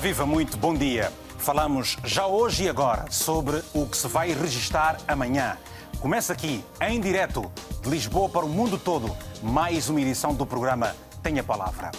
viva, 0.00 0.24
muito 0.24 0.56
bom 0.56 0.72
dia. 0.72 1.12
Falamos 1.36 1.98
já 2.02 2.26
hoje 2.26 2.64
e 2.64 2.68
agora 2.70 3.04
sobre 3.10 3.62
o 3.74 3.84
que 3.84 3.94
se 3.94 4.08
vai 4.08 4.32
registar 4.32 4.96
amanhã. 5.06 5.58
Começa 6.00 6.32
aqui, 6.32 6.64
em 6.80 6.98
direto, 6.98 7.52
de 7.82 7.90
Lisboa 7.90 8.26
para 8.26 8.46
o 8.46 8.48
mundo 8.48 8.78
todo, 8.78 9.14
mais 9.42 9.90
uma 9.90 10.00
edição 10.00 10.32
do 10.32 10.46
programa 10.46 10.96
Tenha 11.22 11.44
Palavra. 11.44 11.90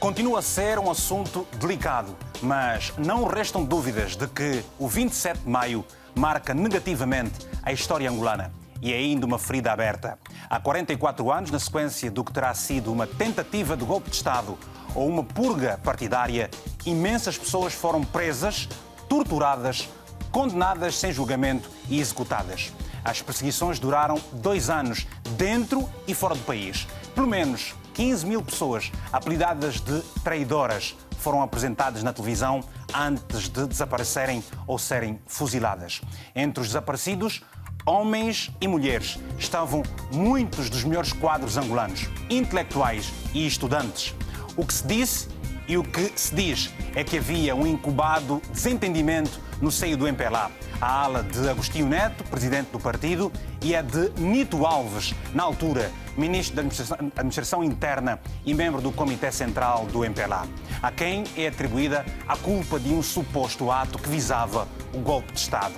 Continua 0.00 0.40
a 0.40 0.42
ser 0.42 0.76
um 0.80 0.90
assunto 0.90 1.46
delicado, 1.52 2.16
mas 2.42 2.92
não 2.98 3.22
restam 3.22 3.64
dúvidas 3.64 4.16
de 4.16 4.26
que 4.26 4.64
o 4.76 4.88
27 4.88 5.38
de 5.38 5.48
maio 5.48 5.84
marca 6.16 6.52
negativamente 6.52 7.46
a 7.62 7.72
história 7.72 8.10
angolana 8.10 8.52
e 8.82 8.92
é 8.92 8.96
ainda 8.96 9.24
uma 9.24 9.38
ferida 9.38 9.70
aberta. 9.70 10.18
Há 10.50 10.58
44 10.58 11.30
anos, 11.30 11.52
na 11.52 11.60
sequência 11.60 12.10
do 12.10 12.24
que 12.24 12.32
terá 12.32 12.52
sido 12.54 12.92
uma 12.92 13.06
tentativa 13.06 13.76
de 13.76 13.84
golpe 13.84 14.10
de 14.10 14.16
Estado 14.16 14.58
ou 14.94 15.08
uma 15.08 15.22
purga 15.22 15.78
partidária, 15.82 16.50
imensas 16.86 17.36
pessoas 17.36 17.72
foram 17.72 18.02
presas, 18.02 18.68
torturadas, 19.08 19.88
condenadas 20.30 20.96
sem 20.96 21.12
julgamento 21.12 21.70
e 21.88 22.00
executadas. 22.00 22.72
As 23.04 23.20
perseguições 23.20 23.78
duraram 23.78 24.18
dois 24.32 24.70
anos, 24.70 25.06
dentro 25.36 25.88
e 26.06 26.14
fora 26.14 26.34
do 26.34 26.42
país. 26.42 26.86
Pelo 27.14 27.26
menos 27.26 27.74
15 27.92 28.26
mil 28.26 28.42
pessoas, 28.42 28.90
apelidadas 29.12 29.80
de 29.80 30.00
traidoras, 30.22 30.96
foram 31.18 31.42
apresentadas 31.42 32.02
na 32.02 32.12
televisão 32.12 32.62
antes 32.92 33.48
de 33.48 33.66
desaparecerem 33.66 34.42
ou 34.66 34.78
serem 34.78 35.18
fuziladas. 35.26 36.00
Entre 36.34 36.60
os 36.60 36.68
desaparecidos, 36.68 37.42
homens 37.86 38.50
e 38.60 38.66
mulheres, 38.66 39.18
estavam 39.38 39.82
muitos 40.12 40.70
dos 40.70 40.84
melhores 40.84 41.12
quadros 41.12 41.56
angolanos, 41.56 42.08
intelectuais 42.30 43.12
e 43.32 43.46
estudantes. 43.46 44.14
O 44.56 44.64
que 44.64 44.72
se 44.72 44.86
disse 44.86 45.28
e 45.66 45.76
o 45.76 45.82
que 45.82 46.12
se 46.14 46.34
diz 46.34 46.70
é 46.94 47.02
que 47.02 47.18
havia 47.18 47.56
um 47.56 47.66
incubado 47.66 48.40
desentendimento 48.52 49.40
no 49.60 49.70
seio 49.70 49.96
do 49.96 50.06
MPLA. 50.06 50.50
A 50.80 51.04
ala 51.04 51.22
de 51.22 51.48
Agostinho 51.48 51.86
Neto, 51.86 52.22
presidente 52.24 52.70
do 52.70 52.78
partido, 52.78 53.32
e 53.62 53.74
a 53.74 53.82
de 53.82 54.10
Nito 54.18 54.66
Alves, 54.66 55.14
na 55.32 55.42
altura, 55.42 55.90
ministro 56.16 56.56
da 56.56 56.62
Administração, 56.62 56.98
Administração 57.16 57.64
Interna 57.64 58.20
e 58.44 58.52
membro 58.52 58.80
do 58.80 58.92
Comitê 58.92 59.32
Central 59.32 59.86
do 59.86 60.04
MPLA, 60.04 60.46
a 60.82 60.92
quem 60.92 61.24
é 61.36 61.48
atribuída 61.48 62.04
a 62.28 62.36
culpa 62.36 62.78
de 62.78 62.90
um 62.90 63.02
suposto 63.02 63.70
ato 63.70 63.98
que 63.98 64.08
visava 64.08 64.68
o 64.92 64.98
golpe 64.98 65.32
de 65.32 65.40
Estado. 65.40 65.74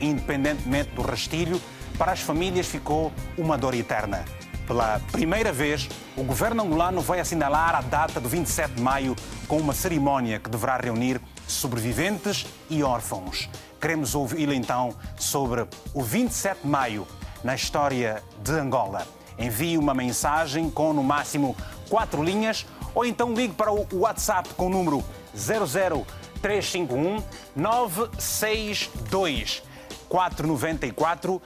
Independentemente 0.00 0.90
do 0.90 1.02
rastilho, 1.02 1.60
para 1.96 2.12
as 2.12 2.20
famílias 2.20 2.66
ficou 2.66 3.12
uma 3.36 3.56
dor 3.56 3.74
eterna. 3.74 4.24
Pela 4.68 5.00
primeira 5.10 5.50
vez, 5.50 5.88
o 6.14 6.22
governo 6.22 6.62
angolano 6.62 7.00
vai 7.00 7.18
assinalar 7.20 7.74
a 7.74 7.80
data 7.80 8.20
do 8.20 8.28
27 8.28 8.74
de 8.74 8.82
maio 8.82 9.16
com 9.48 9.56
uma 9.56 9.72
cerimónia 9.72 10.38
que 10.38 10.50
deverá 10.50 10.76
reunir 10.76 11.18
sobreviventes 11.46 12.44
e 12.68 12.82
órfãos. 12.82 13.48
Queremos 13.80 14.14
ouvi-lo 14.14 14.52
então 14.52 14.94
sobre 15.16 15.66
o 15.94 16.02
27 16.02 16.60
de 16.60 16.68
maio 16.68 17.08
na 17.42 17.54
história 17.54 18.22
de 18.42 18.52
Angola. 18.52 19.08
Envie 19.38 19.78
uma 19.78 19.94
mensagem 19.94 20.68
com 20.68 20.92
no 20.92 21.02
máximo 21.02 21.56
quatro 21.88 22.22
linhas 22.22 22.66
ou 22.94 23.06
então 23.06 23.32
ligue 23.32 23.54
para 23.54 23.72
o 23.72 23.86
WhatsApp 23.90 24.50
com 24.50 24.66
o 24.66 24.70
número 24.70 25.02
00351 25.34 27.22
962 27.56 29.62
494 30.10 31.40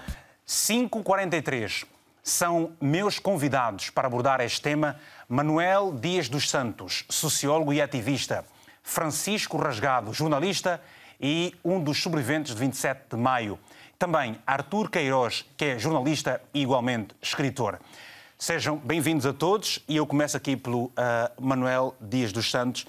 543 0.44 1.92
são 2.22 2.72
meus 2.80 3.18
convidados 3.18 3.90
para 3.90 4.06
abordar 4.06 4.40
este 4.40 4.62
tema 4.62 4.96
Manuel 5.28 5.92
Dias 5.92 6.28
dos 6.28 6.48
Santos, 6.48 7.04
sociólogo 7.08 7.72
e 7.72 7.82
ativista, 7.82 8.44
Francisco 8.82 9.56
Rasgado, 9.56 10.12
jornalista 10.12 10.80
e 11.20 11.54
um 11.64 11.82
dos 11.82 12.00
sobreviventes 12.00 12.54
de 12.54 12.60
27 12.60 13.10
de 13.10 13.16
maio. 13.16 13.58
Também 13.98 14.38
Artur 14.46 14.88
Queiroz, 14.88 15.44
que 15.56 15.64
é 15.64 15.78
jornalista 15.78 16.40
e 16.54 16.62
igualmente 16.62 17.14
escritor. 17.20 17.80
Sejam 18.38 18.76
bem-vindos 18.76 19.26
a 19.26 19.32
todos 19.32 19.80
e 19.88 19.96
eu 19.96 20.06
começo 20.06 20.36
aqui 20.36 20.56
pelo 20.56 20.86
uh, 20.86 20.92
Manuel 21.40 21.94
Dias 22.00 22.32
dos 22.32 22.50
Santos. 22.50 22.86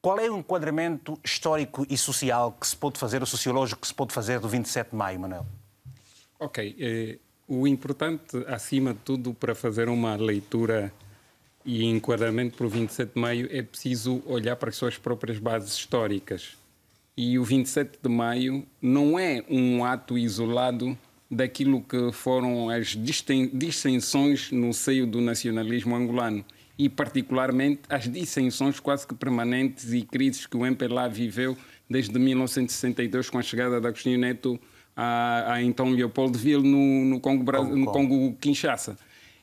Qual 0.00 0.18
é 0.18 0.30
o 0.30 0.38
enquadramento 0.38 1.18
histórico 1.22 1.84
e 1.90 1.96
social 1.96 2.52
que 2.52 2.66
se 2.66 2.76
pode 2.76 2.98
fazer, 2.98 3.22
o 3.22 3.26
sociológico 3.26 3.80
que 3.80 3.86
se 3.86 3.94
pode 3.94 4.14
fazer 4.14 4.40
do 4.40 4.48
27 4.48 4.90
de 4.90 4.96
maio, 4.96 5.20
Manuel? 5.20 5.46
Ok. 6.38 6.76
Eh 6.78 7.29
o 7.50 7.66
importante, 7.66 8.36
acima 8.46 8.94
de 8.94 9.00
tudo, 9.00 9.34
para 9.34 9.56
fazer 9.56 9.88
uma 9.88 10.14
leitura 10.14 10.92
e 11.66 11.84
enquadramento 11.84 12.56
para 12.56 12.66
o 12.66 12.70
27 12.70 13.12
de 13.12 13.20
maio, 13.20 13.48
é 13.50 13.60
preciso 13.60 14.22
olhar 14.24 14.54
para 14.54 14.70
as 14.70 14.76
suas 14.76 14.96
próprias 14.96 15.36
bases 15.40 15.74
históricas. 15.74 16.56
E 17.16 17.40
o 17.40 17.44
27 17.44 17.98
de 18.00 18.08
maio 18.08 18.64
não 18.80 19.18
é 19.18 19.44
um 19.50 19.84
ato 19.84 20.16
isolado 20.16 20.96
daquilo 21.28 21.82
que 21.82 22.12
foram 22.12 22.70
as 22.70 22.96
dissensões 23.52 24.52
no 24.52 24.72
seio 24.72 25.04
do 25.04 25.20
nacionalismo 25.20 25.96
angolano 25.96 26.44
e 26.78 26.88
particularmente 26.88 27.82
as 27.88 28.08
dissensões 28.08 28.78
quase 28.78 29.06
que 29.06 29.14
permanentes 29.14 29.92
e 29.92 30.02
crises 30.02 30.46
que 30.46 30.56
o 30.56 30.64
MPLA 30.64 31.08
viveu 31.08 31.56
desde 31.88 32.16
1962 32.16 33.28
com 33.28 33.38
a 33.38 33.42
chegada 33.42 33.80
de 33.80 33.86
Agostinho 33.88 34.18
Neto 34.18 34.58
a, 35.02 35.54
a 35.54 35.62
então 35.62 35.88
Leopoldville 35.88 36.62
no, 36.62 37.06
no 37.06 37.20
Congo, 37.20 37.64
no 37.64 37.86
Congo 37.86 38.36
Kinshasa. 38.38 38.98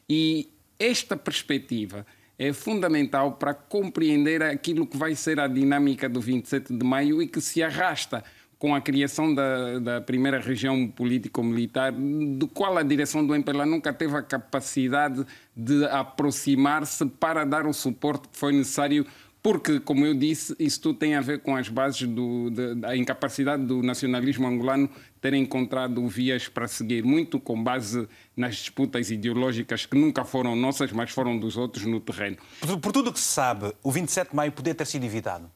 E 0.07 0.47
esta 0.79 1.17
perspectiva 1.17 2.05
é 2.37 2.53
fundamental 2.53 3.31
para 3.31 3.55
compreender 3.55 4.43
aquilo 4.43 4.85
que 4.85 4.95
vai 4.95 5.15
ser 5.15 5.39
a 5.39 5.47
dinâmica 5.47 6.07
do 6.07 6.21
27 6.21 6.71
de 6.77 6.85
maio 6.85 7.23
e 7.23 7.27
que 7.27 7.41
se 7.41 7.63
arrasta 7.63 8.23
com 8.59 8.75
a 8.75 8.81
criação 8.81 9.33
da, 9.33 9.79
da 9.79 10.01
primeira 10.01 10.39
região 10.39 10.87
político-militar, 10.87 11.91
do 11.91 12.47
qual 12.47 12.77
a 12.77 12.83
direção 12.83 13.25
do 13.25 13.33
MPLA 13.33 13.65
nunca 13.65 13.91
teve 13.91 14.15
a 14.15 14.21
capacidade 14.21 15.25
de 15.55 15.85
aproximar-se 15.85 17.05
para 17.05 17.45
dar 17.45 17.65
o 17.65 17.73
suporte 17.73 18.27
que 18.27 18.37
foi 18.37 18.53
necessário 18.53 19.05
porque, 19.47 19.79
como 19.79 20.05
eu 20.05 20.13
disse, 20.13 20.53
isso 20.59 20.81
tudo 20.81 20.99
tem 20.99 21.15
a 21.15 21.21
ver 21.21 21.39
com 21.39 21.55
as 21.55 21.69
bases 21.69 22.05
do, 22.05 22.49
da 22.75 22.97
incapacidade 22.97 23.63
do 23.63 23.81
nacionalismo 23.81 24.45
angolano 24.45 24.89
ter 25.27 25.33
encontrado 25.33 26.07
vias 26.07 26.47
para 26.47 26.69
seguir, 26.69 27.03
muito 27.03 27.37
com 27.37 27.61
base 27.61 28.07
nas 28.35 28.55
disputas 28.55 29.11
ideológicas 29.11 29.85
que 29.85 29.97
nunca 29.97 30.23
foram 30.23 30.55
nossas, 30.55 30.93
mas 30.93 31.11
foram 31.11 31.37
dos 31.37 31.57
outros 31.57 31.85
no 31.85 31.99
terreno. 31.99 32.37
Por, 32.61 32.79
por 32.79 32.91
tudo 32.93 33.09
o 33.09 33.13
que 33.13 33.19
se 33.19 33.25
sabe, 33.25 33.73
o 33.83 33.91
27 33.91 34.29
de 34.29 34.35
maio 34.35 34.53
podia 34.53 34.73
ter 34.73 34.85
sido 34.85 35.03
evitado. 35.05 35.51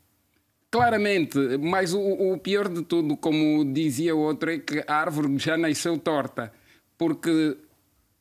Claramente, 0.70 1.38
mas 1.58 1.94
o, 1.94 2.02
o 2.02 2.38
pior 2.38 2.68
de 2.68 2.82
tudo, 2.82 3.16
como 3.16 3.64
dizia 3.74 4.14
o 4.14 4.20
outro, 4.20 4.52
é 4.52 4.60
que 4.60 4.84
a 4.86 4.94
árvore 4.94 5.38
já 5.38 5.58
nasceu 5.58 5.98
torta, 5.98 6.52
porque 6.98 7.58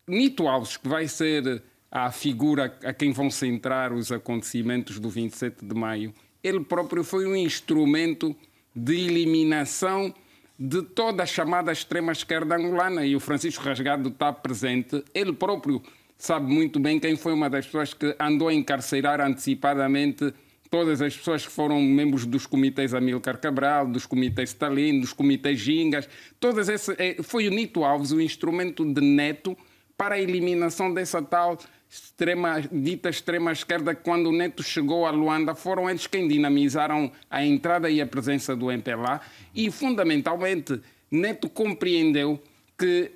Nito 0.07 0.47
Alves, 0.47 0.77
que 0.77 0.89
vai 0.89 1.09
ser 1.09 1.65
à 1.91 2.13
figura 2.13 2.79
a 2.85 2.93
quem 2.93 3.11
vão 3.11 3.29
centrar 3.29 3.93
os 3.93 4.13
acontecimentos 4.13 5.01
do 5.01 5.11
27 5.11 5.65
de 5.65 5.75
maio, 5.75 6.15
ele 6.45 6.61
próprio 6.61 7.03
foi 7.03 7.27
um 7.27 7.35
instrumento 7.35 8.37
de 8.75 8.95
eliminação 8.95 10.15
de 10.61 10.83
toda 10.83 11.23
a 11.23 11.27
chamada 11.27 11.73
extrema-esquerda 11.73 12.55
angolana 12.55 13.07
e 13.07 13.17
o 13.17 13.21
Francisco 13.21 13.65
Rasgado 13.65 14.11
está 14.11 14.31
presente. 14.31 15.03
Ele 15.15 15.33
próprio 15.33 15.83
sabe 16.19 16.53
muito 16.53 16.79
bem 16.79 17.01
quem 17.01 17.17
foi 17.17 17.33
uma 17.33 17.49
das 17.49 17.65
pessoas 17.65 17.95
que 17.95 18.15
andou 18.21 18.49
a 18.49 18.53
encarcerar 18.53 19.23
antecipadamente 19.23 20.35
todas 20.71 21.01
as 21.01 21.17
pessoas 21.17 21.47
que 21.47 21.51
foram 21.51 21.81
membros 21.81 22.27
dos 22.27 22.47
comitês 22.47 22.93
Amilcar 22.93 23.41
Cabral, 23.41 23.87
dos 23.87 24.05
comitês 24.05 24.51
Stalin, 24.51 25.01
dos 25.01 25.15
comitês 25.15 25.59
Gingas. 25.59 26.07
Todas 26.39 26.69
esse, 26.69 26.95
eh, 26.99 27.17
foi 27.23 27.49
o 27.49 27.51
Nito 27.51 27.83
Alves 27.83 28.13
o 28.13 28.21
instrumento 28.21 28.85
de 28.85 29.01
Neto 29.01 29.57
para 29.97 30.17
a 30.17 30.21
eliminação 30.21 30.93
dessa 30.93 31.23
tal 31.23 31.59
extrema, 31.91 32.61
dita 32.71 33.09
extrema 33.09 33.51
esquerda, 33.51 33.95
quando 33.97 34.29
o 34.29 34.33
Neto 34.33 34.63
chegou 34.63 35.07
a 35.07 35.11
Luanda, 35.11 35.57
foram 35.57 35.91
eles 35.91 36.07
quem 36.07 36.29
dinamizaram 36.29 37.11
a 37.29 37.45
entrada 37.45 37.91
e 37.91 38.01
a 38.01 38.07
presença 38.07 38.55
do 38.55 38.71
MPLA 38.71 39.21
e, 39.53 39.71
fundamentalmente, 39.73 40.81
Neto 41.11 41.49
compreendeu 41.49 42.41
que, 42.79 43.11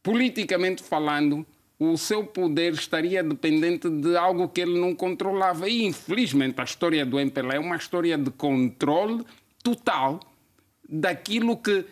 politicamente 0.00 0.80
falando, 0.80 1.44
o 1.76 1.96
seu 1.96 2.24
poder 2.24 2.72
estaria 2.72 3.22
dependente 3.22 3.90
de 3.90 4.16
algo 4.16 4.48
que 4.48 4.60
ele 4.60 4.78
não 4.78 4.94
controlava. 4.94 5.68
E, 5.68 5.84
infelizmente, 5.84 6.60
a 6.60 6.64
história 6.64 7.04
do 7.04 7.18
MPLA 7.18 7.56
é 7.56 7.58
uma 7.58 7.76
história 7.76 8.16
de 8.16 8.30
controle 8.30 9.24
total 9.62 10.20
daquilo 10.88 11.56
que 11.56 11.84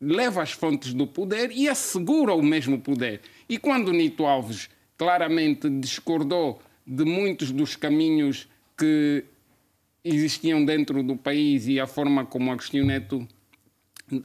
leva 0.00 0.42
as 0.42 0.52
fontes 0.52 0.94
do 0.94 1.06
poder 1.06 1.50
e 1.52 1.68
assegura 1.68 2.34
o 2.34 2.42
mesmo 2.42 2.80
poder. 2.80 3.20
E 3.48 3.58
quando 3.58 3.92
Nito 3.92 4.24
Alves 4.24 4.68
claramente 4.96 5.68
discordou 5.68 6.60
de 6.86 7.04
muitos 7.04 7.50
dos 7.50 7.76
caminhos 7.76 8.48
que 8.76 9.24
existiam 10.04 10.64
dentro 10.64 11.02
do 11.02 11.16
país 11.16 11.66
e 11.66 11.80
a 11.80 11.86
forma 11.86 12.26
como 12.26 12.52
Agostinho 12.52 12.84
Neto 12.84 13.26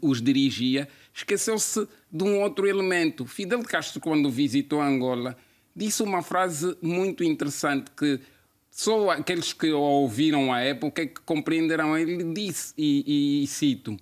os 0.01 0.21
dirigia, 0.21 0.89
esqueceu-se 1.13 1.87
de 2.11 2.23
um 2.23 2.41
outro 2.41 2.67
elemento. 2.67 3.25
Fidel 3.25 3.63
Castro, 3.63 4.01
quando 4.01 4.29
visitou 4.29 4.81
Angola, 4.81 5.37
disse 5.73 6.03
uma 6.03 6.21
frase 6.21 6.77
muito 6.81 7.23
interessante 7.23 7.89
que 7.91 8.19
Só 8.71 9.09
aqueles 9.09 9.51
que 9.51 9.71
o 9.71 9.79
ouviram 9.79 10.53
à 10.53 10.61
época 10.61 11.01
é 11.01 11.05
que 11.07 11.19
compreenderão. 11.21 11.97
Ele 11.97 12.23
disse, 12.33 12.73
e, 12.77 13.03
e, 13.05 13.43
e 13.43 13.47
cito, 13.47 13.97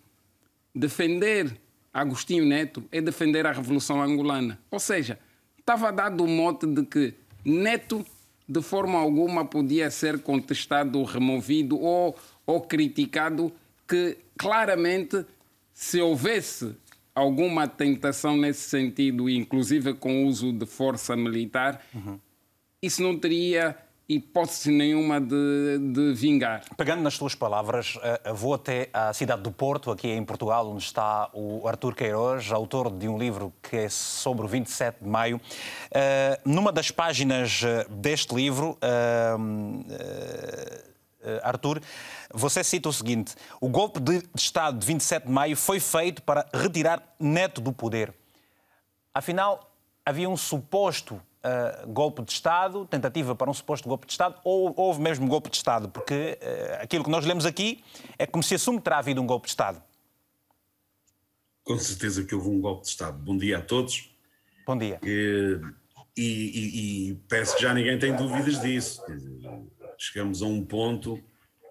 defender 0.75 1.59
Agostinho 1.97 2.45
Neto 2.45 2.83
é 2.91 3.01
defender 3.01 3.47
a 3.47 3.51
Revolução 3.51 3.99
Angolana. 3.99 4.59
Ou 4.69 4.79
seja, 4.79 5.17
estava 5.57 5.91
dado 5.91 6.23
o 6.23 6.27
mote 6.27 6.67
de 6.67 6.85
que 6.85 7.15
Neto, 7.43 8.05
de 8.47 8.61
forma 8.61 8.99
alguma, 8.99 9.43
podia 9.43 9.89
ser 9.89 10.19
contestado, 10.19 11.01
removido 11.03 11.79
ou, 11.79 12.15
ou 12.45 12.61
criticado, 12.61 13.51
que 13.87 14.15
claramente, 14.37 15.25
se 15.73 15.99
houvesse 15.99 16.75
alguma 17.15 17.67
tentação 17.67 18.37
nesse 18.37 18.69
sentido, 18.69 19.27
inclusive 19.27 19.95
com 19.95 20.23
o 20.23 20.27
uso 20.27 20.53
de 20.53 20.67
força 20.67 21.15
militar, 21.15 21.83
uhum. 21.95 22.19
isso 22.79 23.01
não 23.01 23.17
teria 23.17 23.75
hipótese 24.09 24.71
nenhuma 24.71 25.19
de, 25.19 25.79
de, 25.91 26.13
vingar. 26.13 26.63
Pegando 26.77 27.01
nas 27.01 27.15
suas 27.15 27.35
palavras, 27.35 27.97
eh, 28.01 28.31
vou 28.33 28.53
até 28.53 28.89
à 28.93 29.11
cidade 29.13 29.41
do 29.41 29.51
Porto, 29.51 29.91
aqui 29.91 30.07
em 30.07 30.23
Portugal, 30.23 30.69
onde 30.69 30.83
está 30.83 31.29
o 31.33 31.67
Artur 31.67 31.93
Queiroz, 31.93 32.49
autor 32.51 32.89
de 32.89 33.07
um 33.09 33.17
livro 33.17 33.53
que 33.61 33.75
é 33.75 33.89
sobre 33.89 34.45
o 34.45 34.47
27 34.47 35.03
de 35.03 35.09
maio. 35.09 35.41
Eh, 35.91 36.39
numa 36.45 36.71
das 36.71 36.89
páginas 36.89 37.61
eh, 37.63 37.85
deste 37.89 38.33
livro, 38.33 38.77
Artur, 41.43 41.81
você 42.33 42.63
cita 42.63 42.87
o 42.87 42.93
seguinte: 42.93 43.35
o 43.59 43.67
golpe 43.67 43.99
de 43.99 44.23
Estado 44.33 44.79
de 44.79 44.85
27 44.85 45.25
de 45.25 45.31
maio 45.31 45.57
foi 45.57 45.79
feito 45.81 46.21
para 46.21 46.47
retirar 46.53 47.03
Neto 47.19 47.59
do 47.59 47.73
poder. 47.73 48.13
Afinal, 49.13 49.69
havia 50.05 50.29
um 50.29 50.37
suposto 50.37 51.21
uh, 51.43 51.87
golpe 51.91 52.23
de 52.23 52.31
Estado, 52.31 52.85
tentativa 52.85 53.35
para 53.35 53.49
um 53.49 53.53
suposto 53.53 53.87
golpe 53.87 54.05
de 54.05 54.13
Estado, 54.13 54.35
ou 54.43 54.73
houve 54.75 55.01
mesmo 55.01 55.27
golpe 55.27 55.49
de 55.49 55.57
Estado? 55.57 55.89
Porque 55.89 56.37
uh, 56.41 56.83
aquilo 56.83 57.03
que 57.03 57.09
nós 57.09 57.25
lemos 57.25 57.45
aqui 57.45 57.83
é 58.17 58.25
como 58.25 58.43
se 58.43 58.55
assume 58.55 58.77
que 58.77 58.83
terá 58.83 58.99
havido 58.99 59.21
um 59.21 59.27
golpe 59.27 59.45
de 59.45 59.51
Estado. 59.51 59.81
Com 61.63 61.77
certeza 61.77 62.23
que 62.23 62.33
houve 62.33 62.49
um 62.49 62.61
golpe 62.61 62.83
de 62.83 62.89
Estado. 62.89 63.17
Bom 63.17 63.37
dia 63.37 63.57
a 63.57 63.61
todos. 63.61 64.09
Bom 64.65 64.77
dia. 64.77 64.99
E, 65.03 65.59
e, 66.17 67.09
e, 67.11 67.15
parece 67.29 67.55
que 67.55 67.61
já 67.61 67.73
ninguém 67.73 67.99
tem 67.99 68.15
dúvidas 68.15 68.61
disso. 68.61 69.01
Chegamos 69.97 70.41
a 70.41 70.45
um 70.45 70.65
ponto 70.65 71.21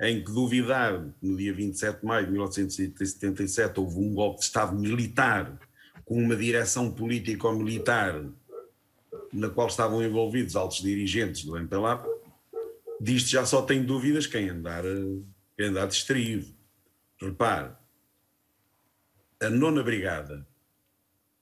em 0.00 0.22
que 0.22 0.30
duvidar 0.30 1.02
no 1.22 1.36
dia 1.36 1.54
27 1.54 2.00
de 2.00 2.06
maio 2.06 2.26
de 2.26 2.32
1977 2.32 3.80
houve 3.80 3.98
um 3.98 4.14
golpe 4.14 4.40
de 4.40 4.44
Estado 4.44 4.76
militar 4.76 5.58
com 6.04 6.22
uma 6.22 6.36
direção 6.36 6.90
político-militar 6.90 8.22
na 9.32 9.50
qual 9.50 9.68
estavam 9.68 10.02
envolvidos 10.02 10.56
altos 10.56 10.82
dirigentes 10.82 11.44
do 11.44 11.56
MPLA, 11.56 12.04
disto 13.00 13.30
já 13.30 13.44
só 13.44 13.62
tem 13.62 13.82
dúvidas 13.82 14.26
quem 14.26 14.48
andar, 14.48 14.82
quem 15.56 15.66
andar 15.66 15.86
distraído. 15.86 16.46
Repare, 17.20 17.72
a 19.40 19.50
nona 19.50 19.82
brigada 19.82 20.46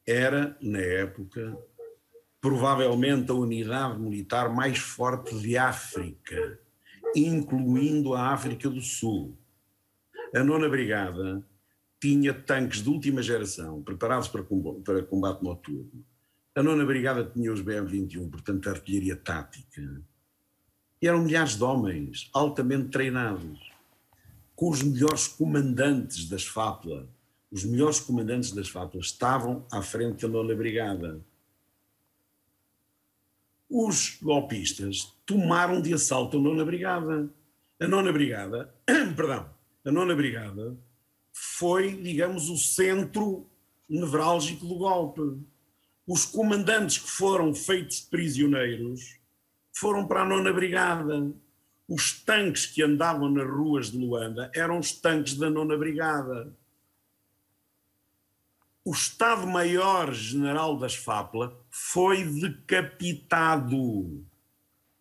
era, 0.06 0.56
na 0.60 0.80
época, 0.80 1.56
provavelmente 2.40 3.30
a 3.30 3.34
unidade 3.34 3.98
militar 3.98 4.52
mais 4.54 4.78
forte 4.78 5.38
de 5.38 5.56
África, 5.56 6.58
incluindo 7.14 8.14
a 8.14 8.28
África 8.32 8.68
do 8.68 8.80
Sul. 8.80 9.38
A 10.34 10.42
nona 10.42 10.68
brigada 10.68 11.46
tinha 12.00 12.34
tanques 12.34 12.82
de 12.82 12.88
última 12.88 13.22
geração 13.22 13.82
preparados 13.82 14.28
para 14.28 14.42
combate 14.42 15.42
noturno 15.42 16.04
a 16.54 16.62
nona 16.62 16.84
brigada 16.84 17.24
tinha 17.24 17.52
os 17.52 17.60
BM-21, 17.60 18.30
portanto, 18.30 18.70
artilharia 18.70 19.16
tática. 19.16 20.02
E 21.02 21.08
eram 21.08 21.24
milhares 21.24 21.56
de 21.56 21.64
homens 21.64 22.30
altamente 22.32 22.90
treinados, 22.90 23.72
com 24.54 24.70
os 24.70 24.82
melhores 24.82 25.26
comandantes 25.26 26.28
das 26.28 26.46
FAPLA. 26.46 27.08
Os 27.50 27.64
melhores 27.64 27.98
comandantes 27.98 28.52
das 28.52 28.68
FAPLA 28.68 29.00
estavam 29.00 29.66
à 29.70 29.82
frente 29.82 30.22
da 30.22 30.28
nona 30.28 30.54
brigada. 30.54 31.20
Os 33.68 34.18
golpistas 34.22 35.12
tomaram 35.26 35.82
de 35.82 35.92
assalto 35.92 36.38
a 36.38 36.40
nona 36.40 36.64
brigada. 36.64 37.28
A 37.80 37.88
nona 37.88 38.12
brigada, 38.12 38.72
perdão, 39.16 39.50
a 39.84 39.90
nona 39.90 40.14
brigada 40.14 40.76
foi, 41.32 41.96
digamos, 41.96 42.48
o 42.48 42.56
centro 42.56 43.50
nevrálgico 43.88 44.64
do 44.64 44.76
golpe 44.76 45.20
os 46.06 46.24
comandantes 46.24 46.98
que 46.98 47.10
foram 47.10 47.54
feitos 47.54 48.00
prisioneiros 48.00 49.18
foram 49.72 50.06
para 50.06 50.22
a 50.22 50.26
nona 50.26 50.52
brigada. 50.52 51.32
Os 51.88 52.12
tanques 52.12 52.66
que 52.66 52.82
andavam 52.82 53.30
nas 53.30 53.48
ruas 53.48 53.90
de 53.90 53.98
Luanda 53.98 54.50
eram 54.54 54.78
os 54.78 54.92
tanques 54.92 55.34
da 55.34 55.50
nona 55.50 55.76
brigada. 55.76 56.54
O 58.84 58.92
Estado-Maior-General 58.92 60.78
das 60.78 60.94
FAPLA 60.94 61.58
foi 61.70 62.24
decapitado. 62.24 64.24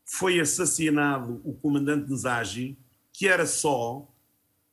Foi 0.06 0.40
assassinado 0.40 1.42
o 1.44 1.54
comandante 1.54 2.12
Nzagi, 2.12 2.78
que 3.12 3.28
era 3.28 3.46
só 3.46 4.08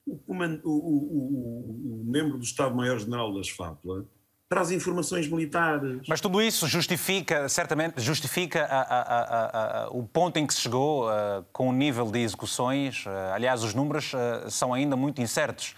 o, 0.06 0.20
o, 0.26 0.60
o, 0.64 2.00
o 2.00 2.04
membro 2.04 2.38
do 2.38 2.44
Estado-Maior-General 2.44 3.34
das 3.34 3.48
FAPLA, 3.48 4.06
traz 4.50 4.72
informações 4.72 5.28
militares. 5.28 6.02
Mas 6.08 6.20
tudo 6.20 6.42
isso 6.42 6.66
justifica, 6.66 7.48
certamente, 7.48 8.00
justifica 8.00 8.64
a, 8.64 8.80
a, 8.80 9.84
a, 9.84 9.90
o 9.90 10.02
ponto 10.02 10.38
em 10.38 10.46
que 10.46 10.52
se 10.52 10.62
chegou 10.62 11.08
uh, 11.08 11.44
com 11.52 11.68
o 11.68 11.72
nível 11.72 12.10
de 12.10 12.18
execuções. 12.18 13.06
Uh, 13.06 13.10
aliás, 13.32 13.62
os 13.62 13.74
números 13.74 14.12
uh, 14.12 14.50
são 14.50 14.74
ainda 14.74 14.96
muito 14.96 15.22
incertos. 15.22 15.76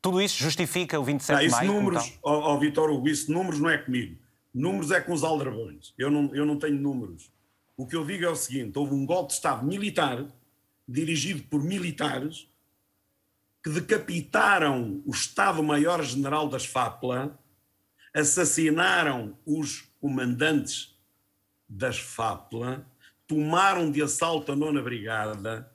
Tudo 0.00 0.22
isso 0.22 0.40
justifica 0.40 0.98
o 1.00 1.02
27 1.02 1.40
de 1.44 1.50
maio? 1.50 1.72
números, 1.72 2.06
então? 2.06 2.18
ó, 2.22 2.54
ó 2.54 2.56
Vitor 2.56 2.88
Hugo, 2.88 3.08
isso 3.08 3.32
números 3.32 3.58
não 3.58 3.68
é 3.68 3.78
comigo. 3.78 4.16
Números 4.54 4.92
é 4.92 5.00
com 5.00 5.12
os 5.12 5.24
aldrabões. 5.24 5.92
Eu 5.98 6.08
não, 6.08 6.32
eu 6.32 6.46
não 6.46 6.56
tenho 6.56 6.76
números. 6.76 7.32
O 7.76 7.84
que 7.84 7.96
eu 7.96 8.06
digo 8.06 8.24
é 8.24 8.30
o 8.30 8.36
seguinte: 8.36 8.78
houve 8.78 8.94
um 8.94 9.04
golpe 9.04 9.30
de 9.30 9.34
Estado 9.34 9.66
militar, 9.66 10.24
dirigido 10.86 11.42
por 11.50 11.64
militares, 11.64 12.48
que 13.60 13.70
decapitaram 13.70 15.02
o 15.04 15.10
Estado-Maior-General 15.10 16.48
das 16.48 16.64
FAPLA 16.64 17.36
assassinaram 18.14 19.36
os 19.44 19.92
comandantes 20.00 20.96
das 21.68 21.98
FAPLA, 21.98 22.86
tomaram 23.26 23.90
de 23.90 24.00
assalto 24.00 24.52
a 24.52 24.56
nona 24.56 24.80
brigada, 24.80 25.68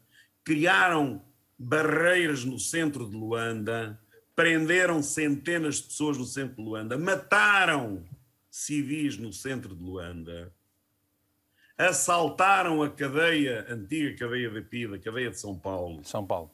criaram 0.43 1.21
barreiras 1.57 2.45
no 2.45 2.57
centro 2.57 3.09
de 3.09 3.17
Luanda, 3.17 3.99
prenderam 4.33 5.03
centenas 5.03 5.75
de 5.75 5.83
pessoas 5.83 6.17
no 6.17 6.23
centro 6.23 6.55
de 6.55 6.61
Luanda, 6.61 6.97
mataram 6.97 8.05
civis 8.49 9.17
no 9.17 9.33
centro 9.33 9.75
de 9.75 9.83
Luanda, 9.83 10.53
assaltaram 11.77 12.81
a 12.81 12.89
cadeia, 12.89 13.65
a 13.69 13.73
antiga 13.73 14.17
cadeia 14.17 14.49
da 14.49 14.61
PIDA, 14.61 14.95
a 14.95 14.99
cadeia 14.99 15.29
de 15.29 15.39
São 15.39 15.57
Paulo. 15.57 16.03
São 16.05 16.25
Paulo. 16.25 16.51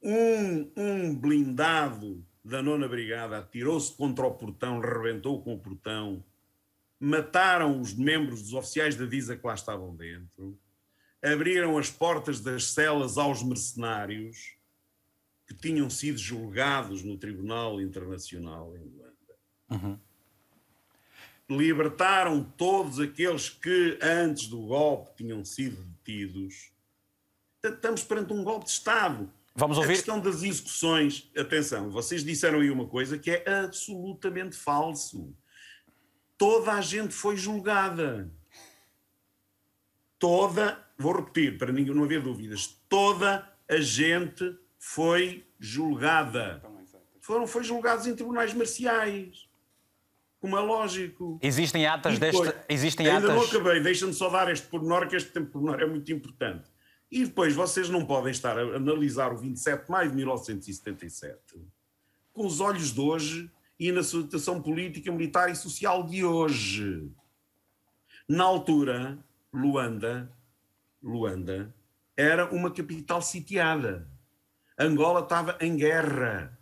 Um, 0.00 0.70
um 0.76 1.14
blindado 1.14 2.24
da 2.48 2.62
nona 2.62 2.88
brigada 2.88 3.38
atirou-se 3.38 3.94
contra 3.94 4.26
o 4.26 4.32
portão, 4.32 4.80
rebentou 4.80 5.42
com 5.42 5.54
o 5.54 5.58
portão, 5.58 6.24
mataram 6.98 7.78
os 7.78 7.92
membros 7.92 8.42
dos 8.42 8.54
oficiais 8.54 8.96
da 8.96 9.04
DISA 9.04 9.36
que 9.36 9.46
lá 9.46 9.54
estavam 9.54 9.94
dentro, 9.94 10.58
abriram 11.22 11.76
as 11.76 11.90
portas 11.90 12.40
das 12.40 12.72
celas 12.72 13.18
aos 13.18 13.42
mercenários 13.42 14.56
que 15.46 15.54
tinham 15.54 15.90
sido 15.90 16.18
julgados 16.18 17.02
no 17.02 17.18
Tribunal 17.18 17.80
Internacional 17.82 18.74
em 18.76 18.80
Luanda. 18.80 19.18
Uhum. 19.70 19.98
Libertaram 21.50 22.42
todos 22.42 22.98
aqueles 22.98 23.50
que 23.50 23.98
antes 24.02 24.48
do 24.48 24.60
golpe 24.62 25.16
tinham 25.16 25.44
sido 25.44 25.82
detidos. 25.82 26.72
Estamos 27.62 28.04
perante 28.04 28.32
um 28.32 28.42
golpe 28.42 28.64
de 28.64 28.72
Estado 28.72 29.30
Vamos 29.58 29.76
ouvir. 29.76 29.90
A 29.90 29.96
questão 29.96 30.20
das 30.20 30.44
execuções, 30.44 31.28
atenção, 31.36 31.90
vocês 31.90 32.22
disseram 32.22 32.60
aí 32.60 32.70
uma 32.70 32.86
coisa 32.86 33.18
que 33.18 33.28
é 33.28 33.42
absolutamente 33.64 34.54
falso. 34.54 35.34
Toda 36.38 36.72
a 36.74 36.80
gente 36.80 37.12
foi 37.12 37.36
julgada. 37.36 38.30
Toda, 40.16 40.78
vou 40.96 41.12
repetir 41.12 41.58
para 41.58 41.72
ninguém 41.72 41.92
não 41.92 42.04
haver 42.04 42.22
dúvidas, 42.22 42.78
toda 42.88 43.52
a 43.68 43.80
gente 43.80 44.56
foi 44.78 45.44
julgada. 45.58 46.62
Foram 47.20 47.44
foi 47.44 47.64
julgados 47.64 48.06
em 48.06 48.14
tribunais 48.14 48.54
marciais. 48.54 49.48
Como 50.40 50.56
é 50.56 50.60
lógico. 50.60 51.36
Existem 51.42 51.84
atas 51.84 52.16
depois, 52.16 52.48
deste. 52.48 52.64
Existem 52.68 53.08
ainda 53.08 53.26
atas... 53.26 53.36
não 53.36 53.44
acabei, 53.44 53.80
deixa-me 53.80 54.14
só 54.14 54.30
dar 54.30 54.50
este 54.52 54.68
pormenor, 54.68 55.08
que 55.08 55.16
este 55.16 55.40
pormenor 55.40 55.80
é 55.80 55.86
muito 55.86 56.12
importante. 56.12 56.70
E 57.10 57.24
depois 57.24 57.54
vocês 57.54 57.88
não 57.88 58.04
podem 58.04 58.30
estar 58.30 58.58
a 58.58 58.76
analisar 58.76 59.32
o 59.32 59.38
27 59.38 59.84
de 59.84 59.90
maio 59.90 60.10
de 60.10 60.16
1977 60.16 61.38
com 62.32 62.46
os 62.46 62.60
olhos 62.60 62.92
de 62.92 63.00
hoje 63.00 63.50
e 63.80 63.90
na 63.90 64.02
situação 64.02 64.62
política, 64.62 65.10
militar 65.10 65.50
e 65.50 65.56
social 65.56 66.04
de 66.04 66.24
hoje. 66.24 67.10
Na 68.28 68.44
altura, 68.44 69.18
Luanda, 69.52 70.30
Luanda 71.02 71.74
era 72.16 72.52
uma 72.52 72.70
capital 72.70 73.22
sitiada. 73.22 74.08
Angola 74.78 75.20
estava 75.20 75.56
em 75.60 75.76
guerra. 75.76 76.56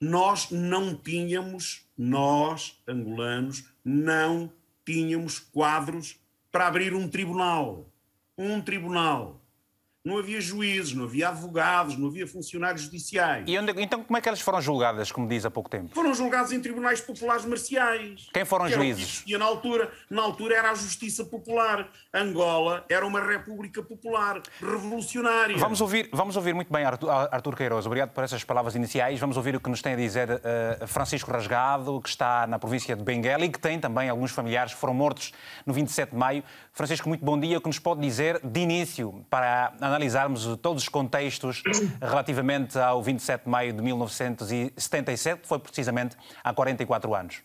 Nós 0.00 0.50
não 0.50 0.96
tínhamos, 0.96 1.86
nós, 1.96 2.80
angolanos, 2.86 3.64
não 3.84 4.52
tínhamos 4.84 5.38
quadros 5.38 6.18
para 6.50 6.66
abrir 6.66 6.94
um 6.94 7.08
tribunal. 7.08 7.89
Um 8.40 8.62
tribunal 8.62 9.39
não 10.02 10.16
havia 10.16 10.40
juízes, 10.40 10.94
não 10.94 11.04
havia 11.04 11.28
advogados, 11.28 11.96
não 11.98 12.08
havia 12.08 12.26
funcionários 12.26 12.82
judiciais. 12.82 13.44
E 13.46 13.58
onde, 13.58 13.72
então 13.82 14.02
como 14.02 14.16
é 14.16 14.20
que 14.20 14.28
elas 14.28 14.40
foram 14.40 14.60
julgadas, 14.60 15.12
como 15.12 15.28
diz 15.28 15.44
há 15.44 15.50
pouco 15.50 15.68
tempo? 15.68 15.94
Foram 15.94 16.14
julgadas 16.14 16.52
em 16.52 16.60
tribunais 16.60 17.02
populares 17.02 17.44
marciais. 17.44 18.28
Quem 18.32 18.44
foram 18.46 18.64
os 18.64 18.72
juízes? 18.72 19.22
E 19.26 19.36
na 19.36 19.44
altura, 19.44 19.92
na 20.08 20.22
altura 20.22 20.56
era 20.56 20.70
a 20.70 20.74
justiça 20.74 21.22
popular. 21.24 21.90
Angola 22.14 22.84
era 22.88 23.06
uma 23.06 23.20
república 23.20 23.82
popular, 23.82 24.40
revolucionária. 24.58 25.58
Vamos 25.58 25.82
ouvir, 25.82 26.08
vamos 26.12 26.34
ouvir 26.34 26.54
muito 26.54 26.72
bem 26.72 26.84
Artur, 26.84 27.10
Artur 27.10 27.54
Queiroz. 27.54 27.84
Obrigado 27.84 28.10
por 28.10 28.24
essas 28.24 28.42
palavras 28.42 28.74
iniciais. 28.74 29.20
Vamos 29.20 29.36
ouvir 29.36 29.54
o 29.54 29.60
que 29.60 29.68
nos 29.68 29.82
tem 29.82 29.92
a 29.92 29.96
dizer 29.96 30.30
uh, 30.30 30.86
Francisco 30.86 31.30
Rasgado, 31.30 32.00
que 32.00 32.08
está 32.08 32.46
na 32.46 32.58
província 32.58 32.96
de 32.96 33.04
Benguela 33.04 33.44
e 33.44 33.50
que 33.50 33.58
tem 33.58 33.78
também 33.78 34.08
alguns 34.08 34.30
familiares 34.30 34.72
que 34.72 34.80
foram 34.80 34.94
mortos 34.94 35.32
no 35.66 35.74
27 35.74 36.12
de 36.12 36.16
maio. 36.16 36.42
Francisco, 36.72 37.06
muito 37.06 37.22
bom 37.22 37.38
dia. 37.38 37.58
O 37.58 37.60
que 37.60 37.68
nos 37.68 37.78
pode 37.78 38.00
dizer 38.00 38.40
de 38.42 38.60
início 38.60 39.24
para 39.28 39.72
analisarmos 39.90 40.56
todos 40.62 40.84
os 40.84 40.88
contextos 40.88 41.62
relativamente 42.00 42.78
ao 42.78 43.02
27 43.02 43.44
de 43.44 43.50
maio 43.50 43.72
de 43.72 43.82
1977, 43.82 45.42
que 45.42 45.48
foi 45.48 45.58
precisamente 45.58 46.16
há 46.42 46.54
44 46.54 47.14
anos? 47.14 47.42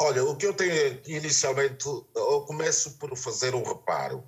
Olha, 0.00 0.24
o 0.24 0.36
que 0.36 0.46
eu 0.46 0.54
tenho 0.54 1.00
inicialmente, 1.06 1.84
eu 1.86 2.40
começo 2.42 2.98
por 2.98 3.16
fazer 3.16 3.54
um 3.54 3.62
reparo. 3.62 4.24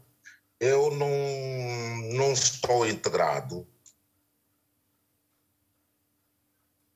Eu 0.58 0.90
não, 0.90 1.08
não 2.12 2.32
estou 2.32 2.86
integrado 2.86 3.66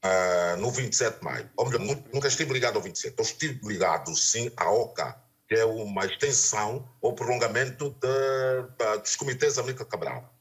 uh, 0.05 0.57
no 0.59 0.71
27 0.71 1.19
de 1.19 1.25
maio. 1.25 1.51
Ou 1.57 1.69
melhor, 1.69 2.03
nunca 2.13 2.29
estive 2.29 2.53
ligado 2.53 2.77
ao 2.77 2.83
27. 2.83 3.15
Eu 3.17 3.25
estive 3.25 3.67
ligado, 3.67 4.15
sim, 4.15 4.51
à 4.57 4.71
OCA, 4.71 5.24
que 5.49 5.55
é 5.55 5.65
uma 5.65 6.05
extensão 6.07 6.89
ou 7.01 7.15
prolongamento 7.15 7.91
de, 7.91 8.63
de, 8.79 8.99
dos 9.01 9.17
comitês 9.17 9.59
América 9.59 9.85
Cabral. 9.85 10.33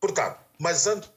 Portanto, 0.00 0.38
mas 0.58 0.86
antes. 0.86 1.13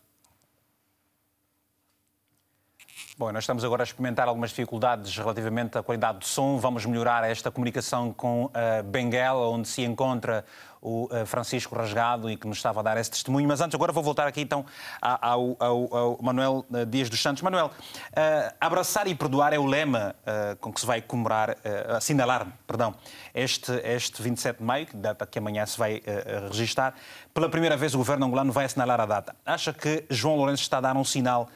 Bom, 3.19 3.31
nós 3.31 3.45
estamos 3.45 3.63
agora 3.63 3.81
a 3.81 3.83
experimentar 3.83 4.27
algumas 4.27 4.51
dificuldades 4.51 5.17
relativamente 5.17 5.75
à 5.75 5.81
qualidade 5.81 6.19
do 6.19 6.25
som. 6.25 6.59
Vamos 6.59 6.85
melhorar 6.85 7.27
esta 7.27 7.49
comunicação 7.49 8.13
com 8.13 8.45
uh, 8.45 8.83
Benguela, 8.83 9.49
onde 9.49 9.67
se 9.67 9.81
encontra 9.81 10.45
o 10.79 11.09
eh, 11.11 11.25
Francisco 11.25 11.75
Rasgado 11.75 12.29
e 12.29 12.37
que 12.37 12.47
nos 12.47 12.57
estava 12.57 12.79
a 12.79 12.83
dar 12.83 12.97
esse 12.97 13.09
testemunho. 13.09 13.47
Mas 13.47 13.59
antes, 13.59 13.73
agora 13.73 13.91
vou 13.91 14.03
voltar 14.03 14.27
aqui 14.27 14.41
então 14.41 14.63
ao, 15.01 15.57
ao, 15.59 15.95
ao 15.97 16.19
Manuel 16.21 16.63
eh, 16.71 16.85
Dias 16.85 17.09
dos 17.09 17.19
Santos. 17.19 17.41
Manuel, 17.41 17.67
uh, 17.67 18.55
abraçar 18.61 19.07
e 19.07 19.15
perdoar 19.15 19.51
é 19.51 19.57
o 19.57 19.65
lema 19.65 20.15
uh, 20.21 20.55
com 20.57 20.71
que 20.71 20.79
se 20.79 20.85
vai 20.85 21.01
comemorar, 21.01 21.49
uh, 21.49 21.95
assinalar, 21.97 22.47
perdão, 22.67 22.93
este, 23.33 23.71
este 23.83 24.21
27 24.21 24.59
de 24.59 24.63
maio, 24.63 24.87
data 24.93 25.25
que 25.25 25.39
amanhã 25.39 25.65
se 25.65 25.77
vai 25.77 25.97
uh, 25.97 26.47
registar. 26.49 26.93
Pela 27.33 27.49
primeira 27.49 27.75
vez 27.75 27.93
o 27.93 27.97
governo 27.97 28.27
angolano 28.27 28.51
vai 28.51 28.65
assinalar 28.65 29.01
a 29.01 29.05
data. 29.05 29.35
Acha 29.45 29.73
que 29.73 30.05
João 30.09 30.35
Lourenço 30.35 30.61
está 30.61 30.77
a 30.77 30.81
dar 30.81 30.95
um 30.95 31.03
sinal 31.03 31.49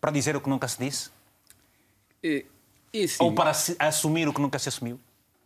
para 0.00 0.10
dizer 0.10 0.36
o 0.36 0.40
que 0.40 0.48
nunca 0.48 0.66
se 0.68 0.78
disse? 0.78 1.10
É, 2.22 2.44
é 2.92 3.06
sim, 3.06 3.22
Ou 3.22 3.34
para 3.34 3.52
assumir 3.78 4.28
o 4.28 4.32
que 4.32 4.40
nunca 4.40 4.58
se 4.58 4.68
assumiu? 4.68 4.98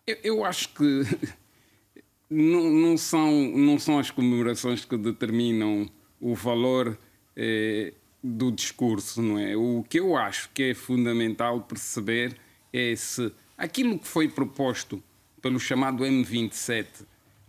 Eu, 0.06 0.18
eu 0.23 0.44
acho 0.44 0.68
que 0.71 1.02
não, 2.28 2.71
não, 2.71 2.97
são, 2.97 3.30
não 3.30 3.78
são 3.78 3.99
as 3.99 4.11
comemorações 4.11 4.85
que 4.85 4.97
determinam 4.97 5.90
o 6.21 6.35
valor 6.35 6.99
eh, 7.37 7.92
do 8.23 8.52
discurso, 8.52 9.21
não 9.21 9.38
é? 9.38 9.56
O 9.56 9.85
que 9.88 9.99
eu 9.99 10.16
acho 10.16 10.49
que 10.50 10.71
é 10.71 10.75
fundamental 10.75 11.61
perceber 11.62 12.37
é 12.73 12.94
se 12.94 13.32
aquilo 13.59 13.99
que 13.99 14.06
foi 14.06 14.28
proposto 14.28 15.02
pelo 15.40 15.59
chamado 15.59 16.04
M27, 16.04 16.87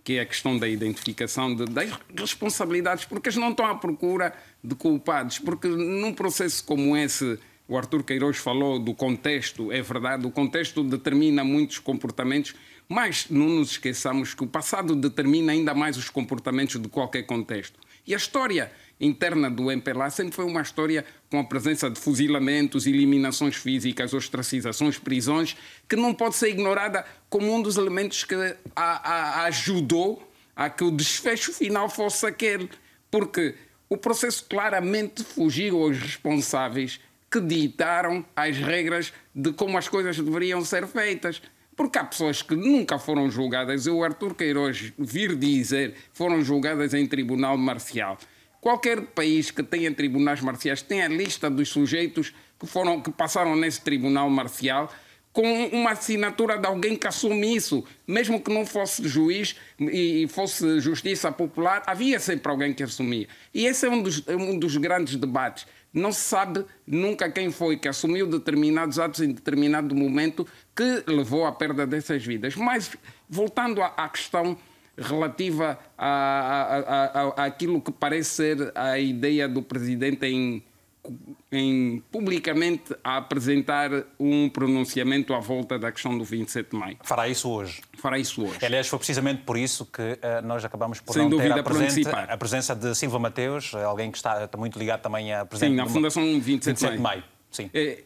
que 0.03 0.17
é 0.17 0.21
a 0.21 0.25
questão 0.25 0.57
da 0.57 0.67
identificação 0.67 1.55
de, 1.55 1.65
das 1.65 1.89
responsabilidades, 2.17 3.05
porque 3.05 3.29
eles 3.29 3.37
não 3.37 3.51
estão 3.51 3.65
à 3.65 3.75
procura 3.75 4.33
de 4.63 4.75
culpados, 4.75 5.39
porque 5.39 5.67
num 5.67 6.13
processo 6.13 6.63
como 6.63 6.95
esse 6.97 7.39
o 7.65 7.77
Arthur 7.77 8.03
Queiroz 8.03 8.37
falou 8.37 8.77
do 8.77 8.93
contexto, 8.93 9.71
é 9.71 9.81
verdade, 9.81 10.27
o 10.27 10.31
contexto 10.31 10.83
determina 10.83 11.45
muitos 11.45 11.79
comportamentos 11.79 12.53
mas 12.87 13.27
não 13.29 13.49
nos 13.49 13.71
esqueçamos 13.71 14.33
que 14.33 14.43
o 14.43 14.47
passado 14.47 14.95
determina 14.95 15.51
ainda 15.51 15.73
mais 15.73 15.97
os 15.97 16.09
comportamentos 16.09 16.79
de 16.79 16.87
qualquer 16.87 17.23
contexto. 17.23 17.79
E 18.05 18.13
a 18.13 18.17
história 18.17 18.71
interna 18.99 19.49
do 19.49 19.71
MPLA 19.71 20.09
sempre 20.09 20.35
foi 20.35 20.45
uma 20.45 20.61
história 20.61 21.05
com 21.29 21.39
a 21.39 21.43
presença 21.43 21.89
de 21.89 21.99
fuzilamentos, 21.99 22.85
eliminações 22.85 23.55
físicas, 23.55 24.13
ostracizações, 24.13 24.97
prisões, 24.97 25.55
que 25.87 25.95
não 25.95 26.13
pode 26.13 26.35
ser 26.35 26.49
ignorada 26.49 27.05
como 27.29 27.53
um 27.53 27.61
dos 27.61 27.77
elementos 27.77 28.23
que 28.23 28.35
a, 28.75 28.83
a, 28.83 29.43
ajudou 29.45 30.31
a 30.55 30.69
que 30.69 30.83
o 30.83 30.91
desfecho 30.91 31.51
final 31.51 31.89
fosse 31.89 32.25
aquele. 32.25 32.69
Porque 33.09 33.55
o 33.89 33.97
processo 33.97 34.45
claramente 34.49 35.23
fugiu 35.23 35.81
aos 35.81 35.97
responsáveis 35.97 36.99
que 37.29 37.39
ditaram 37.39 38.23
as 38.35 38.57
regras 38.57 39.11
de 39.33 39.51
como 39.53 39.77
as 39.77 39.87
coisas 39.87 40.17
deveriam 40.17 40.63
ser 40.63 40.87
feitas. 40.87 41.41
Porque 41.75 41.97
há 41.97 42.03
pessoas 42.03 42.41
que 42.41 42.55
nunca 42.55 42.99
foram 42.99 43.29
julgadas, 43.29 43.87
o 43.87 44.03
Arthur 44.03 44.35
Queiroz 44.35 44.93
vir 44.97 45.35
dizer, 45.35 45.95
foram 46.11 46.41
julgadas 46.41 46.93
em 46.93 47.07
tribunal 47.07 47.57
marcial. 47.57 48.17
Qualquer 48.61 49.01
país 49.01 49.51
que 49.51 49.61
tenha 49.61 49.93
tribunais 49.93 50.39
marciais 50.39 50.81
tem 50.81 51.01
a 51.01 51.07
lista 51.07 51.49
dos 51.49 51.69
sujeitos 51.69 52.33
que, 52.59 52.65
foram, 52.65 53.01
que 53.01 53.11
passaram 53.11 53.55
nesse 53.55 53.81
tribunal 53.81 54.29
marcial 54.29 54.89
com 55.33 55.65
uma 55.73 55.91
assinatura 55.91 56.57
de 56.59 56.67
alguém 56.67 56.95
que 56.95 57.07
assume 57.07 57.55
isso. 57.55 57.83
Mesmo 58.07 58.39
que 58.39 58.53
não 58.53 58.65
fosse 58.65 59.05
juiz 59.07 59.55
e 59.79 60.27
fosse 60.29 60.79
justiça 60.79 61.31
popular, 61.31 61.81
havia 61.87 62.19
sempre 62.19 62.51
alguém 62.51 62.71
que 62.71 62.83
assumia. 62.83 63.27
E 63.53 63.65
esse 63.65 63.87
é 63.87 63.89
um 63.89 64.01
dos, 64.01 64.23
um 64.27 64.57
dos 64.57 64.77
grandes 64.77 65.15
debates. 65.15 65.65
Não 65.93 66.11
se 66.11 66.21
sabe 66.21 66.65
nunca 66.87 67.29
quem 67.29 67.51
foi 67.51 67.77
que 67.77 67.87
assumiu 67.87 68.25
determinados 68.25 68.97
atos 68.97 69.21
em 69.21 69.31
determinado 69.31 69.93
momento 69.93 70.47
que 70.75 71.03
levou 71.05 71.45
à 71.45 71.51
perda 71.51 71.85
dessas 71.85 72.25
vidas. 72.25 72.55
Mas, 72.55 72.91
voltando 73.29 73.81
à, 73.81 74.09
questão 74.09 74.57
relativa 74.97 75.77
àquilo 77.37 77.79
que 77.79 77.91
parece 77.91 78.29
ser 78.31 78.71
a 78.73 78.97
ideia 78.97 79.47
do 79.47 79.61
presidente 79.61 80.25
em 80.25 80.63
em, 81.51 82.01
publicamente 82.11 82.95
a 83.03 83.17
apresentar 83.17 83.89
um 84.19 84.49
pronunciamento 84.49 85.33
à 85.33 85.39
volta 85.39 85.77
da 85.77 85.91
questão 85.91 86.17
do 86.17 86.23
27 86.23 86.71
de 86.71 86.77
maio. 86.77 86.97
Fará 87.03 87.27
isso 87.27 87.49
hoje? 87.49 87.81
Fará 87.97 88.17
isso 88.17 88.43
hoje. 88.43 88.57
Aliás, 88.63 88.87
foi 88.87 88.97
precisamente 88.99 89.43
por 89.43 89.57
isso 89.57 89.85
que 89.85 90.01
uh, 90.01 90.45
nós 90.45 90.63
acabamos 90.63 90.99
por 90.99 91.13
Sem 91.13 91.29
não 91.29 91.37
ter 91.37 91.51
a, 91.51 91.63
presente, 91.63 92.07
a, 92.09 92.37
presença 92.37 92.75
de 92.75 92.95
Silva 92.95 93.19
Mateus, 93.19 93.73
alguém 93.75 94.11
que 94.11 94.17
está, 94.17 94.45
está 94.45 94.57
muito 94.57 94.79
ligado 94.79 95.01
também 95.01 95.33
à 95.33 95.45
presença 95.45 95.69
Sim, 95.69 95.75
na 95.75 95.87
Fundação 95.87 96.23
27, 96.23 96.65
27 96.65 96.95
de 96.95 97.01
Maio. 97.01 97.23
Sim. 97.51 97.69
É, 97.73 98.03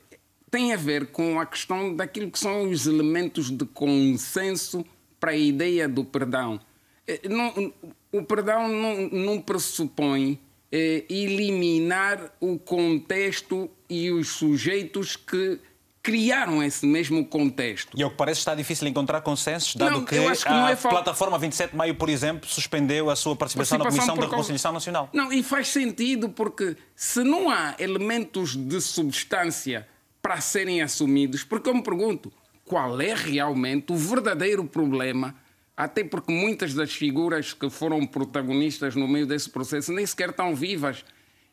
tem 0.49 0.73
a 0.73 0.77
ver 0.77 1.07
com 1.07 1.39
a 1.39 1.45
questão 1.45 1.95
daquilo 1.95 2.31
que 2.31 2.39
são 2.39 2.69
os 2.69 2.87
elementos 2.87 3.51
de 3.51 3.65
consenso 3.65 4.85
para 5.19 5.31
a 5.31 5.37
ideia 5.37 5.87
do 5.87 6.03
perdão. 6.03 6.59
É, 7.07 7.27
não, 7.29 7.73
o 8.11 8.23
perdão 8.23 8.67
não, 8.67 9.09
não 9.09 9.41
pressupõe 9.41 10.39
eh, 10.71 11.05
eliminar 11.09 12.31
o 12.39 12.57
contexto 12.57 13.69
e 13.89 14.11
os 14.11 14.29
sujeitos 14.29 15.15
que 15.15 15.59
criaram 16.07 16.63
esse 16.63 16.85
mesmo 16.85 17.25
contexto. 17.25 17.97
E 17.97 18.01
ao 18.01 18.09
que 18.09 18.15
parece 18.15 18.39
está 18.39 18.55
difícil 18.55 18.87
encontrar 18.87 19.19
consensos, 19.19 19.75
dado 19.75 19.91
não, 19.91 20.05
que, 20.05 20.15
que 20.15 20.47
a 20.47 20.71
é 20.71 20.75
plataforma 20.75 21.37
27 21.37 21.71
de 21.71 21.75
Maio, 21.75 21.95
por 21.95 22.07
exemplo, 22.07 22.47
suspendeu 22.49 23.09
a 23.09 23.15
sua 23.15 23.35
participação, 23.35 23.77
participação 23.77 24.15
na 24.15 24.21
Comissão 24.21 24.29
da 24.29 24.31
Reconciliação 24.31 24.71
Nacional. 24.71 25.09
Não, 25.11 25.33
e 25.33 25.43
faz 25.43 25.67
sentido 25.67 26.29
porque 26.29 26.77
se 26.95 27.25
não 27.25 27.49
há 27.49 27.75
elementos 27.77 28.55
de 28.55 28.79
substância 28.79 29.85
para 30.21 30.39
serem 30.39 30.81
assumidos, 30.81 31.43
porque 31.43 31.69
eu 31.69 31.73
me 31.73 31.83
pergunto, 31.83 32.31
qual 32.63 33.01
é 33.01 33.13
realmente 33.13 33.91
o 33.91 33.95
verdadeiro 33.97 34.63
problema 34.63 35.35
até 35.77 36.03
porque 36.03 36.31
muitas 36.31 36.73
das 36.73 36.91
figuras 36.91 37.53
que 37.53 37.69
foram 37.69 38.03
protagonistas 38.05 38.95
no 38.95 39.07
meio 39.07 39.27
desse 39.27 39.47
processo 39.47 39.93
nem 39.93 40.03
sequer 40.07 40.31
estão 40.31 40.55
vivas. 40.55 41.05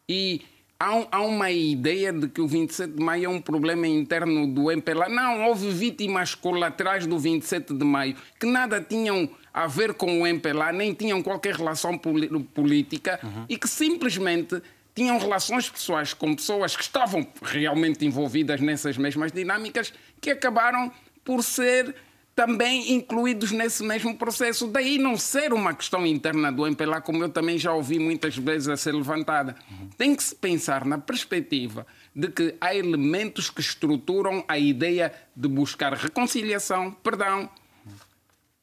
E 0.08 0.40
há, 0.80 1.18
há 1.18 1.20
uma 1.20 1.50
ideia 1.50 2.10
de 2.10 2.28
que 2.28 2.40
o 2.40 2.48
27 2.48 2.94
de 2.94 3.04
maio 3.04 3.26
é 3.26 3.28
um 3.28 3.40
problema 3.40 3.86
interno 3.86 4.46
do 4.46 4.70
MPLA. 4.70 5.10
Não, 5.10 5.46
houve 5.46 5.68
vítimas 5.68 6.34
colaterais 6.34 7.06
do 7.06 7.18
27 7.18 7.74
de 7.74 7.84
maio 7.84 8.16
que 8.40 8.46
nada 8.46 8.80
tinham 8.80 9.28
a 9.52 9.66
ver 9.66 9.92
com 9.92 10.22
o 10.22 10.26
MPLA, 10.26 10.72
nem 10.72 10.94
tinham 10.94 11.22
qualquer 11.22 11.54
relação 11.54 11.98
política 11.98 13.20
uhum. 13.22 13.44
e 13.46 13.58
que 13.58 13.68
simplesmente 13.68 14.60
tinham 14.94 15.18
relações 15.18 15.68
pessoais 15.68 16.14
com 16.14 16.34
pessoas 16.34 16.74
que 16.74 16.82
estavam 16.82 17.26
realmente 17.42 18.06
envolvidas 18.06 18.60
nessas 18.60 18.96
mesmas 18.96 19.32
dinâmicas 19.32 19.92
que 20.20 20.30
acabaram 20.30 20.90
por 21.24 21.42
ser 21.42 21.94
também 22.34 22.92
incluídos 22.92 23.52
nesse 23.52 23.82
mesmo 23.82 24.16
processo. 24.16 24.66
Daí 24.66 24.98
não 24.98 25.16
ser 25.16 25.52
uma 25.52 25.72
questão 25.72 26.04
interna 26.06 26.50
do 26.50 26.66
MPLA, 26.66 27.00
como 27.00 27.22
eu 27.22 27.28
também 27.28 27.58
já 27.58 27.72
ouvi 27.72 27.98
muitas 27.98 28.36
vezes 28.36 28.68
a 28.68 28.76
ser 28.76 28.92
levantada. 28.92 29.54
Tem 29.96 30.14
que 30.14 30.22
se 30.22 30.34
pensar 30.34 30.84
na 30.84 30.98
perspectiva 30.98 31.86
de 32.14 32.28
que 32.28 32.54
há 32.60 32.74
elementos 32.74 33.50
que 33.50 33.60
estruturam 33.60 34.44
a 34.48 34.58
ideia 34.58 35.12
de 35.34 35.48
buscar 35.48 35.92
reconciliação, 35.94 36.90
perdão 36.90 37.48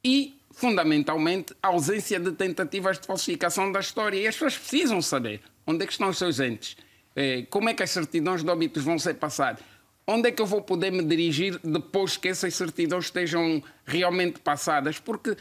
e, 0.03 0.35
fundamentalmente, 0.51 1.53
a 1.61 1.67
ausência 1.67 2.19
de 2.19 2.31
tentativas 2.31 2.99
de 2.99 3.07
falsificação 3.07 3.71
da 3.71 3.79
história. 3.79 4.17
E 4.17 4.27
as 4.27 4.35
pessoas 4.35 4.57
precisam 4.57 5.01
saber 5.01 5.41
onde 5.65 5.83
é 5.83 5.85
que 5.85 5.93
estão 5.93 6.09
os 6.09 6.17
seus 6.17 6.39
entes, 6.39 6.75
eh, 7.15 7.45
como 7.49 7.69
é 7.69 7.73
que 7.73 7.83
as 7.83 7.91
certidões 7.91 8.43
de 8.43 8.49
óbitos 8.49 8.83
vão 8.83 8.97
ser 8.97 9.13
passadas 9.13 9.70
onde 10.07 10.29
é 10.29 10.31
que 10.31 10.41
eu 10.41 10.45
vou 10.45 10.61
poder 10.61 10.91
me 10.91 11.03
dirigir 11.03 11.59
depois 11.63 12.17
que 12.17 12.27
essas 12.27 12.55
certidões 12.55 13.05
estejam 13.05 13.63
realmente 13.85 14.39
passadas? 14.39 14.99
Porque 14.99 15.37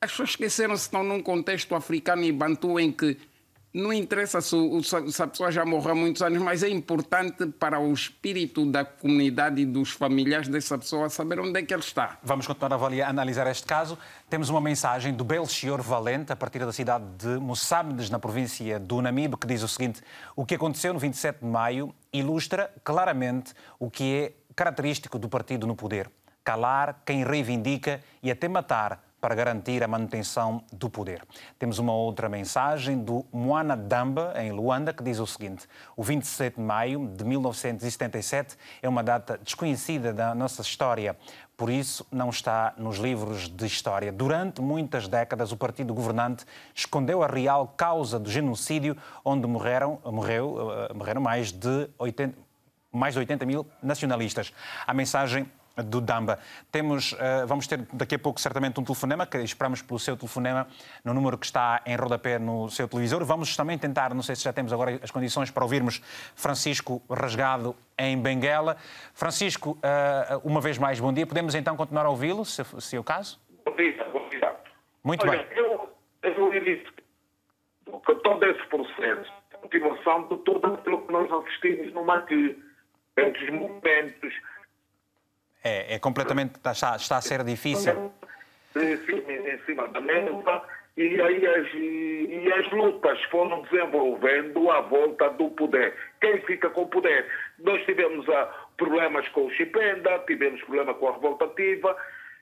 as 0.00 0.10
pessoas 0.10 0.30
esqueceram-se 0.30 0.82
que 0.82 0.88
estão 0.88 1.02
num 1.02 1.22
contexto 1.22 1.74
africano 1.74 2.24
e 2.24 2.32
bantu 2.32 2.78
em 2.78 2.92
que 2.92 3.16
não 3.74 3.92
interessa 3.92 4.40
se, 4.40 4.56
se, 4.84 5.22
a 5.22 5.26
pessoa 5.26 5.50
já 5.50 5.64
morreu 5.64 5.90
há 5.90 5.94
muitos 5.96 6.22
anos, 6.22 6.40
mas 6.40 6.62
é 6.62 6.68
importante 6.68 7.44
para 7.46 7.80
o 7.80 7.92
espírito 7.92 8.64
da 8.64 8.84
comunidade 8.84 9.60
e 9.60 9.66
dos 9.66 9.90
familiares 9.90 10.46
dessa 10.46 10.78
pessoa 10.78 11.10
saber 11.10 11.40
onde 11.40 11.58
é 11.58 11.62
que 11.64 11.74
ele 11.74 11.82
está. 11.82 12.16
Vamos 12.22 12.46
continuar 12.46 12.72
a 12.72 12.76
avaliar, 12.76 13.10
analisar 13.10 13.48
este 13.48 13.66
caso. 13.66 13.98
Temos 14.30 14.48
uma 14.48 14.60
mensagem 14.60 15.12
do 15.12 15.24
Belchior 15.24 15.82
Valente, 15.82 16.32
a 16.32 16.36
partir 16.36 16.60
da 16.60 16.72
cidade 16.72 17.04
de 17.18 17.40
Moçambiques, 17.40 18.08
na 18.10 18.20
província 18.20 18.78
do 18.78 19.02
Namibe, 19.02 19.36
que 19.36 19.46
diz 19.46 19.60
o 19.64 19.68
seguinte: 19.68 20.00
O 20.36 20.46
que 20.46 20.54
aconteceu 20.54 20.94
no 20.94 21.00
27 21.00 21.40
de 21.40 21.46
maio 21.46 21.92
ilustra 22.12 22.72
claramente 22.84 23.54
o 23.80 23.90
que 23.90 24.14
é 24.14 24.32
característico 24.54 25.18
do 25.18 25.28
partido 25.28 25.66
no 25.66 25.74
poder: 25.74 26.08
calar 26.44 27.02
quem 27.04 27.24
reivindica 27.24 28.00
e 28.22 28.30
até 28.30 28.46
matar 28.46 29.02
para 29.24 29.34
garantir 29.34 29.82
a 29.82 29.88
manutenção 29.88 30.62
do 30.70 30.90
poder. 30.90 31.22
Temos 31.58 31.78
uma 31.78 31.94
outra 31.94 32.28
mensagem 32.28 33.02
do 33.02 33.24
Moana 33.32 33.74
Damba, 33.74 34.34
em 34.36 34.52
Luanda, 34.52 34.92
que 34.92 35.02
diz 35.02 35.18
o 35.18 35.26
seguinte: 35.26 35.66
O 35.96 36.02
27 36.02 36.56
de 36.56 36.60
maio 36.60 37.08
de 37.08 37.24
1977 37.24 38.54
é 38.82 38.86
uma 38.86 39.02
data 39.02 39.40
desconhecida 39.42 40.12
da 40.12 40.34
nossa 40.34 40.60
história, 40.60 41.16
por 41.56 41.70
isso 41.70 42.06
não 42.12 42.28
está 42.28 42.74
nos 42.76 42.98
livros 42.98 43.48
de 43.48 43.64
história. 43.64 44.12
Durante 44.12 44.60
muitas 44.60 45.08
décadas, 45.08 45.52
o 45.52 45.56
partido 45.56 45.94
governante 45.94 46.44
escondeu 46.74 47.22
a 47.22 47.26
real 47.26 47.72
causa 47.78 48.18
do 48.18 48.30
genocídio, 48.30 48.94
onde 49.24 49.46
morreram, 49.46 50.00
morreu, 50.04 50.70
eh, 50.70 50.92
morreram 50.92 51.22
mais 51.22 51.50
de 51.50 51.88
80, 51.96 52.36
mais 52.92 53.14
de 53.14 53.20
80 53.20 53.46
mil 53.46 53.66
nacionalistas. 53.82 54.52
A 54.86 54.92
mensagem 54.92 55.50
do 55.76 56.00
Damba. 56.00 56.38
Temos, 56.70 57.12
uh, 57.12 57.46
vamos 57.46 57.66
ter 57.66 57.78
daqui 57.92 58.14
a 58.14 58.18
pouco 58.18 58.40
certamente 58.40 58.78
um 58.78 58.84
telefonema, 58.84 59.26
que 59.26 59.38
esperamos 59.38 59.82
pelo 59.82 59.98
seu 59.98 60.16
telefonema 60.16 60.66
no 61.04 61.12
número 61.12 61.36
que 61.36 61.46
está 61.46 61.82
em 61.84 61.96
rodapé 61.96 62.38
no 62.38 62.68
seu 62.68 62.86
televisor. 62.86 63.24
Vamos 63.24 63.56
também 63.56 63.76
tentar, 63.76 64.14
não 64.14 64.22
sei 64.22 64.36
se 64.36 64.44
já 64.44 64.52
temos 64.52 64.72
agora 64.72 64.98
as 65.02 65.10
condições 65.10 65.50
para 65.50 65.64
ouvirmos 65.64 66.00
Francisco 66.34 67.02
Rasgado 67.10 67.74
em 67.98 68.20
Benguela. 68.20 68.76
Francisco, 69.14 69.78
uh, 69.78 70.40
uma 70.44 70.60
vez 70.60 70.78
mais, 70.78 71.00
bom 71.00 71.12
dia. 71.12 71.26
Podemos 71.26 71.54
então 71.54 71.76
continuar 71.76 72.06
a 72.06 72.10
ouvi-lo, 72.10 72.44
se, 72.44 72.62
se 72.80 72.96
é 72.96 73.00
o 73.00 73.04
caso? 73.04 73.40
Bom 73.64 73.74
dia, 73.76 74.04
bom 74.12 74.28
dia. 74.28 74.54
Muito 75.02 75.26
Olha, 75.26 75.38
bem. 75.38 75.46
Eu, 75.56 75.90
eu 76.22 76.64
disse 76.64 76.84
que 78.06 78.14
todo 78.16 78.44
esse 78.44 78.66
processo, 78.68 79.32
a 79.52 79.58
continuação 79.58 80.28
de 80.28 80.36
tudo 80.38 80.66
aquilo 80.66 81.02
que 81.02 81.12
nós 81.12 81.30
assistimos 81.32 81.92
no 81.92 82.04
Maqui, 82.04 82.62
entre 83.16 83.44
os 83.44 83.50
movimentos, 83.50 84.34
é, 85.64 85.94
é 85.94 85.98
completamente. 85.98 86.56
Está, 86.56 86.96
está 86.96 87.16
a 87.16 87.22
ser 87.22 87.42
difícil. 87.42 88.12
em 88.76 89.58
cima 89.64 89.88
da 89.88 90.00
mesa 90.00 90.62
e 90.96 91.20
aí 91.20 91.46
as, 91.46 91.74
e 91.74 92.52
as 92.52 92.70
lutas 92.70 93.20
foram 93.24 93.62
desenvolvendo 93.62 94.70
à 94.70 94.80
volta 94.80 95.28
do 95.30 95.50
poder. 95.50 95.92
Quem 96.20 96.40
fica 96.42 96.70
com 96.70 96.82
o 96.82 96.88
poder? 96.88 97.26
Nós 97.58 97.84
tivemos 97.84 98.28
ah, 98.28 98.48
problemas 98.76 99.26
com 99.30 99.46
o 99.46 99.50
Chipenda, 99.50 100.20
tivemos 100.20 100.60
problema 100.62 100.94
com 100.94 101.08
a 101.08 101.12
revoltativa 101.14 101.96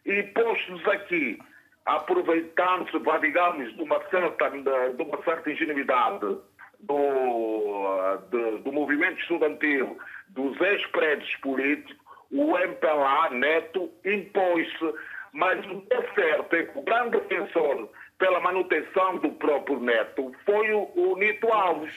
e 0.04 0.22
postos 0.24 0.86
aqui, 0.86 1.38
aproveitando-se, 1.86 2.98
digamos, 3.20 3.74
de 3.74 3.82
uma 3.82 4.02
certa, 4.10 4.50
de 4.50 5.02
uma 5.02 5.22
certa 5.22 5.50
ingenuidade 5.50 6.36
do, 6.80 7.86
ah, 7.86 8.18
de, 8.30 8.58
do 8.58 8.70
movimento 8.70 9.18
estudantil, 9.18 9.96
dos 10.28 10.60
ex-prédios 10.60 11.34
políticos, 11.36 12.01
o 12.32 12.56
MPLA 12.58 13.30
Neto 13.30 13.90
impôs-se, 14.04 14.94
mas 15.32 15.64
o 15.66 15.80
que 15.82 15.94
é 15.94 16.14
certo 16.14 16.56
é 16.56 16.62
que 16.64 16.78
o 16.78 16.82
grande 16.82 17.20
defensor 17.20 17.88
pela 18.18 18.40
manutenção 18.40 19.18
do 19.18 19.30
próprio 19.32 19.80
Neto 19.80 20.32
foi 20.44 20.72
o, 20.72 20.90
o 20.94 21.16
Nito 21.16 21.52
Alves. 21.52 21.92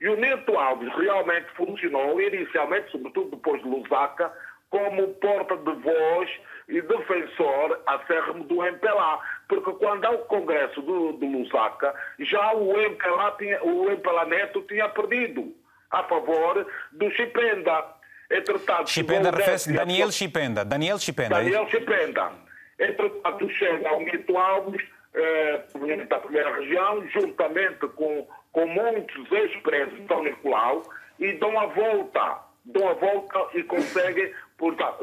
E 0.00 0.08
o 0.08 0.16
Nito 0.16 0.56
Alves 0.56 0.94
realmente 0.94 1.48
funcionou, 1.56 2.20
inicialmente, 2.20 2.90
sobretudo 2.90 3.30
depois 3.30 3.60
de 3.62 3.68
Lusaka, 3.68 4.32
como 4.70 5.14
porta 5.14 5.56
de 5.56 5.72
voz 5.82 6.30
e 6.68 6.80
defensor 6.80 7.82
acérrimo 7.86 8.44
do 8.44 8.64
MPLA. 8.64 9.18
Porque 9.48 9.72
quando 9.72 10.04
há 10.04 10.10
o 10.10 10.18
congresso 10.26 10.80
do, 10.82 11.12
do 11.14 11.26
Lusaka, 11.26 11.94
já 12.20 12.52
o 12.52 12.78
MPLA, 12.78 13.32
tinha, 13.38 13.62
o 13.64 13.90
MPLA 13.90 14.26
Neto 14.26 14.62
tinha 14.62 14.88
perdido 14.88 15.52
a 15.90 16.04
favor 16.04 16.66
do 16.92 17.10
Chipenda. 17.10 17.97
Entretanto, 18.30 18.90
Chipenda 18.90 19.30
refere-se 19.30 19.72
Daniel 19.72 20.12
Chipenda. 20.12 20.64
Daniel 20.64 20.98
Chipenda. 20.98 21.36
É 21.36 21.44
Daniel 21.44 21.68
Chipenda. 21.68 22.32
Entretanto, 22.78 23.48
chega 23.50 23.88
ao 23.88 24.00
Mito 24.00 24.36
Alves, 24.36 24.82
eh, 25.14 25.62
da 26.08 26.18
primeira 26.20 26.54
região, 26.54 27.06
juntamente 27.08 27.88
com, 27.88 28.28
com 28.52 28.66
muitos 28.66 29.32
ex-presos 29.32 29.98
de 29.98 30.06
São 30.06 30.22
Nicolau, 30.22 30.82
e 31.18 31.32
dão 31.32 31.58
a 31.58 31.66
volta, 31.66 32.38
dão 32.64 32.88
a 32.88 32.94
volta 32.94 33.48
e 33.54 33.62
conseguem, 33.64 34.32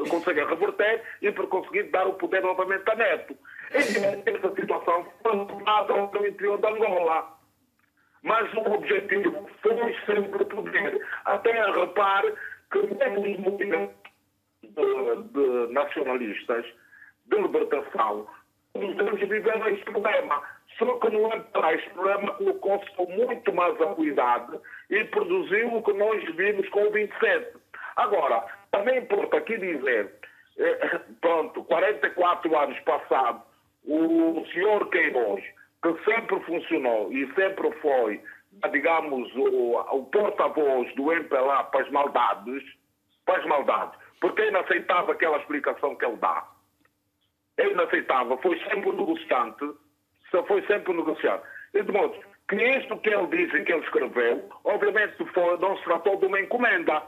conseguem 0.08 0.46
reverter 0.46 1.02
e 1.20 1.30
por 1.32 1.48
conseguir 1.48 1.84
dar 1.84 2.06
o 2.06 2.14
poder 2.14 2.42
novamente 2.42 2.88
a 2.90 2.94
Neto. 2.94 3.36
Essa 3.72 4.54
situação 4.54 5.06
foi 5.22 5.62
nada 5.64 5.94
no 5.94 6.26
interior 6.26 6.58
da 6.58 6.70
Angola. 6.70 7.36
Mas 8.22 8.52
o 8.54 8.72
objetivo 8.72 9.48
foi 9.62 9.96
sempre 10.06 10.42
o 10.42 10.46
poder. 10.46 11.00
Até 11.24 11.52
repare 11.70 12.34
que 12.80 13.30
os 13.30 13.38
movimentos 13.38 13.96
de, 14.62 15.72
nacionalistas 15.72 16.64
de 17.26 17.36
libertação 17.36 18.26
estamos 18.74 19.20
vivendo 19.20 19.68
este 19.68 19.84
problema. 19.84 20.42
Só 20.78 20.98
que 20.98 21.10
no 21.10 21.32
entrar 21.32 21.74
este 21.74 21.88
problema 21.90 22.34
colocou-se 22.34 22.90
com 22.96 23.06
muito 23.06 23.52
mais 23.54 23.80
acuidade 23.80 24.58
e 24.90 25.04
produziu 25.04 25.74
o 25.74 25.82
que 25.82 25.92
nós 25.94 26.22
vimos 26.36 26.68
com 26.68 26.82
o 26.84 26.90
27. 26.90 27.56
Agora, 27.96 28.44
também 28.70 28.98
importa 28.98 29.38
aqui 29.38 29.56
dizer, 29.56 30.12
eh, 30.58 31.00
pronto, 31.22 31.64
44 31.64 32.58
anos 32.58 32.78
passados, 32.80 33.42
o 33.86 34.44
senhor 34.52 34.90
Queiroz, 34.90 35.42
que 35.82 36.04
sempre 36.04 36.40
funcionou 36.40 37.10
e 37.12 37.32
sempre 37.34 37.72
foi 37.80 38.20
digamos, 38.70 39.34
o, 39.34 39.76
o 39.96 40.04
porta-voz 40.06 40.94
do 40.94 41.12
MPLA 41.12 41.64
para 41.64 41.82
as 41.82 41.90
maldades, 41.90 42.62
para 43.24 43.38
as 43.38 43.46
maldades, 43.46 43.98
porque 44.20 44.42
é 44.42 44.48
inaceitável 44.48 45.12
aquela 45.12 45.38
explicação 45.38 45.94
que 45.96 46.04
ele 46.04 46.16
dá. 46.16 46.46
É 47.58 47.68
inaceitável, 47.68 48.38
foi 48.38 48.58
sempre 48.60 48.90
um 48.90 48.96
negociante, 48.96 49.70
só 50.30 50.42
foi 50.44 50.62
sempre 50.66 50.92
um 50.92 50.96
negociante. 50.96 51.44
E 51.74 51.82
de 51.82 51.92
modo 51.92 52.14
que 52.48 52.56
isto 52.56 52.96
que 52.98 53.10
ele 53.10 53.26
disse 53.28 53.64
que 53.64 53.72
ele 53.72 53.84
escreveu, 53.84 54.48
obviamente 54.64 55.16
foi, 55.32 55.58
não 55.58 55.76
se 55.78 55.84
tratou 55.84 56.16
de 56.16 56.26
uma 56.26 56.40
encomenda. 56.40 57.02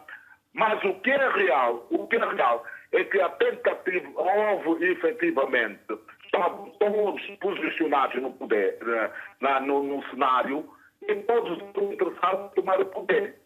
Mas 0.54 0.82
o 0.82 0.94
que 1.00 1.10
é 1.10 1.28
real, 1.30 1.86
o 1.90 2.06
que 2.08 2.16
é 2.16 2.28
real 2.28 2.64
é 2.92 3.04
que 3.04 3.20
a 3.20 3.28
tentativa 3.28 4.08
houve 4.16 4.84
efetivamente, 4.92 5.98
estavam 6.24 6.70
todos 6.80 7.22
posicionados 7.40 8.20
no 8.20 8.32
poder, 8.32 8.78
eh, 8.82 9.10
na, 9.40 9.60
no, 9.60 9.82
no 9.82 10.02
cenário, 10.10 10.68
e 11.02 11.14
todos 11.22 11.58
estão 11.62 11.92
interessados 11.92 12.50
em 12.50 12.54
tomar 12.54 12.80
o 12.80 12.86
poder. 12.86 13.36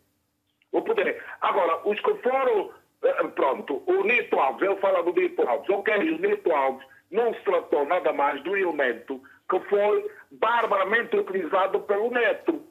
O 0.73 0.83
poder. 0.83 1.23
Agora, 1.41 1.81
os 1.87 1.99
que 2.01 2.15
foram, 2.17 2.71
eh, 3.03 3.29
pronto, 3.35 3.83
o 3.87 4.05
Nito 4.05 4.39
Alves, 4.39 4.63
ele 4.63 4.81
fala 4.81 5.03
do 5.03 5.13
Nito 5.13 5.43
Alves, 5.43 5.69
ok, 5.69 5.95
o 5.95 6.19
Nito 6.19 6.53
Alves 6.53 6.87
não 7.11 7.35
se 7.35 7.41
tratou 7.41 7.85
nada 7.85 8.13
mais 8.13 8.43
do 8.43 8.57
elemento 8.57 9.21
que 9.51 9.61
foi 9.69 10.11
barbaramente 10.31 11.17
utilizado 11.17 11.81
pelo 11.81 12.11
Neto. 12.11 12.65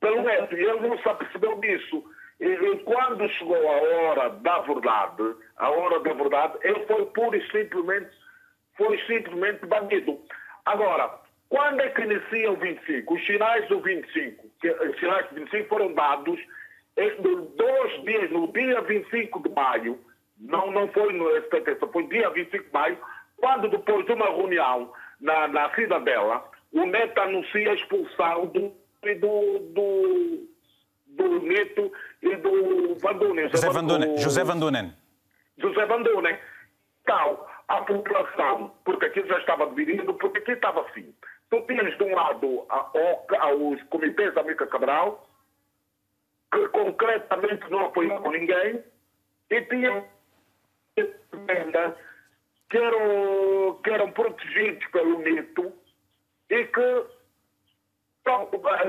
Pelo 0.00 0.22
Neto, 0.22 0.56
e 0.56 0.64
ele 0.64 0.88
não 0.88 0.98
se 0.98 1.08
apercebeu 1.08 1.60
disso. 1.60 2.02
E, 2.40 2.46
e, 2.46 2.78
quando 2.80 3.28
chegou 3.28 3.56
a 3.56 3.82
hora 3.82 4.30
da 4.30 4.58
verdade, 4.60 5.34
a 5.56 5.70
hora 5.70 6.00
da 6.00 6.12
verdade, 6.14 6.58
ele 6.62 6.84
foi 6.86 7.06
pura 7.06 7.36
e 7.36 7.50
simplesmente, 7.50 8.10
foi 8.76 8.98
simplesmente 9.06 9.66
banido. 9.66 10.18
Agora, 10.64 11.20
quando 11.48 11.80
é 11.80 11.88
que 11.90 12.02
inicia 12.02 12.50
o 12.50 12.56
25? 12.56 13.14
Os 13.14 13.26
sinais 13.26 13.68
do 13.68 13.80
25, 13.80 14.50
que, 14.60 14.70
os 14.70 14.98
sinais 14.98 15.28
do 15.28 15.36
25 15.36 15.68
foram 15.68 15.92
dados 15.94 16.40
dois 17.56 18.04
dias, 18.04 18.30
no 18.30 18.52
dia 18.52 18.80
25 18.82 19.42
de 19.42 19.54
maio, 19.54 19.98
não, 20.38 20.70
não 20.70 20.88
foi 20.88 21.12
no 21.12 21.30
77, 21.30 21.92
foi 21.92 22.06
dia 22.08 22.30
25 22.30 22.64
de 22.64 22.72
maio, 22.72 22.98
quando 23.36 23.68
depois 23.68 24.06
de 24.06 24.12
uma 24.12 24.26
reunião 24.26 24.92
na, 25.20 25.48
na 25.48 25.74
cidadela, 25.74 26.44
o 26.72 26.84
Neto 26.86 27.20
anuncia 27.20 27.70
a 27.70 27.74
expulsão 27.74 28.46
do, 28.46 28.72
do, 29.02 29.58
do, 29.72 30.48
do 31.08 31.42
Neto 31.42 31.92
e 32.22 32.36
do 32.36 32.96
Van 32.96 33.14
Dunen. 33.14 33.48
José 33.50 33.70
Van 33.70 33.86
Dunen. 33.86 34.18
José 34.18 34.44
Van 34.44 34.58
Dunen. 34.58 34.94
José 35.58 35.86
Van 35.86 36.02
Dunen. 36.02 36.38
Então, 37.02 37.46
a 37.68 37.82
população, 37.82 38.74
porque 38.84 39.06
aquilo 39.06 39.28
já 39.28 39.38
estava 39.38 39.66
dividido, 39.66 40.14
porque 40.14 40.38
aqui 40.38 40.52
estava 40.52 40.80
assim. 40.82 41.14
Tu 41.54 41.60
tinhas 41.68 41.96
de 41.96 42.02
um 42.02 42.12
lado 42.16 42.66
a 42.68 42.90
OCA, 42.92 43.54
os 43.54 43.80
comitês 43.84 44.34
da 44.34 44.42
Mica 44.42 44.66
Cabral, 44.66 45.24
que 46.52 46.66
concretamente 46.70 47.70
não 47.70 47.86
apoiavam 47.86 48.32
ninguém, 48.32 48.82
e 49.50 49.60
tinha 49.62 50.04
que 50.96 52.76
eram, 52.76 53.80
que 53.84 53.90
eram 53.90 54.10
protegidos 54.10 54.84
pelo 54.88 55.20
mito 55.20 55.72
e 56.50 56.64
que 56.64 57.06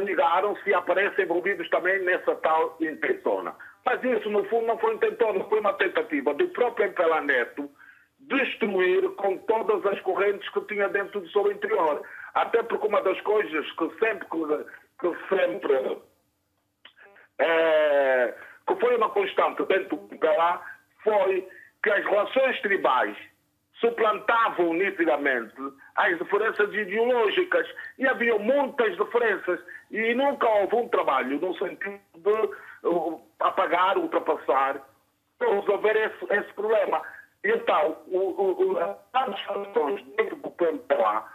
ligaram-se 0.03 0.67
e 0.67 0.73
aparecem 0.73 1.25
envolvidos 1.25 1.69
também 1.69 2.01
nessa 2.03 2.35
tal 2.37 2.77
intentona. 2.81 3.55
Mas 3.85 4.03
isso, 4.03 4.27
no 4.31 4.43
fundo, 4.45 4.65
não 4.65 4.79
foi 4.79 4.95
intentona, 4.95 5.43
foi 5.43 5.59
uma 5.59 5.73
tentativa 5.73 6.33
do 6.33 6.47
próprio 6.47 6.87
Empela 6.87 7.21
Neto 7.21 7.69
destruir 8.21 9.07
com 9.17 9.37
todas 9.37 9.85
as 9.85 9.99
correntes 10.01 10.49
que 10.49 10.61
tinha 10.61 10.89
dentro 10.89 11.21
do 11.21 11.29
seu 11.29 11.51
interior. 11.51 12.01
Até 12.35 12.61
porque 12.63 12.87
uma 12.87 13.01
das 13.01 13.19
coisas 13.21 13.71
que 13.71 13.89
sempre, 13.97 14.27
que 14.27 15.15
sempre 15.29 16.01
é, 17.39 18.35
que 18.67 18.75
foi 18.75 18.95
uma 18.95 19.09
constante 19.09 19.63
dentro 19.65 19.97
do 19.97 20.17
Pelá 20.17 20.61
foi 21.03 21.47
que 21.81 21.89
as 21.89 22.03
relações 22.03 22.59
tribais 22.61 23.15
suplantavam 23.79 24.73
nitidamente 24.73 25.55
as 25.95 26.17
diferenças 26.17 26.73
ideológicas 26.73 27.67
e 27.97 28.07
havia 28.07 28.37
muitas 28.37 28.95
diferenças 28.97 29.59
e 29.91 30.13
nunca 30.13 30.47
houve 30.47 30.75
um 30.75 30.87
trabalho 30.89 31.39
no 31.39 31.57
sentido 31.57 32.01
de 32.15 32.87
uh, 32.87 33.21
apagar, 33.39 33.97
ultrapassar, 33.97 34.81
resolver 35.39 35.95
esse, 35.95 36.33
esse 36.33 36.53
problema. 36.53 37.01
Então, 37.43 37.97
o, 38.07 38.17
o, 38.17 38.77
as 39.13 39.41
relações 39.45 40.03
dentro 40.17 40.35
do 40.37 40.49
PMPA, 40.51 41.34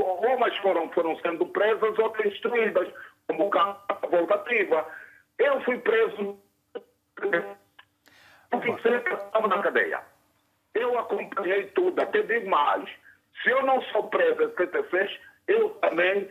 umas 0.00 0.56
foram, 0.58 0.88
foram 0.90 1.18
sendo 1.20 1.46
presas, 1.46 1.98
outras 1.98 2.30
destruídas, 2.30 2.88
como 3.26 3.50
da 3.50 3.76
voltativa. 4.08 4.86
Eu 5.38 5.60
fui 5.62 5.78
preso 5.78 6.38
porque 8.50 8.82
sempre 8.82 9.14
estava 9.14 9.48
na 9.48 9.62
cadeia. 9.62 10.00
Eu 10.74 10.98
acompanhei 10.98 11.66
tudo, 11.68 12.00
até 12.00 12.22
digo 12.22 12.48
mais. 12.48 12.88
Se 13.42 13.50
eu 13.50 13.62
não 13.64 13.80
sou 13.82 14.04
preso 14.08 14.42
em 14.42 14.54
76, 14.54 15.18
eu 15.48 15.70
também 15.80 16.28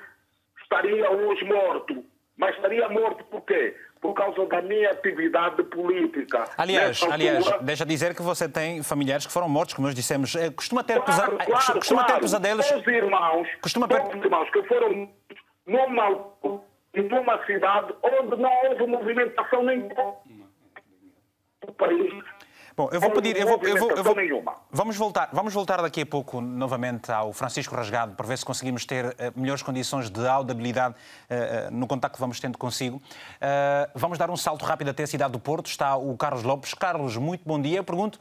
estaria 0.61 1.09
hoje 1.09 1.43
morto. 1.45 2.03
Mas 2.37 2.55
estaria 2.55 2.87
morto 2.89 3.23
por 3.25 3.41
quê? 3.41 3.75
Por 4.05 4.13
causa 4.13 4.45
da 4.45 4.61
minha 4.61 4.91
atividade 4.91 5.63
política. 5.63 6.45
Aliás, 6.57 7.01
aliás 7.03 7.45
deixa 7.61 7.85
dizer 7.85 8.15
que 8.15 8.21
você 8.21 8.47
tem 8.47 8.83
familiares 8.83 9.25
que 9.25 9.33
foram 9.33 9.49
mortos, 9.49 9.73
como 9.73 9.87
nós 9.87 9.95
dissemos. 9.95 10.35
Eh, 10.35 10.51
costuma 10.51 10.83
ter, 10.83 11.01
claro, 11.01 11.37
pesa... 11.37 11.51
claro, 11.51 11.73
costuma 11.79 12.03
claro. 12.03 12.13
ter 12.15 12.21
pesadelos. 12.21 12.71
Meus 12.71 12.87
irmãos, 12.87 13.47
costuma 13.61 13.87
ter... 13.87 14.01
irmãos 14.17 14.49
que 14.51 14.63
foram 14.63 15.09
numa, 15.65 16.09
numa 16.93 17.45
cidade 17.45 17.93
onde 18.03 18.41
não 18.41 18.51
houve 18.69 18.85
movimentação 18.85 19.63
nenhuma. 19.63 20.15
O 21.67 21.71
país 21.73 22.13
Bom, 22.77 22.89
eu 22.91 22.99
vou 22.99 23.09
pedir, 23.11 23.37
eu 23.37 23.47
vou, 23.47 23.57
eu 23.63 23.77
vou, 23.77 23.91
eu 23.91 24.03
vou, 24.03 24.15
vamos 24.69 24.97
voltar, 24.97 25.29
vamos 25.31 25.53
voltar 25.53 25.81
daqui 25.81 26.01
a 26.01 26.05
pouco 26.05 26.41
novamente 26.41 27.09
ao 27.09 27.31
Francisco 27.31 27.73
Rasgado 27.73 28.15
para 28.15 28.27
ver 28.27 28.37
se 28.37 28.43
conseguimos 28.43 28.85
ter 28.85 29.05
uh, 29.05 29.13
melhores 29.33 29.63
condições 29.63 30.09
de 30.09 30.27
audibilidade 30.27 30.93
uh, 30.93 31.69
uh, 31.69 31.73
no 31.73 31.87
contacto 31.87 32.17
que 32.17 32.19
vamos 32.19 32.37
tendo 32.37 32.57
consigo. 32.57 33.01
vamos 33.95 34.17
dar 34.17 34.29
um 34.29 34.35
salto 34.35 34.65
rápido 34.65 34.89
até 34.89 35.03
a 35.03 35.07
cidade 35.07 35.31
do 35.31 35.39
Porto. 35.39 35.67
Está 35.67 35.95
o 35.95 36.17
Carlos 36.17 36.43
Lopes. 36.43 36.73
Carlos, 36.73 37.15
muito 37.15 37.43
bom 37.45 37.61
dia. 37.61 37.77
Eu 37.77 37.83
pergunto 37.85 38.19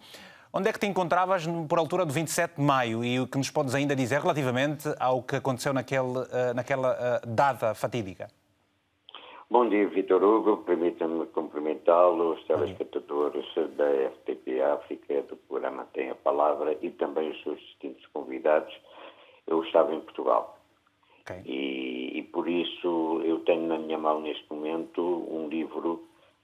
onde 0.53 0.69
é 0.69 0.73
que 0.73 0.79
te 0.79 0.87
encontravas 0.87 1.45
por 1.69 1.81
altura 1.81 2.07
do 2.07 2.13
27 2.13 2.55
de 2.57 2.63
maio 2.63 3.05
e 3.05 3.19
o 3.19 3.27
que 3.27 3.37
nos 3.37 3.51
podes 3.51 3.75
ainda 3.75 3.97
dizer 3.97 4.21
relativamente 4.21 4.89
ao 5.01 5.21
que 5.21 5.35
aconteceu 5.35 5.73
naquele, 5.73 6.15
naquela 6.55 7.21
data 7.27 7.75
fatídica? 7.75 8.29
Bom 9.55 9.69
dia, 9.69 9.87
Vitor 9.87 10.21
Hugo. 10.21 10.65
Permita-me 10.65 11.27
cumprimentá-lo, 11.27 12.33
os 12.33 12.45
telespectadores 12.45 13.47
da 13.77 13.89
RTP 14.09 14.61
África, 14.61 15.23
do 15.23 15.37
programa 15.37 15.87
Tem 15.93 16.11
a 16.11 16.15
Palavra 16.17 16.77
e 16.83 16.91
também 16.91 17.31
os 17.31 17.41
seus 17.45 17.61
distintos 17.61 18.05
convidados. 18.07 18.75
Eu 19.47 19.63
estava 19.63 19.95
em 19.95 20.01
Portugal. 20.01 20.59
Okay. 21.21 21.41
E, 21.47 22.19
e, 22.19 22.23
por 22.25 22.49
isso 22.49 23.23
eu 23.25 23.39
tenho 23.45 23.69
na 23.69 23.79
minha 23.79 23.97
mão 23.97 24.23
neste 24.23 24.45
momento 24.53 25.01
um 25.01 25.47
livro 25.47 26.03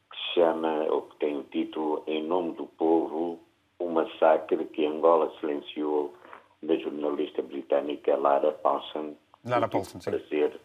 que 0.09 0.17
se 0.17 0.35
chama, 0.35 0.87
ou 0.89 1.03
que 1.03 1.17
tem 1.17 1.37
o 1.37 1.43
título 1.43 2.05
Em 2.07 2.23
Nome 2.23 2.53
do 2.53 2.67
Povo, 2.67 3.41
o 3.81 3.89
massacre 3.89 4.65
que 4.67 4.87
Angola 4.87 5.33
silenciou 5.41 6.15
da 6.63 6.77
jornalista 6.77 7.43
britânica 7.43 8.17
Lara 8.17 8.53
Paulson. 8.53 9.17
Lara 9.45 9.67
Paulson, 9.67 10.01
sim. 10.01 10.11
Prazer 10.11 10.61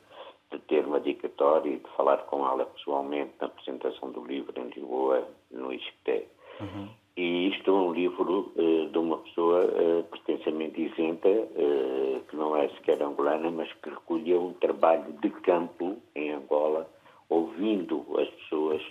de 0.51 0.60
ter 0.60 0.86
uma 0.86 0.99
dicatória 0.99 1.69
e 1.69 1.77
de 1.77 1.89
falar 1.95 2.17
com 2.25 2.45
ela 2.47 2.65
pessoalmente 2.65 3.34
na 3.39 3.47
apresentação 3.47 4.12
do 4.12 4.23
livro 4.25 4.53
em 4.60 4.69
Lisboa, 4.69 5.27
no 5.51 5.73
ISCTE. 5.73 6.27
Uhum. 6.60 6.89
E 7.17 7.47
isto 7.47 7.71
é 7.71 7.73
um 7.73 7.93
livro 7.93 8.51
uh, 8.58 8.89
de 8.89 8.97
uma 8.97 9.17
pessoa 9.19 9.65
uh, 9.65 10.03
pretensamente 10.03 10.81
isenta, 10.81 11.29
uh, 11.29 12.21
que 12.27 12.36
não 12.36 12.58
é 12.58 12.67
sequer 12.69 13.01
angolana, 13.01 13.49
mas 13.49 13.71
que 13.73 13.89
recolheu 13.89 14.43
um 14.43 14.53
trabalho 14.53 15.13
de 15.21 15.29
campo 15.29 15.97
em 16.13 16.31
Angola, 16.31 16.89
ouvindo 17.29 18.05
as 18.19 18.27
pessoas 18.29 18.81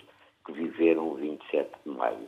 que 0.43 0.53
viveram 0.53 1.09
o 1.09 1.15
27 1.15 1.69
de 1.85 1.91
maio. 1.91 2.27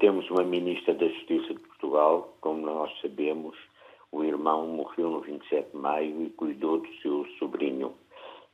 temos 0.00 0.28
uma 0.30 0.42
ministra 0.42 0.94
da 0.94 1.06
Justiça 1.08 1.54
de 1.54 1.60
Portugal, 1.60 2.36
como 2.40 2.66
nós 2.66 2.90
sabemos, 3.00 3.56
o 4.10 4.24
irmão 4.24 4.66
morreu 4.66 5.10
no 5.10 5.20
27 5.20 5.70
de 5.70 5.76
maio 5.76 6.22
e 6.22 6.30
cuidou 6.30 6.78
do 6.78 6.88
seu 7.02 7.26
sobrinho 7.38 7.94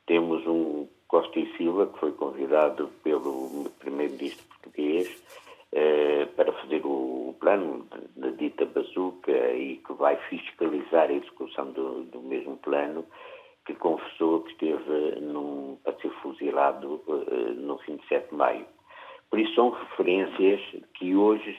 temos 0.06 0.46
um 0.46 0.86
Costa 1.08 1.38
e 1.38 1.56
Silva, 1.56 1.86
que 1.86 1.98
foi 1.98 2.12
convidado 2.12 2.90
pelo 3.02 3.70
primeiro-ministro 3.78 4.44
português 4.48 5.22
eh, 5.72 6.26
para 6.36 6.52
fazer 6.52 6.82
o 6.84 7.34
plano 7.38 7.86
da 8.16 8.30
dita 8.30 8.64
bazuca 8.66 9.32
e 9.52 9.76
que 9.76 9.92
vai 9.92 10.16
fiscalizar 10.28 11.10
a 11.10 11.12
execução 11.12 11.70
do, 11.72 12.04
do 12.04 12.20
mesmo 12.20 12.56
plano, 12.56 13.04
que 13.64 13.74
confessou 13.74 14.42
que 14.42 14.52
esteve 14.52 15.20
num, 15.20 15.78
para 15.84 15.94
ser 16.00 16.10
fuzilado 16.22 17.00
eh, 17.08 17.52
no 17.54 17.76
27 17.76 18.30
de 18.30 18.34
maio. 18.34 18.66
Por 19.30 19.38
isso 19.38 19.54
são 19.54 19.70
referências 19.70 20.60
que 20.94 21.14
hoje 21.14 21.56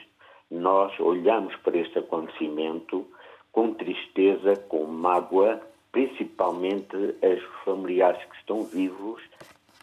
nós 0.50 0.98
olhamos 1.00 1.54
para 1.56 1.76
este 1.78 1.98
acontecimento 1.98 3.06
com 3.52 3.74
tristeza, 3.74 4.54
com 4.68 4.84
mágoa 4.84 5.60
principalmente 5.96 6.94
as 7.22 7.42
familiares 7.64 8.22
que 8.22 8.36
estão 8.36 8.64
vivos, 8.64 9.22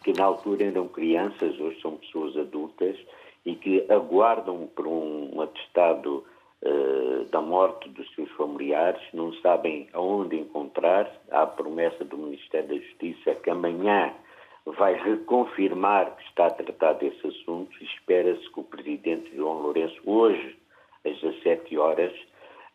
que 0.04 0.14
na 0.14 0.26
altura 0.26 0.66
eram 0.66 0.88
crianças, 0.88 1.60
hoje 1.60 1.82
são 1.82 1.98
pessoas 1.98 2.38
adultas, 2.38 2.96
e 3.44 3.56
que 3.56 3.84
aguardam 3.92 4.70
por 4.76 4.86
um 4.86 5.42
atestado 5.42 6.24
uh, 6.62 7.26
da 7.32 7.42
morte 7.42 7.90
dos 7.90 8.08
seus 8.14 8.30
familiares, 8.34 9.02
não 9.12 9.34
sabem 9.42 9.88
aonde 9.92 10.38
encontrar. 10.38 11.12
Há 11.32 11.42
a 11.42 11.48
promessa 11.48 12.06
do 12.06 12.16
Ministério 12.16 12.70
da 12.70 12.76
Justiça 12.76 13.34
que 13.34 13.50
amanhã 13.50 14.14
vai 14.68 14.94
reconfirmar 14.94 16.16
que 16.16 16.24
está 16.26 16.46
a 16.46 16.52
tratar 16.52 16.94
desse 16.94 17.26
assunto. 17.26 17.72
Espera-se 17.84 18.48
que 18.52 18.60
o 18.60 18.64
Presidente 18.64 19.36
João 19.36 19.64
Lourenço, 19.64 20.00
hoje, 20.06 20.56
às 21.04 21.20
17 21.20 21.76
horas, 21.76 22.14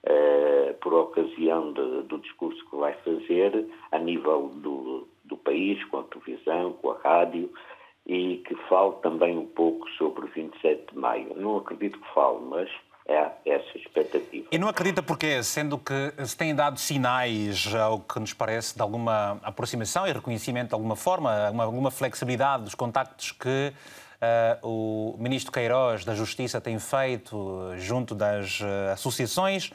eh, 0.04 0.74
por 0.80 0.94
ocasião 0.94 1.72
de, 1.72 2.02
do 2.02 2.18
discurso 2.18 2.64
que 2.70 2.76
vai 2.76 2.94
fazer 3.04 3.66
a 3.90 3.98
nível 3.98 4.48
do, 4.56 5.08
do 5.24 5.36
país, 5.36 5.82
com 5.86 5.98
a 5.98 6.04
televisão, 6.04 6.72
com 6.74 6.90
a 6.90 6.98
rádio, 6.98 7.50
e 8.06 8.38
que 8.46 8.54
fale 8.68 8.92
também 9.02 9.36
um 9.36 9.46
pouco 9.46 9.88
sobre 9.90 10.24
o 10.24 10.28
27 10.28 10.92
de 10.92 10.98
maio. 10.98 11.34
Não 11.36 11.58
acredito 11.58 11.98
que 11.98 12.14
fale, 12.14 12.38
mas 12.48 12.70
é 13.08 13.30
essa 13.46 13.78
expectativa. 13.78 14.46
E 14.52 14.58
não 14.58 14.68
acredita 14.68 15.02
porque, 15.02 15.42
sendo 15.42 15.78
que 15.78 16.12
se 16.24 16.36
têm 16.36 16.54
dado 16.54 16.78
sinais, 16.78 17.74
ao 17.74 18.00
que 18.00 18.20
nos 18.20 18.32
parece, 18.32 18.76
de 18.76 18.82
alguma 18.82 19.40
aproximação 19.42 20.06
e 20.06 20.12
reconhecimento 20.12 20.68
de 20.68 20.74
alguma 20.74 20.94
forma, 20.94 21.48
alguma 21.62 21.90
flexibilidade 21.90 22.64
dos 22.64 22.74
contactos 22.74 23.32
que 23.32 23.72
o 24.62 25.16
ministro 25.18 25.52
Queiroz 25.52 26.04
da 26.04 26.14
Justiça 26.14 26.60
tem 26.60 26.78
feito 26.78 27.72
junto 27.76 28.14
das 28.14 28.60
uh, 28.60 28.92
associações, 28.92 29.72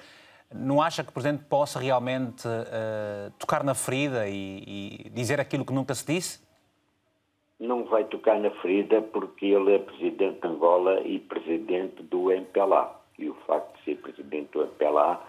não 0.53 0.81
acha 0.81 1.03
que 1.03 1.09
o 1.09 1.13
Presidente 1.13 1.43
possa 1.45 1.79
realmente 1.79 2.47
uh, 2.47 3.31
tocar 3.39 3.63
na 3.63 3.73
ferida 3.73 4.27
e, 4.27 5.05
e, 5.05 5.09
dizer 5.09 5.39
aquilo 5.39 5.65
que 5.65 5.73
nunca 5.73 5.95
se 5.95 6.05
disse? 6.05 6.43
Não 7.59 7.85
vai 7.85 8.03
tocar 8.03 8.39
na 8.39 8.51
ferida 8.61 9.01
porque 9.01 9.45
ele 9.47 9.75
é 9.75 9.79
Presidente 9.79 10.41
de 10.41 10.47
Angola 10.47 11.01
e 11.01 11.19
Presidente 11.19 12.03
do 12.03 12.31
MPLA. 12.31 13.01
E 13.17 13.29
o 13.29 13.35
facto 13.47 13.77
de 13.77 13.85
ser 13.85 13.95
Presidente 13.97 14.51
do 14.51 14.61
MPLA 14.63 15.21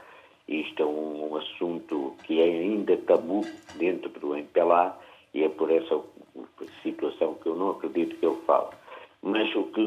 Isto 0.48 0.82
é 0.82 0.86
um, 0.86 1.36
assunto 1.36 2.14
que 2.24 2.40
é 2.40 2.44
ainda 2.44 2.96
tabu 2.98 3.42
dentro 3.76 4.10
do 4.10 4.36
MPLA 4.36 4.98
e 5.32 5.42
é 5.42 5.48
por 5.48 5.70
essa 5.70 6.00
situação 6.82 7.34
que 7.34 7.48
eu 7.48 7.56
não 7.56 7.70
acredito 7.70 8.16
que 8.16 8.26
ele 8.26 8.36
fale. 8.46 8.68
Mas 9.26 9.56
o 9.56 9.64
que, 9.64 9.80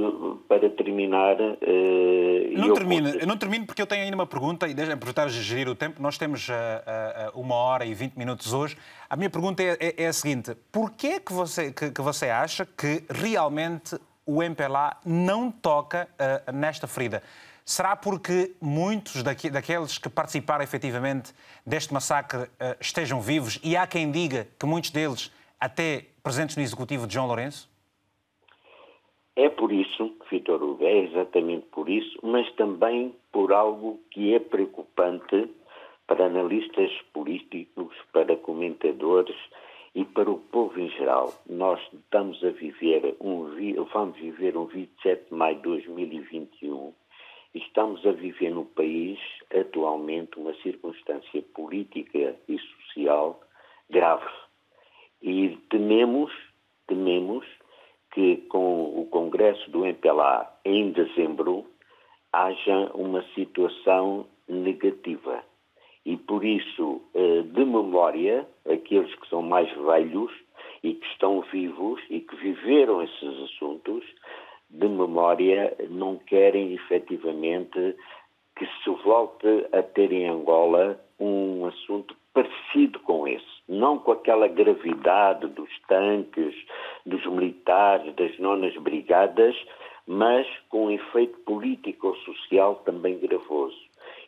para 0.48 0.68
terminar. 0.72 1.40
Uh, 1.40 2.58
não, 2.58 2.74
termine, 2.74 3.24
não 3.24 3.38
termino 3.38 3.68
porque 3.68 3.80
eu 3.80 3.86
tenho 3.86 4.04
ainda 4.04 4.16
uma 4.16 4.26
pergunta 4.26 4.68
e 4.68 4.74
deixa 4.74 4.94
aproveitar 4.94 5.28
de 5.28 5.40
gerir 5.44 5.70
o 5.70 5.76
tempo. 5.76 6.02
Nós 6.02 6.18
temos 6.18 6.50
uh, 6.50 6.54
uh, 6.54 7.40
uma 7.40 7.54
hora 7.54 7.86
e 7.86 7.94
vinte 7.94 8.18
minutos 8.18 8.52
hoje. 8.52 8.76
A 9.08 9.16
minha 9.16 9.30
pergunta 9.30 9.62
é, 9.62 9.78
é, 9.80 10.04
é 10.06 10.08
a 10.08 10.14
seguinte: 10.14 10.56
porquê 10.72 11.20
que 11.20 11.32
você, 11.32 11.72
que, 11.72 11.92
que, 11.92 12.02
você 12.02 12.32
acha 12.32 12.66
que 12.66 13.04
realmente 13.08 13.96
o 14.26 14.42
MPLA 14.42 14.98
não 15.06 15.52
toca 15.52 16.10
nesta 16.52 16.88
ferida? 16.88 17.22
Será 17.64 17.96
porque 17.96 18.56
muitos 18.60 19.22
daqui, 19.22 19.52
daqueles 19.52 20.00
que 20.00 20.10
participaram 20.10 20.64
efetivamente 20.64 21.32
deste 21.64 21.94
massacre 21.94 22.50
estejam 22.82 23.22
vivos 23.22 23.60
e 23.64 23.78
há 23.78 23.86
quem 23.86 24.10
diga 24.10 24.48
que 24.58 24.66
muitos 24.66 24.90
deles 24.90 25.32
até 25.60 26.06
presentes 26.24 26.56
no 26.56 26.64
executivo 26.64 27.06
de 27.06 27.14
João 27.14 27.28
Lourenço? 27.28 27.70
É 29.40 29.50
por 29.50 29.72
isso, 29.72 30.16
Vitor 30.32 30.64
Hugo, 30.64 30.84
é 30.84 30.98
exatamente 30.98 31.68
por 31.68 31.88
isso, 31.88 32.18
mas 32.24 32.52
também 32.54 33.14
por 33.32 33.54
algo 33.54 34.00
que 34.10 34.34
é 34.34 34.40
preocupante 34.40 35.48
para 36.08 36.26
analistas 36.26 36.92
políticos, 37.14 37.96
para 38.12 38.36
comentadores 38.38 39.38
e 39.94 40.04
para 40.04 40.32
o 40.32 40.40
povo 40.40 40.80
em 40.80 40.90
geral. 40.90 41.32
Nós 41.48 41.80
estamos 41.94 42.44
a 42.44 42.50
viver 42.50 43.16
um, 43.22 43.46
vamos 43.94 44.18
viver 44.18 44.58
um 44.58 44.66
27 44.66 45.30
de 45.30 45.36
maio 45.36 45.58
de 45.58 45.62
2021 45.62 46.92
e 47.54 47.60
estamos 47.60 48.04
a 48.08 48.14
viver 48.14 48.50
no 48.50 48.66
país 48.66 49.20
atualmente 49.56 50.40
uma 50.40 50.56
circunstância 50.64 51.44
política 51.54 52.36
e 52.50 52.58
social 52.58 53.40
grave. 53.88 54.26
E 55.22 55.56
tememos, 55.70 56.34
tememos 56.88 57.46
que 58.18 58.38
com 58.50 59.00
o 59.00 59.06
Congresso 59.12 59.70
do 59.70 59.86
MPLA 59.86 60.52
em 60.66 60.90
dezembro 60.90 61.68
haja 62.34 62.90
uma 62.96 63.22
situação 63.36 64.26
negativa. 64.50 65.44
E 66.04 66.18
por 66.18 66.44
isso, 66.44 67.00
eh, 67.14 67.44
de 67.44 67.64
memória, 67.64 68.48
aqueles 68.68 69.14
que 69.14 69.30
são 69.30 69.44
mais 69.44 69.72
velhos 69.72 70.32
e 70.82 70.96
que 70.96 71.06
estão 71.10 71.42
vivos 71.42 72.02
e 72.10 72.22
que 72.22 72.36
viveram 72.38 73.04
esses 73.04 73.40
assuntos, 73.44 74.04
de 74.68 74.88
memória, 74.88 75.78
não 75.92 76.18
querem 76.18 76.74
efetivamente 76.74 77.96
que 78.56 78.66
se 78.66 78.90
volte 79.04 79.68
a 79.72 79.84
ter 79.84 80.12
em 80.12 80.28
Angola 80.28 81.00
um 81.20 81.68
assunto 81.68 82.16
parecido 82.38 83.00
com 83.00 83.28
esse, 83.28 83.44
não 83.68 83.98
com 83.98 84.12
aquela 84.12 84.48
gravidade 84.48 85.48
dos 85.48 85.70
tanques, 85.88 86.54
dos 87.04 87.26
militares, 87.26 88.14
das 88.14 88.38
nonas 88.38 88.76
brigadas, 88.78 89.56
mas 90.06 90.46
com 90.70 90.86
um 90.86 90.92
efeito 90.92 91.36
político-social 91.40 92.76
também 92.86 93.18
gravoso. 93.18 93.76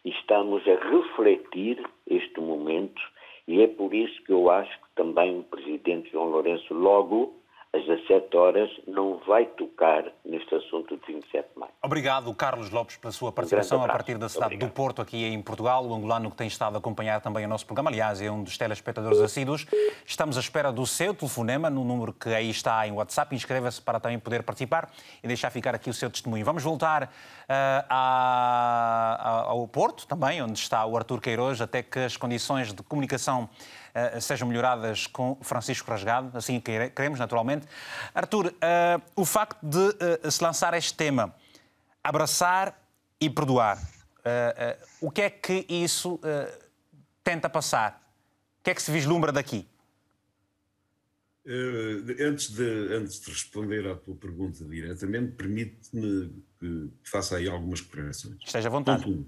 Estamos 0.04 0.64
a 0.68 0.76
refletir 0.90 1.84
este 2.08 2.42
momento 2.42 3.00
e 3.48 3.62
é 3.62 3.68
por 3.68 3.94
isso 3.94 4.24
que 4.24 4.34
eu 4.34 4.50
acho 4.50 4.72
que 4.72 4.90
também 4.96 5.38
o 5.38 5.44
Presidente 5.44 6.10
João 6.10 6.32
Lourenço 6.32 6.74
logo 6.74 7.36
às 7.72 7.86
17 7.86 8.36
horas, 8.36 8.70
não 8.88 9.20
vai 9.28 9.46
tocar 9.46 10.04
neste 10.26 10.56
assunto 10.56 10.98
de 10.98 11.14
27 11.14 11.50
de 11.54 11.60
maio. 11.60 11.72
Obrigado, 11.84 12.34
Carlos 12.34 12.72
Lopes, 12.72 12.98
pela 12.98 13.12
sua 13.12 13.32
participação 13.32 13.80
um 13.80 13.84
a 13.84 13.88
partir 13.88 14.18
da 14.18 14.28
cidade 14.28 14.56
Obrigado. 14.56 14.70
do 14.70 14.74
Porto, 14.74 15.02
aqui 15.04 15.26
em 15.26 15.40
Portugal. 15.40 15.86
O 15.86 15.94
angolano 15.94 16.32
que 16.32 16.38
tem 16.38 16.48
estado 16.48 16.76
a 16.76 16.80
acompanhar 16.80 17.22
também 17.22 17.46
o 17.46 17.48
nosso 17.48 17.68
programa, 17.68 17.92
aliás, 17.92 18.22
é 18.22 18.32
um 18.32 18.44
dos 18.44 18.58
telespectadores 18.58 19.20
assíduos. 19.20 19.68
Estamos 20.04 20.36
à 20.36 20.40
espera 20.40 20.72
do 20.72 20.86
seu 20.88 21.14
telefonema, 21.14 21.70
no 21.70 21.84
número 21.84 22.12
que 22.12 22.30
aí 22.30 22.50
está 22.50 22.88
em 22.88 22.92
WhatsApp. 22.92 23.36
Inscreva-se 23.36 23.80
para 23.82 24.00
também 24.00 24.18
poder 24.18 24.42
participar 24.42 24.90
e 25.24 25.28
deixar 25.28 25.52
ficar 25.52 25.76
aqui 25.76 25.92
o 25.92 25.94
seu 25.94 26.10
testemunho. 26.10 26.44
Vamos 26.44 26.64
voltar 26.64 27.04
uh, 27.04 27.08
a, 27.88 29.44
ao 29.46 29.68
Porto, 29.68 30.08
também, 30.08 30.42
onde 30.42 30.58
está 30.58 30.84
o 30.88 30.98
Artur 30.98 31.22
Queiroz, 31.22 31.62
até 31.62 31.84
que 31.84 32.00
as 32.00 32.18
condições 32.18 32.74
de 32.74 32.82
comunicação 32.82 33.48
sejam 34.22 34.48
melhoradas 34.48 35.08
com 35.08 35.38
Francisco 35.42 35.90
Rasgado, 35.90 36.38
assim 36.38 36.60
queremos, 36.60 37.20
naturalmente. 37.20 37.68
Artur, 38.14 38.48
uh, 38.48 39.02
o 39.16 39.26
facto 39.26 39.60
de 39.62 40.32
se 40.32 40.44
lançar 40.44 40.74
este 40.74 40.94
tema, 40.94 41.36
abraçar 42.04 42.80
e 43.20 43.30
perdoar, 43.30 43.78
o 45.02 45.12
que 45.12 45.22
é 45.22 45.30
que 45.30 45.66
isso 45.68 46.20
tenta 47.24 47.50
passar? 47.50 48.02
O 48.60 48.64
que 48.64 48.70
é 48.70 48.76
que 48.76 48.82
se 48.82 48.92
vislumbra 48.92 49.32
daqui? 49.32 49.68
Antes, 52.22 52.52
de, 52.52 52.94
antes 52.94 53.22
de 53.22 53.32
responder 53.32 53.88
à 53.88 53.96
tua 53.96 54.16
pergunta 54.16 54.64
diretamente, 54.66 55.32
permite-me 55.32 56.32
que 56.60 56.92
faça 57.04 57.38
aí 57.38 57.48
algumas 57.50 57.82
correções. 57.82 58.36
Esteja 58.46 58.68
à 58.68 58.72
vontade. 58.72 59.26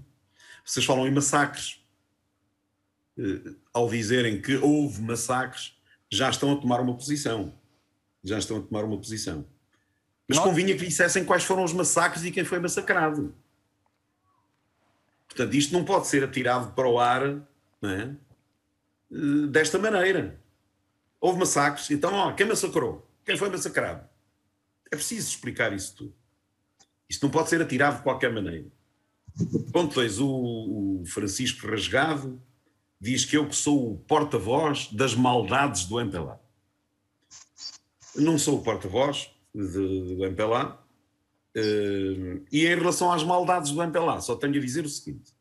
Vocês 0.63 0.86
falam 0.86 1.08
em 1.08 1.12
massacres. 1.12 1.81
Eh, 3.17 3.54
ao 3.74 3.89
dizerem 3.89 4.41
que 4.41 4.58
houve 4.58 5.02
massacres, 5.02 5.78
já 6.10 6.30
estão 6.30 6.54
a 6.54 6.56
tomar 6.56 6.80
uma 6.80 6.95
posição. 6.95 7.54
Já 8.24 8.38
estão 8.38 8.58
a 8.58 8.62
tomar 8.62 8.84
uma 8.84 8.97
posição. 8.97 9.45
Mas 10.28 10.39
convinha 10.39 10.76
que 10.78 10.86
dissessem 10.86 11.26
quais 11.26 11.43
foram 11.43 11.63
os 11.63 11.74
massacres 11.74 12.24
e 12.24 12.32
quem 12.32 12.45
foi 12.45 12.60
massacrado. 12.60 13.36
Portanto, 15.28 15.54
isto 15.56 15.74
não 15.74 15.84
pode 15.84 16.08
ser 16.08 16.24
atirado 16.24 16.74
para 16.74 16.88
o 16.88 17.00
ar 17.00 17.41
é? 17.84 18.15
Eh, 19.12 19.47
desta 19.50 19.80
maneira. 19.80 20.39
Houve 21.19 21.39
massacres, 21.39 21.89
então, 21.91 22.13
ó, 22.13 22.34
quem 22.34 22.45
massacrou? 22.45 23.08
Quem 23.26 23.38
foi 23.38 23.50
massacrado? 23.50 24.08
É 24.91 24.95
preciso 24.95 25.30
explicar 25.30 25.71
isso 25.74 25.95
tudo. 25.95 26.15
Isto 27.10 27.24
não 27.24 27.32
pode 27.32 27.50
ser 27.50 27.62
atirado 27.62 27.97
de 27.97 28.04
qualquer 28.04 28.32
maneira. 28.34 28.65
Ponto 29.71 29.95
2. 29.95 30.19
O, 30.19 31.02
o 31.02 31.04
Francisco 31.06 31.67
Rasgado 31.67 32.41
diz 33.02 33.26
que 33.26 33.36
eu 33.36 33.50
que 33.50 33.56
sou 33.56 33.94
o 33.94 33.98
porta-voz 33.98 34.88
das 34.92 35.16
maldades 35.16 35.86
do 35.86 36.00
MPLA. 36.00 36.40
Não 38.16 38.38
sou 38.38 38.60
o 38.60 38.64
porta-voz 38.64 39.32
do 39.54 40.24
MPLA. 40.24 40.80
Uh, 41.58 42.46
e 42.52 42.66
em 42.66 42.76
relação 42.76 43.12
às 43.12 43.24
maldades 43.24 43.72
do 43.72 43.82
MPLA, 43.82 44.22
só 44.22 44.36
tenho 44.36 44.56
a 44.56 44.60
dizer 44.60 44.86
o 44.86 44.90
seguinte: 44.90 45.34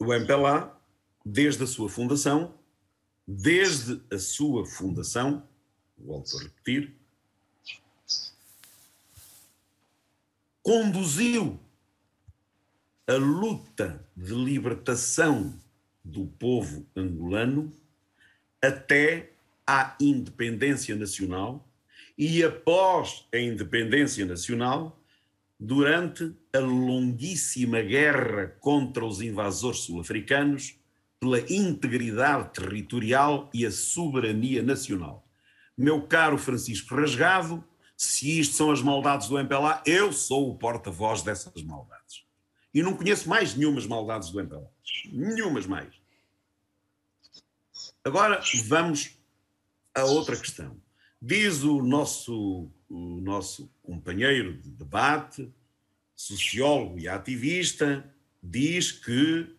o 0.00 0.12
MPLA, 0.12 0.76
desde 1.24 1.62
a 1.62 1.66
sua 1.66 1.88
fundação, 1.88 2.54
desde 3.28 4.02
a 4.10 4.18
sua 4.18 4.66
fundação, 4.66 5.46
volto 5.96 6.36
a 6.38 6.42
repetir, 6.42 6.96
conduziu 10.62 11.60
a 13.06 13.14
luta 13.14 14.06
de 14.16 14.32
libertação 14.32 15.58
do 16.04 16.26
povo 16.26 16.86
angolano 16.96 17.72
até 18.62 19.32
à 19.66 19.96
independência 20.00 20.94
nacional 20.94 21.68
e 22.16 22.44
após 22.44 23.26
a 23.32 23.38
independência 23.38 24.24
nacional, 24.24 25.00
durante 25.58 26.32
a 26.52 26.58
longuíssima 26.58 27.80
guerra 27.80 28.48
contra 28.60 29.04
os 29.04 29.20
invasores 29.20 29.80
sul-africanos 29.80 30.76
pela 31.18 31.40
integridade 31.40 32.52
territorial 32.52 33.48
e 33.54 33.64
a 33.64 33.70
soberania 33.70 34.62
nacional. 34.62 35.26
Meu 35.76 36.02
caro 36.02 36.36
Francisco 36.36 36.94
Rasgado, 36.94 37.64
se 37.96 38.40
isto 38.40 38.54
são 38.54 38.70
as 38.70 38.82
maldades 38.82 39.28
do 39.28 39.38
MPLA, 39.38 39.82
eu 39.86 40.12
sou 40.12 40.50
o 40.50 40.56
porta-voz 40.56 41.22
dessas 41.22 41.62
maldades. 41.62 42.21
E 42.74 42.82
não 42.82 42.96
conheço 42.96 43.28
mais 43.28 43.54
nenhumas 43.54 43.86
maldades 43.86 44.30
do 44.30 44.40
MPLA. 44.40 44.70
Nenhumas 45.12 45.66
mais. 45.66 45.92
Agora 48.04 48.42
vamos 48.66 49.16
a 49.94 50.04
outra 50.04 50.36
questão. 50.36 50.76
Diz 51.20 51.62
o 51.62 51.82
nosso, 51.82 52.68
o 52.88 53.20
nosso 53.20 53.70
companheiro 53.82 54.54
de 54.54 54.70
debate, 54.70 55.52
sociólogo 56.14 56.98
e 56.98 57.06
ativista, 57.06 58.04
diz 58.42 58.90
que, 58.90 59.54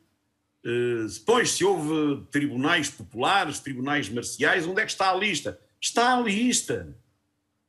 eh, 0.66 1.06
pois, 1.26 1.52
se 1.52 1.64
houve 1.64 2.26
tribunais 2.32 2.90
populares, 2.90 3.60
tribunais 3.60 4.10
marciais, 4.10 4.68
onde 4.68 4.82
é 4.82 4.86
que 4.86 4.92
está 4.92 5.12
a 5.12 5.16
lista? 5.16 5.60
Está 5.80 6.18
a 6.18 6.22
lista. 6.22 6.98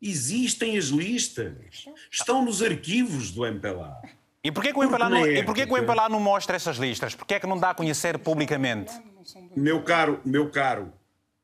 Existem 0.01 0.77
as 0.77 0.87
listas. 0.87 1.87
Estão 2.11 2.45
nos 2.45 2.63
arquivos 2.63 3.31
do 3.31 3.47
MPLA. 3.47 4.01
E 4.45 4.53
porquê 4.53 4.75
que 4.75 4.79
o 4.79 4.83
MPLA 4.83 5.09
não, 5.09 5.27
e 5.27 5.43
porquê 5.43 5.67
que 5.67 5.73
o 5.73 5.79
MPLA 5.79 6.11
não 6.11 6.21
mostra 6.21 6.55
essas 6.55 6.77
listas? 6.77 7.15
Porquê 7.15 7.35
é 7.35 7.41
que 7.41 7.47
não 7.47 7.59
dá 7.59 7.71
a 7.71 7.75
conhecer 7.75 8.19
publicamente? 8.19 8.93
Meu 9.57 9.83
caro, 9.83 10.21
meu 10.23 10.51
caro, 10.51 10.93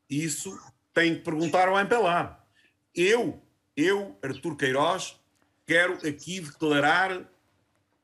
isso 0.08 0.54
tem 0.92 1.14
que 1.14 1.22
perguntar 1.22 1.66
ao 1.68 1.78
MPLA. 1.78 2.38
Eu, 2.94 3.40
eu, 3.74 4.18
Artur 4.22 4.54
Queiroz, 4.54 5.18
quero 5.66 5.94
aqui 6.06 6.40
declarar 6.40 7.22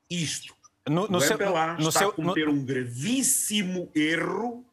isto. 0.09 0.56
No, 0.88 1.06
no 1.09 1.18
o 1.18 1.22
MPLA 1.22 1.74
no 1.74 1.88
está 1.88 2.00
seu, 2.00 2.09
a 2.09 2.12
cometer 2.12 2.46
no... 2.46 2.52
um 2.52 2.64
gravíssimo 2.64 3.90
erro 3.94 4.64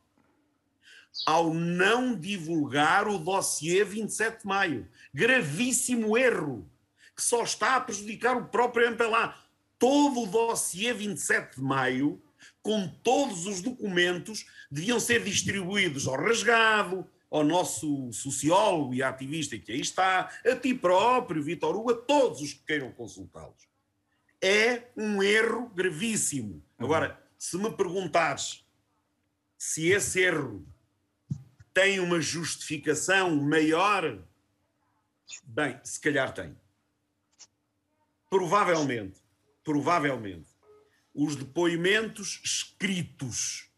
ao 1.25 1.53
não 1.53 2.15
divulgar 2.15 3.09
o 3.09 3.17
dossiê 3.17 3.83
27 3.83 4.41
de 4.41 4.47
maio. 4.47 4.87
Gravíssimo 5.13 6.17
erro, 6.17 6.65
que 7.13 7.21
só 7.21 7.43
está 7.43 7.75
a 7.75 7.81
prejudicar 7.81 8.37
o 8.37 8.45
próprio 8.45 8.87
MPLA. 8.87 9.42
Todo 9.83 10.21
o 10.21 10.25
dossiê 10.25 10.93
27 10.93 11.57
de 11.57 11.61
maio, 11.61 12.23
com 12.61 12.87
todos 12.87 13.45
os 13.45 13.61
documentos, 13.61 14.45
deviam 14.71 14.97
ser 14.97 15.21
distribuídos 15.25 16.07
ao 16.07 16.15
rasgado, 16.15 17.05
ao 17.29 17.43
nosso 17.43 18.09
sociólogo 18.13 18.93
e 18.93 19.03
ativista 19.03 19.59
que 19.59 19.73
aí 19.73 19.81
está, 19.81 20.31
a 20.45 20.55
ti 20.55 20.73
próprio, 20.73 21.43
Vitor 21.43 21.75
Hugo, 21.75 21.91
a 21.91 21.97
todos 21.97 22.39
os 22.39 22.53
que 22.53 22.63
queiram 22.63 22.93
consultá-los. 22.93 23.67
É 24.41 24.83
um 24.95 25.21
erro 25.21 25.67
gravíssimo. 25.75 26.63
Agora, 26.79 27.21
se 27.37 27.57
me 27.57 27.69
perguntares 27.69 28.65
se 29.57 29.89
esse 29.89 30.21
erro 30.21 30.65
tem 31.73 31.99
uma 31.99 32.21
justificação 32.21 33.35
maior, 33.35 34.17
bem, 35.43 35.77
se 35.83 35.99
calhar 35.99 36.33
tem. 36.33 36.55
Provavelmente, 38.29 39.22
provavelmente, 39.63 40.49
os 41.13 41.35
depoimentos 41.35 42.41
escritos 42.43 43.69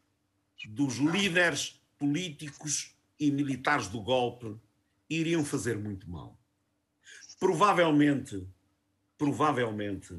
dos 0.69 0.95
líderes 0.95 1.81
políticos 1.97 2.95
e 3.19 3.31
militares 3.31 3.87
do 3.87 4.01
golpe 4.01 4.55
iriam 5.09 5.45
fazer 5.45 5.77
muito 5.77 6.09
mal. 6.09 6.39
Provavelmente, 7.39 8.47
provavelmente, 9.17 10.17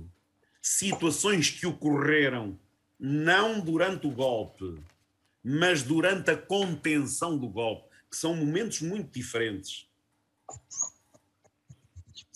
situações 0.63 1.51
que 1.51 1.67
ocorreram 1.67 2.59
não 2.99 3.61
durante 3.61 4.07
o 4.07 4.11
golpe, 4.11 4.79
mas 5.43 5.83
durante 5.83 6.31
a 6.31 6.37
contenção 6.37 7.37
do 7.37 7.49
golpe, 7.49 7.89
que 8.11 8.17
são 8.17 8.35
momentos 8.37 8.81
muito 8.81 9.13
diferentes, 9.13 9.89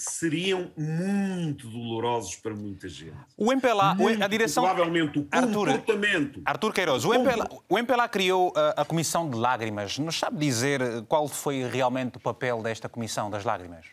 seriam 0.01 0.71
muito 0.77 1.69
dolorosos 1.69 2.37
para 2.37 2.55
muita 2.55 2.89
gente. 2.89 3.17
O 3.37 3.53
MPLA, 3.53 3.95
muito, 3.95 4.23
a 4.23 4.27
direção... 4.27 4.65
Provavelmente 4.65 5.19
o 5.19 5.25
comportamento... 5.25 6.43
Artur 6.45 6.73
Queiroz, 6.73 7.05
o 7.05 7.13
MPLA, 7.13 7.49
o 7.69 7.79
MPLA 7.79 8.09
criou 8.09 8.53
a, 8.57 8.83
a, 8.83 8.85
Comissão 8.85 9.29
de 9.29 9.37
Lágrimas. 9.37 9.99
Nos 9.99 10.19
sabe 10.19 10.39
dizer 10.39 10.81
qual 11.09 11.29
foi 11.29 11.69
realmente 11.69 12.17
o 12.17 12.21
papel 12.21 12.63
desta 12.63 12.89
Comissão 12.89 13.31
das 13.31 13.45
Lágrimas? 13.45 13.87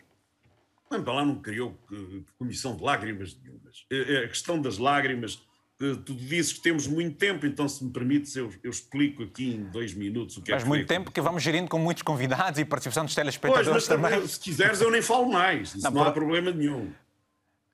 O 0.90 0.94
MPLA 0.94 1.24
não 1.24 1.36
criou 1.36 1.78
eh, 1.92 2.22
Comissão 2.38 2.74
de 2.74 2.82
Lágrimas 2.82 3.38
nenhumas. 3.42 3.84
Eh, 3.90 4.14
eh, 4.14 4.24
a 4.24 4.28
questão 4.28 4.60
das 4.60 4.78
lágrimas 4.78 5.46
tu 5.78 6.14
dizes 6.14 6.52
que 6.52 6.60
temos 6.60 6.88
muito 6.88 7.16
tempo, 7.16 7.46
então 7.46 7.68
se 7.68 7.84
me 7.84 7.92
permites 7.92 8.34
eu, 8.34 8.52
eu 8.64 8.70
explico 8.70 9.22
aqui 9.22 9.54
em 9.54 9.62
dois 9.70 9.94
minutos 9.94 10.36
o 10.36 10.42
que 10.42 10.50
mas 10.50 10.62
é 10.62 10.64
que 10.64 10.68
muito 10.68 10.88
tempo 10.88 11.12
que 11.12 11.20
vamos 11.20 11.40
gerindo 11.40 11.68
com 11.68 11.78
muitos 11.78 12.02
convidados 12.02 12.58
e 12.58 12.64
participação 12.64 13.04
dos 13.04 13.14
telespectadores 13.14 13.86
pois, 13.86 13.88
mas 13.88 14.10
também. 14.10 14.26
Se 14.26 14.40
quiseres 14.40 14.80
eu 14.80 14.90
nem 14.90 15.00
falo 15.00 15.30
mais, 15.30 15.76
isso 15.76 15.84
não, 15.84 15.92
não 15.92 16.02
há 16.02 16.10
problema 16.10 16.50
nenhum. 16.50 16.92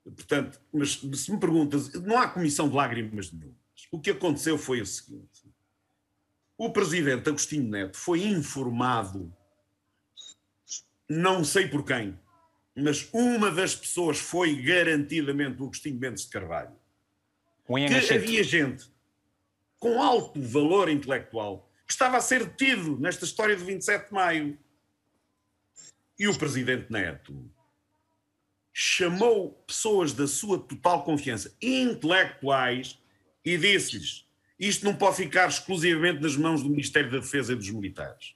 Portanto, 0.03 0.61
mas 0.71 1.01
se 1.15 1.31
me 1.31 1.39
perguntas, 1.39 1.91
não 1.93 2.19
há 2.19 2.27
comissão 2.27 2.69
de 2.69 2.75
lágrimas 2.75 3.31
nenhuma. 3.31 3.55
O 3.91 3.99
que 3.99 4.11
aconteceu 4.11 4.55
foi 4.55 4.81
o 4.81 4.85
seguinte. 4.85 5.51
O 6.55 6.69
presidente 6.69 7.27
Agostinho 7.27 7.67
Neto 7.67 7.97
foi 7.97 8.23
informado, 8.23 9.33
não 11.09 11.43
sei 11.43 11.67
por 11.67 11.83
quem, 11.83 12.17
mas 12.75 13.09
uma 13.11 13.49
das 13.49 13.75
pessoas 13.75 14.19
foi 14.19 14.61
garantidamente 14.61 15.59
o 15.59 15.65
Agostinho 15.65 15.99
Mendes 15.99 16.25
de 16.25 16.29
Carvalho 16.29 16.84
que 17.65 18.13
havia 18.13 18.43
gente 18.43 18.85
com 19.79 20.01
alto 20.01 20.41
valor 20.41 20.89
intelectual 20.89 21.69
que 21.85 21.93
estava 21.93 22.17
a 22.17 22.21
ser 22.21 22.45
detido 22.45 22.99
nesta 22.99 23.25
história 23.25 23.55
de 23.55 23.63
27 23.63 24.07
de 24.07 24.13
maio. 24.13 24.57
E 26.17 26.27
o 26.27 26.37
presidente 26.37 26.91
Neto 26.91 27.49
chamou 28.73 29.51
pessoas 29.67 30.13
da 30.13 30.27
sua 30.27 30.57
total 30.57 31.03
confiança, 31.03 31.55
intelectuais, 31.61 32.97
e 33.43 33.57
disse-lhes: 33.57 34.25
isto 34.59 34.85
não 34.85 34.95
pode 34.95 35.17
ficar 35.17 35.47
exclusivamente 35.47 36.21
nas 36.21 36.35
mãos 36.35 36.63
do 36.63 36.69
Ministério 36.69 37.11
da 37.11 37.19
Defesa 37.19 37.53
e 37.53 37.55
dos 37.55 37.69
militares. 37.69 38.33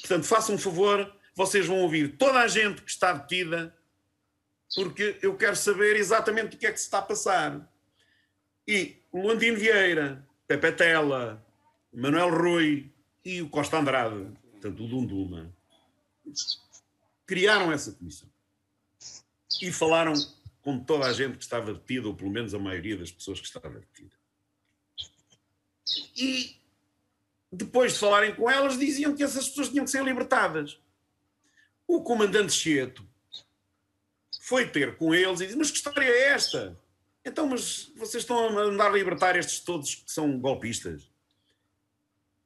Portanto, 0.00 0.24
façam 0.24 0.54
um 0.54 0.58
favor, 0.58 1.14
vocês 1.34 1.66
vão 1.66 1.78
ouvir 1.80 2.16
toda 2.16 2.40
a 2.40 2.48
gente 2.48 2.82
que 2.82 2.90
está 2.90 3.12
detida 3.12 3.74
porque 4.74 5.18
eu 5.22 5.36
quero 5.36 5.56
saber 5.56 5.96
exatamente 5.96 6.56
o 6.56 6.58
que 6.58 6.66
é 6.66 6.72
que 6.72 6.78
se 6.78 6.86
está 6.86 6.98
a 6.98 7.02
passar. 7.02 7.72
E 8.66 8.96
o 9.12 9.22
Luandino 9.22 9.58
Vieira, 9.58 10.26
Pepe 10.46 10.72
Tela, 10.72 11.44
Manuel 11.92 12.30
Rui 12.30 12.92
e 13.24 13.40
o 13.40 13.48
Costa 13.48 13.78
Andrade, 13.78 14.26
portanto 14.50 14.84
o 14.84 14.88
Dunduma, 14.88 15.54
criaram 17.26 17.72
essa 17.72 17.92
comissão. 17.92 18.28
E 19.62 19.70
falaram 19.70 20.14
com 20.62 20.78
toda 20.78 21.06
a 21.06 21.12
gente 21.12 21.36
que 21.36 21.44
estava 21.44 21.72
detida, 21.72 22.08
ou 22.08 22.14
pelo 22.14 22.30
menos 22.30 22.54
a 22.54 22.58
maioria 22.58 22.96
das 22.96 23.12
pessoas 23.12 23.40
que 23.40 23.46
estava 23.46 23.68
detida. 23.68 24.14
E 26.16 26.56
depois 27.52 27.92
de 27.92 27.98
falarem 27.98 28.34
com 28.34 28.50
elas, 28.50 28.78
diziam 28.78 29.14
que 29.14 29.22
essas 29.22 29.48
pessoas 29.48 29.68
tinham 29.68 29.84
que 29.84 29.90
ser 29.90 30.02
libertadas. 30.02 30.80
O 31.86 32.02
comandante 32.02 32.52
Chieto 32.52 33.06
foi 34.44 34.68
ter 34.68 34.96
com 34.96 35.14
eles 35.14 35.40
e 35.40 35.46
disse: 35.46 35.56
Mas 35.56 35.70
que 35.70 35.78
história 35.78 36.04
é 36.04 36.28
esta? 36.28 36.76
Então, 37.24 37.48
mas 37.48 37.90
vocês 37.96 38.22
estão 38.22 38.46
a 38.46 38.52
mandar 38.52 38.92
libertar 38.92 39.36
estes 39.36 39.60
todos 39.60 39.94
que 39.94 40.12
são 40.12 40.38
golpistas? 40.38 41.10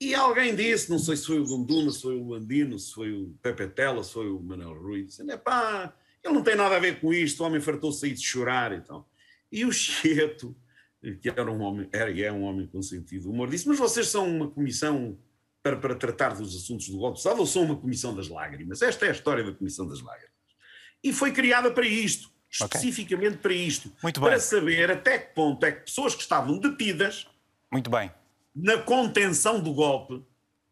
E 0.01 0.15
alguém 0.15 0.55
disse, 0.55 0.89
não 0.89 0.99
sei 1.01 1.17
se 1.17 1.27
foi 1.27 1.41
o 1.41 1.45
Dunduma, 1.45 1.91
se 1.91 2.03
foi 2.03 2.17
o 2.17 2.33
Andino, 2.33 2.79
se 2.79 2.95
foi 2.95 3.13
o 3.13 3.35
Pepe 3.43 3.67
Tela, 3.67 4.05
se 4.05 4.13
foi 4.13 4.31
o 4.31 4.39
Manuel 4.39 4.81
Ruiz, 4.81 5.07
disse, 5.07 5.39
pá, 5.39 5.93
ele 6.23 6.35
não 6.35 6.45
tem 6.45 6.55
nada 6.55 6.77
a 6.77 6.79
ver 6.79 7.01
com 7.01 7.13
isto, 7.13 7.43
o 7.43 7.47
homem 7.47 7.61
fartou-se 7.61 8.07
aí 8.07 8.13
de 8.13 8.23
chorar 8.23 8.73
e 8.73 8.81
tal. 8.81 9.11
E 9.51 9.65
o 9.65 9.73
Chieto, 9.73 10.55
que 11.21 11.29
era 11.29 11.51
um 11.51 11.61
homem, 11.61 11.89
era 11.93 12.13
e 12.13 12.23
é 12.23 12.31
um 12.31 12.43
homem 12.43 12.69
com 12.69 12.81
sentido 12.81 13.29
humor, 13.29 13.51
disse, 13.51 13.67
mas 13.67 13.77
vocês 13.77 14.07
são 14.07 14.29
uma 14.29 14.49
comissão 14.49 15.19
para, 15.65 15.77
para 15.77 15.97
tratar 15.97 16.37
dos 16.37 16.55
assuntos 16.55 16.89
do 16.89 16.99
golpe 16.99 17.15
de 17.15 17.19
Estado 17.23 17.41
ou 17.41 17.47
são 17.47 17.65
uma 17.65 17.77
comissão 17.77 18.15
das 18.15 18.29
lágrimas? 18.29 18.83
Esta 18.83 19.07
é 19.07 19.09
a 19.09 19.13
história 19.13 19.43
da 19.43 19.53
comissão 19.53 19.89
das 19.89 20.01
lágrimas. 20.01 20.38
E 21.03 21.13
foi 21.13 21.33
criada 21.33 21.71
para 21.71 21.87
isto, 21.87 22.31
especificamente 22.51 23.37
okay. 23.37 23.43
para 23.43 23.53
isto. 23.53 23.93
Muito 24.03 24.21
bem. 24.21 24.31
Para 24.31 24.41
saber 24.41 24.91
até 24.91 25.19
que 25.19 25.35
ponto 25.35 25.65
é 25.65 25.73
que 25.73 25.83
pessoas 25.83 26.15
que 26.15 26.23
estavam 26.23 26.59
detidas. 26.59 27.27
Muito 27.71 27.91
bem. 27.91 28.11
Na 28.55 28.79
contenção 28.79 29.61
do 29.61 29.73
golpe. 29.73 30.23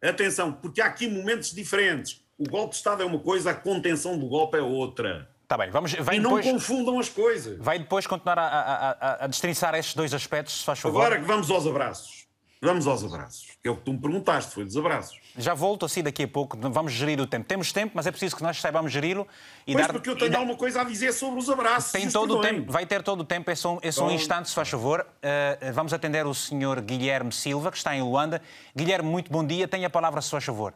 Atenção, 0.03 0.53
porque 0.53 0.81
há 0.81 0.87
aqui 0.87 1.09
momentos 1.09 1.53
diferentes. 1.53 2.23
O 2.39 2.45
golpe 2.45 2.71
de 2.71 2.77
Estado 2.77 3.03
é 3.03 3.07
uma 3.07 3.19
coisa, 3.19 3.51
a 3.51 3.55
contenção 3.55 4.19
do 4.19 4.29
golpe 4.29 4.59
é 4.59 4.61
outra. 4.61 5.29
Está 5.43 5.57
bem, 5.57 5.71
vamos. 5.71 5.95
Vai 5.95 6.17
e 6.17 6.21
depois, 6.21 6.45
não 6.45 6.53
confundam 6.55 6.99
as 6.99 7.09
coisas. 7.09 7.57
Vai 7.59 7.79
depois 7.79 8.07
continuar 8.07 8.39
a, 8.39 8.47
a, 8.47 8.91
a, 8.91 9.27
a 9.27 9.79
estes 9.79 9.95
dois 9.95 10.13
aspectos, 10.13 10.59
se 10.59 10.65
faz 10.65 10.81
favor. 10.81 11.01
Agora 11.01 11.21
que 11.21 11.27
vamos 11.27 11.51
aos 11.51 11.67
abraços. 11.67 12.26
Vamos 12.67 12.89
aos 12.89 13.05
abraços. 13.05 13.57
É 13.63 13.71
o 13.71 13.77
que 13.77 13.83
tu 13.83 13.93
me 13.93 13.99
perguntaste, 14.01 14.53
foi 14.53 14.65
dos 14.65 14.77
abraços. 14.77 15.21
Já 15.39 15.55
volto 15.55 15.87
assim 15.87 16.03
daqui 16.03 16.25
a 16.25 16.29
pouco, 16.29 16.59
vamos 16.61 16.93
gerir 16.93 17.21
o 17.21 17.27
tempo. 17.27 17.47
Temos 17.47 17.73
tempo, 17.73 17.93
mas 17.95 18.09
é 18.09 18.11
preciso 18.11 18.35
que 18.35 18.43
nós 18.43 18.61
saibamos 18.61 18.91
geri-lo 18.91 19.25
e 19.65 19.73
pois 19.73 19.87
dar... 19.87 19.93
porque 19.93 20.11
eu 20.11 20.17
tenho 20.17 20.33
dar... 20.33 20.39
alguma 20.39 20.59
coisa 20.59 20.81
a 20.81 20.85
dizer 20.85 21.13
sobre 21.13 21.39
os 21.39 21.49
abraços. 21.49 21.93
Tem 21.93 22.11
todo 22.11 22.39
o 22.39 22.41
tempo, 22.41 22.73
vai 22.73 22.85
ter 22.85 23.05
todo 23.05 23.21
o 23.21 23.25
tempo, 23.25 23.49
é 23.53 23.55
só, 23.55 23.75
um, 23.75 23.79
é 23.81 23.93
só 23.93 24.09
um 24.09 24.11
instante, 24.11 24.49
se 24.49 24.55
faz 24.57 24.69
favor. 24.69 25.01
Uh, 25.01 25.73
vamos 25.73 25.95
atender 25.95 26.27
o 26.27 26.35
senhor 26.35 26.81
Guilherme 26.81 27.31
Silva, 27.31 27.71
que 27.71 27.77
está 27.77 27.95
em 27.95 28.03
Luanda. 28.03 28.43
Guilherme, 28.75 29.09
muito 29.09 29.31
bom 29.31 29.47
dia, 29.47 29.69
tenha 29.69 29.87
a 29.87 29.91
palavra, 29.91 30.21
se 30.21 30.33
faz 30.33 30.45
favor. 30.45 30.75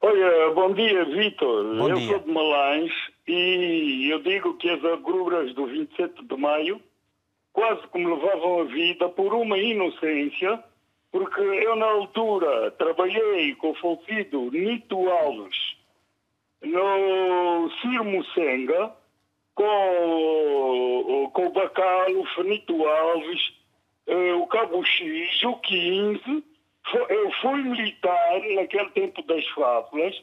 Olha, 0.00 0.54
bom 0.54 0.72
dia, 0.72 1.04
Vitor. 1.04 1.66
Eu 1.76 1.94
dia. 1.96 2.08
sou 2.08 2.18
de 2.20 2.30
Malães 2.32 2.92
e 3.28 4.08
eu 4.10 4.22
digo 4.22 4.56
que 4.56 4.70
as 4.70 4.82
agruras 4.86 5.54
do 5.54 5.66
27 5.66 6.24
de 6.24 6.36
maio 6.38 6.80
quase 7.52 7.82
me 7.94 8.06
levavam 8.06 8.60
a 8.60 8.64
vida 8.64 9.08
por 9.08 9.34
uma 9.34 9.58
inocência, 9.58 10.62
porque 11.10 11.40
eu 11.40 11.76
na 11.76 11.86
altura 11.86 12.70
trabalhei 12.72 13.54
com 13.56 13.70
o 13.70 13.74
falecido 13.74 14.50
Nito 14.50 15.08
Alves 15.08 15.76
no 16.62 17.70
Cirmo 17.80 18.24
Senga, 18.32 18.92
com, 19.54 21.30
com 21.32 21.46
o 21.46 21.52
Bacalo, 21.52 22.24
o 22.38 22.42
Nito 22.42 22.86
Alves, 22.86 23.52
eh, 24.06 24.32
o 24.34 24.46
Cabo 24.46 24.84
X, 24.84 25.42
o 25.44 25.56
15. 25.56 26.44
Eu 27.08 27.30
fui 27.40 27.62
militar 27.62 28.40
naquele 28.54 28.90
tempo 28.90 29.22
das 29.22 29.46
fábulas 29.48 30.22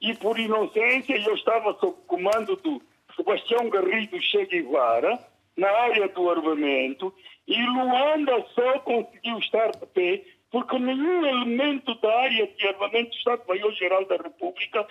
e 0.00 0.14
por 0.14 0.38
inocência 0.38 1.16
eu 1.16 1.34
estava 1.34 1.74
sob 1.74 1.96
comando 2.06 2.56
do 2.56 2.82
Sebastião 3.14 3.68
Garrido 3.68 4.20
Che 4.20 4.46
Guevara, 4.46 5.18
na 5.56 5.70
área 5.70 6.08
do 6.08 6.30
armamento 6.30 7.14
e 7.46 7.60
Luanda 7.62 8.44
só 8.54 8.78
conseguiu 8.80 9.38
estar 9.38 9.70
de 9.72 9.86
pé 9.86 10.24
porque 10.50 10.78
nenhum 10.78 11.24
elemento 11.24 11.94
da 12.00 12.12
área 12.20 12.46
de 12.46 12.66
armamento 12.66 13.10
do 13.10 13.16
Estado-Maior-Geral 13.16 14.04
da 14.06 14.16
República 14.16 14.86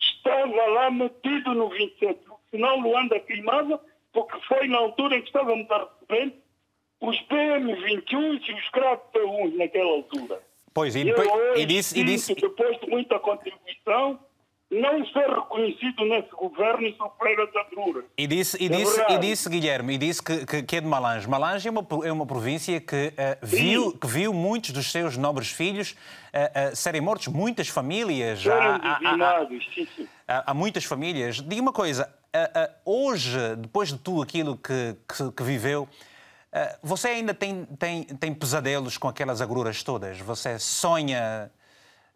estava 0.00 0.66
lá 0.66 0.90
metido 0.90 1.54
no 1.54 1.68
27. 1.68 2.18
Senão 2.50 2.80
Luanda 2.80 3.18
queimava, 3.20 3.80
porque 4.12 4.40
foi 4.46 4.66
na 4.66 4.78
altura 4.78 5.16
em 5.16 5.20
que 5.20 5.28
estávamos 5.28 5.70
a 5.70 5.88
receber 6.08 6.34
os 7.00 7.16
PM21 7.22 8.48
e 8.48 8.52
os 8.54 8.70
CRAP-P1 8.70 9.56
naquela 9.56 9.90
altura. 9.90 10.40
Pois, 10.72 10.96
e 10.96 11.04
depois, 11.04 11.28
Eu 11.28 11.56
e 11.58 11.66
disse, 11.66 11.98
e 11.98 12.02
disse, 12.02 12.34
depois 12.34 12.78
de 12.80 12.88
muita 12.88 13.18
contribuição, 13.20 14.18
não 14.70 15.06
ser 15.06 15.28
reconhecido 15.28 16.04
nesse 16.04 16.30
governo 16.30 16.82
e 16.86 16.96
sofrer 16.96 17.38
as 17.40 17.54
agruras. 17.54 18.04
E 18.18 18.26
disse, 18.26 18.56
e 18.60 18.66
É 18.66 18.68
disse, 18.70 18.94
e 18.94 18.96
verdade. 18.96 19.26
disse 19.28 19.48
Guilherme, 19.48 19.94
e 19.94 19.98
disse 19.98 20.22
que, 20.22 20.46
que, 20.46 20.62
que 20.62 20.76
é 20.76 20.80
de 20.80 20.86
Malange. 20.86 21.28
Malange 21.28 21.68
é 21.68 21.70
uma, 21.70 21.86
é 22.04 22.10
uma 22.10 22.26
província 22.26 22.80
que, 22.80 23.12
eh, 23.16 23.38
viu, 23.42 23.92
que 23.96 24.06
viu 24.06 24.32
muitos 24.32 24.70
dos 24.70 24.90
seus 24.90 25.16
nobres 25.16 25.50
filhos 25.50 25.94
eh, 26.32 26.50
eh, 26.54 26.74
serem 26.74 27.00
mortos, 27.00 27.28
muitas 27.28 27.68
famílias. 27.68 28.40
Serem 28.42 28.58
há- 28.82 28.98
dizimados, 29.00 29.64
sim, 29.74 29.86
sim. 29.96 30.08
há- 30.26 30.50
há 30.50 30.54
muitas 30.54 30.84
famílias. 30.84 31.36
Diga 31.40 31.62
uma 31.62 31.72
coisa, 31.72 32.12
hoje, 32.84 33.38
depois 33.56 33.90
de 33.90 33.98
tudo 33.98 34.22
aquilo 34.22 34.56
que, 34.56 34.96
que, 35.08 35.30
que 35.30 35.42
viveu, 35.42 35.88
você 36.82 37.08
ainda 37.08 37.34
tem, 37.34 37.64
tem, 37.78 38.04
tem 38.04 38.34
pesadelos 38.34 38.96
com 38.98 39.06
aquelas 39.08 39.40
agruras 39.40 39.82
todas? 39.84 40.18
Você 40.20 40.58
sonha. 40.58 41.50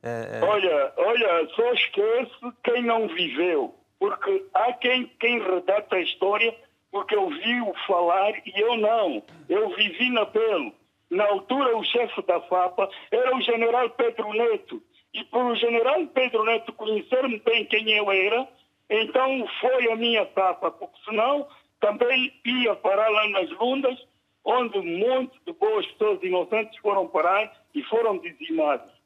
Eh, 0.02 0.40
Olha, 0.42 0.92
olha, 0.96 1.48
só 1.54 1.72
esquece 1.72 2.52
quem 2.62 2.82
não 2.82 3.08
viveu. 3.08 3.74
Porque 3.98 4.44
há 4.54 4.72
quem, 4.74 5.10
quem 5.18 5.40
redata 5.40 5.96
a 5.96 6.00
história 6.00 6.54
porque 6.90 7.14
ouviu 7.16 7.72
falar 7.86 8.32
e 8.46 8.52
eu 8.60 8.76
não. 8.76 9.22
Eu 9.48 9.70
vivi 9.74 10.10
na 10.10 10.26
pele. 10.26 10.74
Na 11.10 11.24
altura, 11.26 11.76
o 11.76 11.84
chefe 11.84 12.20
da 12.22 12.40
FAPA 12.42 12.88
era 13.10 13.34
o 13.36 13.40
general 13.40 13.90
Pedro 13.90 14.32
Neto. 14.32 14.82
E 15.14 15.24
por 15.24 15.44
o 15.44 15.54
general 15.54 16.06
Pedro 16.08 16.44
Neto 16.44 16.72
conhecer-me 16.72 17.38
bem 17.40 17.64
quem 17.64 17.90
eu 17.90 18.10
era, 18.10 18.46
então 18.90 19.46
foi 19.60 19.90
a 19.90 19.96
minha 19.96 20.26
tapa, 20.26 20.70
porque 20.70 20.98
senão 21.04 21.46
também 21.80 22.32
ia 22.44 22.74
parar 22.76 23.08
lá 23.08 23.28
nas 23.28 23.50
lundas, 23.50 23.98
onde 24.44 24.78
monte 24.80 25.38
de 25.46 25.52
boas 25.52 25.86
pessoas 25.92 26.22
inocentes 26.22 26.78
foram 26.80 27.06
parar 27.06 27.52
e 27.74 27.82
foram 27.84 28.18
dizimadas. 28.18 28.97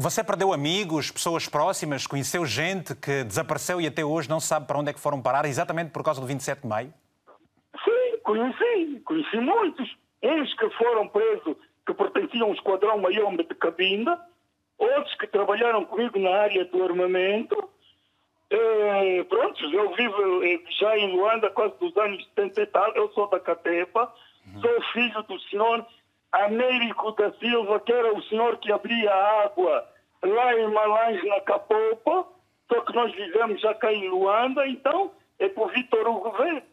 Você 0.00 0.22
perdeu 0.22 0.52
amigos, 0.52 1.10
pessoas 1.10 1.48
próximas, 1.48 2.06
conheceu 2.06 2.46
gente 2.46 2.94
que 2.94 3.24
desapareceu 3.24 3.80
e 3.80 3.86
até 3.88 4.04
hoje 4.04 4.30
não 4.30 4.38
sabe 4.38 4.64
para 4.64 4.78
onde 4.78 4.90
é 4.90 4.92
que 4.92 5.00
foram 5.00 5.20
parar, 5.20 5.44
exatamente 5.44 5.90
por 5.90 6.04
causa 6.04 6.20
do 6.20 6.26
27 6.28 6.62
de 6.62 6.68
maio? 6.68 6.94
Sim, 7.84 8.18
conheci, 8.22 9.00
conheci 9.04 9.36
muitos. 9.38 9.96
Uns 10.22 10.54
que 10.54 10.70
foram 10.70 11.08
presos, 11.08 11.56
que 11.84 11.92
pertenciam 11.94 12.46
ao 12.46 12.54
Esquadrão 12.54 12.98
Mayombe 12.98 13.42
de 13.42 13.56
Cabinda, 13.56 14.20
outros 14.78 15.16
que 15.16 15.26
trabalharam 15.26 15.84
comigo 15.84 16.16
na 16.20 16.30
área 16.30 16.64
do 16.66 16.84
armamento. 16.84 17.68
Eh, 18.50 19.24
pronto, 19.28 19.64
eu 19.64 19.96
vivo 19.96 20.44
eh, 20.44 20.60
já 20.78 20.96
em 20.96 21.10
Luanda 21.10 21.50
quase 21.50 21.74
dos 21.80 21.96
anos 21.96 22.24
70 22.36 22.62
e 22.62 22.66
tal, 22.66 22.94
eu 22.94 23.10
sou 23.14 23.28
da 23.28 23.40
Catepa, 23.40 24.14
sou 24.60 24.82
filho 24.92 25.22
do 25.24 25.40
senhor 25.40 25.84
Américo 26.32 27.12
da 27.12 27.32
Silva, 27.34 27.80
que 27.80 27.92
era 27.92 28.12
o 28.14 28.22
senhor 28.24 28.58
que 28.58 28.70
abria 28.72 29.10
a 29.12 29.44
água 29.44 29.88
lá 30.22 30.54
em 30.58 30.68
Malange, 30.72 31.26
na 31.26 31.40
Capopa, 31.40 32.26
só 32.70 32.80
que 32.82 32.94
nós 32.94 33.12
vivemos 33.14 33.60
já 33.60 33.74
cá 33.74 33.92
em 33.92 34.08
Luanda, 34.08 34.66
então 34.66 35.10
é 35.38 35.48
por 35.48 35.70
Vitor 35.72 36.06
Hugo 36.08 36.30
Verde. 36.32 36.66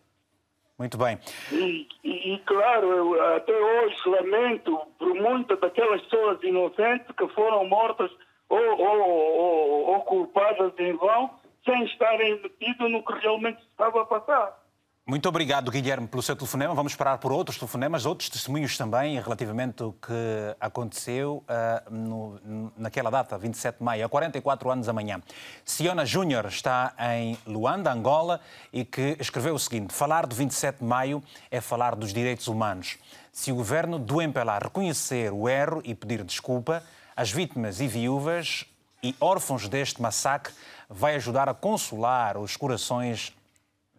Muito 0.77 0.97
bem. 0.97 1.17
E, 1.53 1.87
e- 2.03 2.33
e, 2.33 2.39
claro, 2.39 2.87
eu 2.91 3.35
até 3.37 3.53
hoje 3.57 3.95
lamento 4.09 4.77
por 4.99 5.13
muitas 5.15 5.57
daquelas 5.59 6.01
pessoas 6.01 6.43
inocentes 6.43 7.07
que 7.15 7.27
foram 7.29 7.65
mortas 7.65 8.11
ou, 8.49 8.59
ou- 8.59 8.99
ou- 9.09 9.85
ou 9.93 10.01
culpadas 10.01 10.73
em 10.77 10.91
vão, 10.93 11.29
sem 11.63 11.81
estarem 11.85 12.41
metidos 12.41 12.91
no 12.91 13.01
que 13.03 13.13
realmente 13.19 13.61
estava 13.61 14.01
a 14.01 14.05
passar. 14.05 14.64
Muito 15.07 15.29
obrigado, 15.29 15.69
Guilherme, 15.69 16.07
pelo 16.07 16.23
seu 16.23 16.35
telefonema. 16.35 16.73
Vamos 16.73 16.93
esperar 16.93 17.19
por 17.19 17.31
outros 17.31 17.59
telefonemas, 17.59 18.07
outros 18.07 18.27
testemunhos 18.27 18.75
também 18.75 19.19
relativamente 19.21 19.83
ao 19.83 19.93
que 19.93 20.11
aconteceu 20.59 21.43
ah, 21.47 21.83
no- 21.91 22.71
naquela 22.75 23.11
data, 23.11 23.37
27 23.37 23.77
de 23.77 23.83
maio, 23.83 24.03
há 24.03 24.09
44 24.09 24.71
anos 24.71 24.89
amanhã. 24.89 25.21
Siona 25.63 26.07
Júnior 26.07 26.47
está 26.47 26.95
em 27.17 27.37
Luanda, 27.45 27.91
Angola, 27.93 28.41
e 28.73 28.83
que 28.83 29.15
escreveu 29.19 29.53
o 29.53 29.59
seguinte: 29.59 29.93
Falar 29.93 30.25
do 30.25 30.35
27 30.35 30.79
de 30.79 30.83
maio 30.85 31.21
é 31.51 31.61
falar 31.61 31.93
dos 31.95 32.11
direitos 32.11 32.47
humanos. 32.47 32.97
Se 33.31 33.51
o 33.51 33.55
governo 33.55 33.99
do 33.99 34.23
MPLA 34.23 34.57
reconhecer 34.57 35.31
o 35.31 35.47
erro 35.47 35.81
e 35.85 35.93
pedir 35.93 36.23
desculpa, 36.23 36.81
as 37.15 37.29
vítimas 37.31 37.79
e 37.79 37.85
viúvas 37.87 38.65
e 39.03 39.15
órfãos 39.21 39.69
deste 39.69 40.01
massacre 40.01 40.51
vai 40.89 41.13
ajudar 41.15 41.47
a 41.47 41.53
consolar 41.53 42.39
os 42.39 42.57
corações 42.57 43.31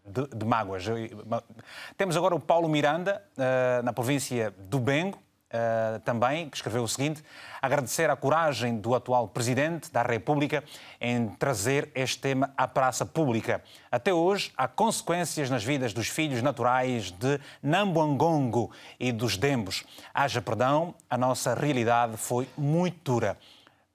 de, 0.07 0.27
de 0.29 0.45
mágoas. 0.45 0.85
Temos 1.97 2.17
agora 2.17 2.35
o 2.35 2.41
Paulo 2.41 2.69
Miranda, 2.69 3.23
eh, 3.37 3.81
na 3.83 3.93
província 3.93 4.55
do 4.59 4.79
Bengo, 4.79 5.19
eh, 5.49 6.01
também, 6.05 6.51
que 6.51 6.57
escreveu 6.57 6.83
o 6.83 6.89
seguinte: 6.89 7.23
agradecer 7.63 8.11
a 8.11 8.17
coragem 8.17 8.77
do 8.77 8.95
atual 8.95 9.29
Presidente 9.29 9.93
da 9.93 10.03
República 10.03 10.65
em 11.01 11.29
trazer 11.29 11.89
este 11.95 12.19
tema 12.19 12.53
à 12.57 12.67
praça 12.67 13.07
pública. 13.07 13.63
Até 13.91 14.13
hoje, 14.13 14.53
há 14.57 14.67
consequências 14.67 15.49
nas 15.49 15.63
vidas 15.63 15.93
dos 15.93 16.09
filhos 16.09 16.43
naturais 16.43 17.13
de 17.13 17.41
Nambuangongo 17.63 18.73
e 18.99 19.13
dos 19.13 19.37
Dembos. 19.37 19.85
Haja 20.13 20.43
perdão, 20.43 20.95
a 21.09 21.17
nossa 21.17 21.55
realidade 21.55 22.17
foi 22.17 22.49
muito 22.59 22.99
dura. 23.05 23.39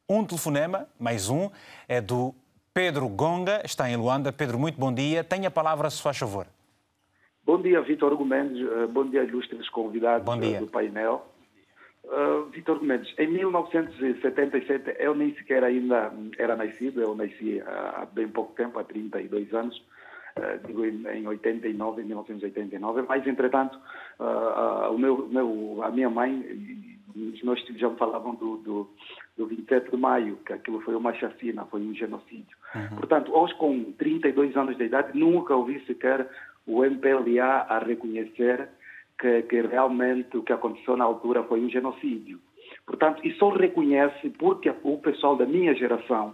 Um 0.08 0.26
telefonema, 0.26 0.88
mais 0.98 1.30
um, 1.30 1.50
é 1.88 2.02
do 2.02 2.34
Pedro 2.74 3.10
Gonga, 3.10 3.62
está 3.66 3.90
em 3.90 3.98
Luanda. 3.98 4.32
Pedro, 4.32 4.58
muito 4.58 4.80
bom 4.80 4.94
dia. 4.94 5.26
Tenha 5.26 5.50
a 5.50 5.52
palavra, 5.52 5.90
se 5.90 6.02
faz 6.02 6.18
favor. 6.18 6.48
Bom 7.46 7.62
dia, 7.62 7.82
Vitor 7.82 8.16
Gomes. 8.16 8.58
Eh, 8.58 8.88
Bom 8.88 9.10
dia, 9.10 9.24
ilustres 9.24 9.68
convidados 9.70 10.24
Bom 10.26 10.40
dia. 10.40 10.56
eh, 10.58 10.60
do 10.62 10.68
painel. 10.68 11.26
Uh, 12.06 12.46
Vitor 12.50 12.80
Gomes, 12.80 13.14
em 13.18 13.28
1977 13.28 14.96
eu 15.00 15.14
nem 15.14 15.36
sequer 15.36 15.64
ainda 15.64 16.12
era 16.38 16.56
nascido, 16.56 17.00
eu 17.02 17.14
nasci 17.14 17.62
há 17.62 18.08
bem 18.12 18.28
pouco 18.28 18.54
tempo, 18.54 18.80
há 18.80 18.84
32 18.84 19.54
anos, 19.54 19.78
uh, 20.38 20.66
digo 20.66 20.84
em, 20.84 21.06
em 21.08 21.28
89, 21.28 22.02
em 22.02 22.06
1989, 22.06 23.04
mas 23.08 23.26
entretanto 23.28 23.78
uh, 24.20 24.92
o 24.92 24.98
meu, 24.98 25.28
meu, 25.28 25.84
a 25.84 25.92
minha 25.92 26.10
mãe 26.10 26.91
os 27.16 27.42
meus 27.44 27.62
filhos 27.62 27.80
já 27.82 27.90
me 27.90 27.98
falavam 27.98 28.36
do, 28.36 28.58
do, 28.58 28.90
do 29.38 29.46
27 29.46 29.92
de 29.92 29.98
maio, 29.98 30.38
que 30.46 30.54
aquilo 30.54 30.82
foi 30.82 30.96
uma 30.96 31.14
chacina, 31.14 31.66
foi 31.66 31.82
um 31.82 31.94
genocídio. 31.94 32.58
Portanto, 32.96 33.32
hoje 33.34 33.54
com 33.56 33.92
32 33.94 34.56
anos 34.56 34.78
de 34.78 34.86
idade, 34.86 35.18
nunca 35.18 35.56
ouvi 35.56 35.80
sequer 35.86 36.30
o 36.66 36.84
MPLA 36.86 37.66
a 37.68 37.80
reconhecer 37.80 38.70
que, 39.20 39.44
que 39.44 39.62
realmente 39.62 40.38
o 40.38 40.44
que 40.44 40.54
aconteceu 40.54 40.98
na 40.98 41.06
altura 41.06 41.44
foi 41.44 41.62
um 41.62 41.70
genocídio. 41.70 42.40
Portanto, 42.86 43.26
e 43.26 43.34
só 43.34 43.50
reconhece 43.50 44.30
porque 44.32 44.74
o 44.84 44.98
pessoal 44.98 45.36
da 45.36 45.46
minha 45.46 45.76
geração 45.76 46.34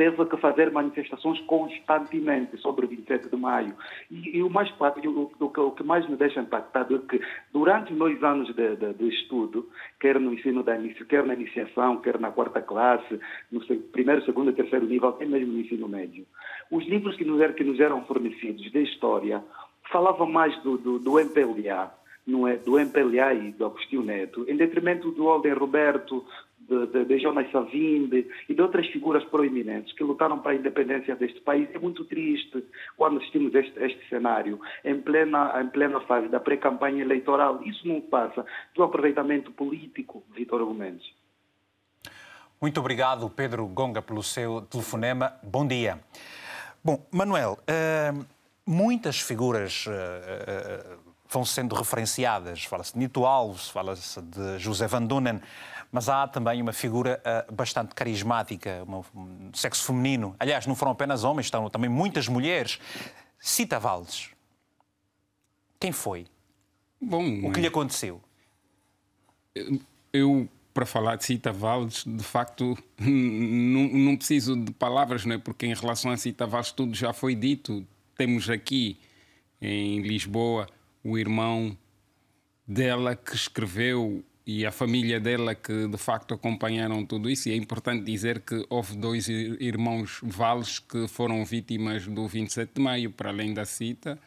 teve 0.00 0.24
que 0.24 0.36
fazer 0.38 0.70
manifestações 0.70 1.38
constantemente 1.40 2.56
sobre 2.56 2.86
o 2.86 2.88
27 2.88 3.28
de 3.28 3.36
maio. 3.36 3.74
E, 4.10 4.38
e 4.38 4.42
o, 4.42 4.48
mais, 4.48 4.70
o, 4.70 5.10
o, 5.38 5.44
o 5.44 5.70
que 5.72 5.82
mais 5.84 6.08
me 6.08 6.16
deixa 6.16 6.40
impactado 6.40 6.96
é 6.96 6.98
que 7.06 7.22
durante 7.52 7.92
meus 7.92 8.22
anos 8.22 8.48
de, 8.54 8.76
de- 8.76 8.94
de 8.94 9.08
estudo, 9.10 9.68
quer 10.00 10.18
no 10.18 10.32
ensino 10.32 10.62
da 10.62 10.74
quer 11.06 11.26
na 11.26 11.34
iniciação, 11.34 11.98
quer 11.98 12.18
na 12.18 12.30
quarta 12.30 12.62
classe, 12.62 13.20
no 13.52 13.60
primeiro, 13.92 14.24
segundo 14.24 14.48
e 14.50 14.54
terceiro 14.54 14.86
nível, 14.86 15.10
até 15.10 15.26
mesmo 15.26 15.52
no 15.52 15.60
ensino 15.60 15.86
médio, 15.86 16.24
os 16.70 16.86
livros 16.86 17.14
que 17.16 17.24
nos, 17.26 17.38
eram- 17.38 17.52
que 17.52 17.64
nos 17.64 17.78
eram 17.78 18.02
fornecidos 18.06 18.70
de 18.72 18.82
história 18.82 19.44
falavam 19.92 20.26
mais 20.30 20.56
do, 20.62 20.78
do, 20.78 20.98
do 20.98 21.20
MPLA, 21.20 21.92
não 22.26 22.48
é, 22.48 22.56
do 22.56 22.78
MPLA 22.78 23.34
e 23.34 23.52
do 23.52 23.66
Agostinho 23.66 24.02
Neto, 24.02 24.46
em 24.48 24.56
detrimento 24.56 25.10
do 25.10 25.28
Alden 25.28 25.52
Roberto, 25.54 26.24
de, 26.70 26.86
de, 26.86 27.04
de 27.04 27.18
Jonas 27.18 27.50
Savimbi 27.50 28.30
e 28.48 28.54
de 28.54 28.62
outras 28.62 28.86
figuras 28.86 29.24
proeminentes 29.24 29.92
que 29.92 30.04
lutaram 30.04 30.38
para 30.38 30.52
a 30.52 30.54
independência 30.54 31.16
deste 31.16 31.40
país. 31.40 31.68
É 31.74 31.78
muito 31.78 32.04
triste 32.04 32.64
quando 32.96 33.18
assistimos 33.18 33.52
este, 33.54 33.78
este 33.82 34.08
cenário 34.08 34.60
em 34.84 35.00
plena, 35.00 35.60
em 35.60 35.66
plena 35.68 36.00
fase 36.02 36.28
da 36.28 36.38
pré-campanha 36.38 37.02
eleitoral. 37.02 37.60
Isso 37.64 37.86
não 37.86 38.00
passa 38.00 38.46
do 38.74 38.84
aproveitamento 38.84 39.50
político, 39.50 40.22
Vitor 40.32 40.64
Gomes. 40.64 41.02
Muito 42.60 42.78
obrigado, 42.78 43.28
Pedro 43.28 43.66
Gonga, 43.66 44.00
pelo 44.00 44.22
seu 44.22 44.60
telefonema. 44.62 45.32
Bom 45.42 45.66
dia. 45.66 45.98
Bom, 46.84 47.04
Manuel, 47.10 47.58
eh, 47.66 48.12
muitas 48.66 49.18
figuras 49.18 49.86
eh, 49.88 50.44
eh, 50.46 50.96
vão 51.30 51.44
sendo 51.44 51.74
referenciadas. 51.74 52.64
Fala-se 52.64 52.92
de 52.92 52.98
Nito 52.98 53.24
Alves, 53.24 53.68
fala-se 53.68 54.20
de 54.20 54.58
José 54.58 54.86
Van 54.86 55.04
Dunen, 55.04 55.40
mas 55.92 56.08
há 56.08 56.26
também 56.28 56.62
uma 56.62 56.72
figura 56.72 57.20
eh, 57.24 57.46
bastante 57.52 57.94
carismática, 57.94 58.82
uma- 58.86 59.04
um 59.14 59.50
sexo 59.54 59.84
feminino. 59.84 60.36
Aliás, 60.38 60.66
não 60.66 60.74
foram 60.74 60.92
apenas 60.92 61.24
homens, 61.24 61.46
estão 61.46 61.68
também 61.70 61.90
muitas 61.90 62.28
mulheres. 62.28 62.78
Cita 63.38 63.78
Valdes. 63.78 64.30
Quem 65.80 65.92
foi? 65.92 66.26
Bom, 67.00 67.48
O 67.48 67.52
que 67.52 67.60
lhe 67.60 67.66
aconteceu? 67.66 68.20
eu, 70.12 70.48
para 70.72 70.86
falar 70.86 71.16
de 71.16 71.24
Cita 71.24 71.52
Valdes, 71.52 72.04
de 72.06 72.22
facto, 72.22 72.76
não, 72.98 73.88
não 73.88 74.16
preciso 74.16 74.56
de 74.56 74.72
palavras, 74.72 75.24
não 75.24 75.34
é? 75.34 75.38
Porque 75.38 75.66
em 75.66 75.74
relação 75.74 76.10
a 76.10 76.16
Cita 76.16 76.46
Valdes 76.46 76.72
tudo 76.72 76.94
já 76.94 77.12
foi 77.12 77.34
dito. 77.34 77.86
Temos 78.16 78.48
aqui 78.50 78.98
em 79.60 80.00
Lisboa 80.02 80.66
o 81.02 81.18
irmão 81.18 81.76
dela 82.66 83.16
que 83.16 83.34
escreveu 83.34 84.22
e 84.46 84.66
a 84.66 84.72
família 84.72 85.20
dela 85.20 85.54
que 85.54 85.86
de 85.86 85.98
facto 85.98 86.34
acompanharam 86.34 87.04
tudo 87.04 87.28
isso. 87.30 87.48
E 87.48 87.52
é 87.52 87.56
importante 87.56 88.04
dizer 88.04 88.40
que 88.40 88.64
houve 88.68 88.96
dois 88.96 89.28
irmãos 89.28 90.20
Vales 90.22 90.78
que 90.78 91.06
foram 91.06 91.44
vítimas 91.44 92.06
do 92.06 92.26
27 92.26 92.72
de 92.74 92.80
maio, 92.80 93.10
para 93.10 93.30
além 93.30 93.52
da 93.52 93.64
cita. 93.64 94.18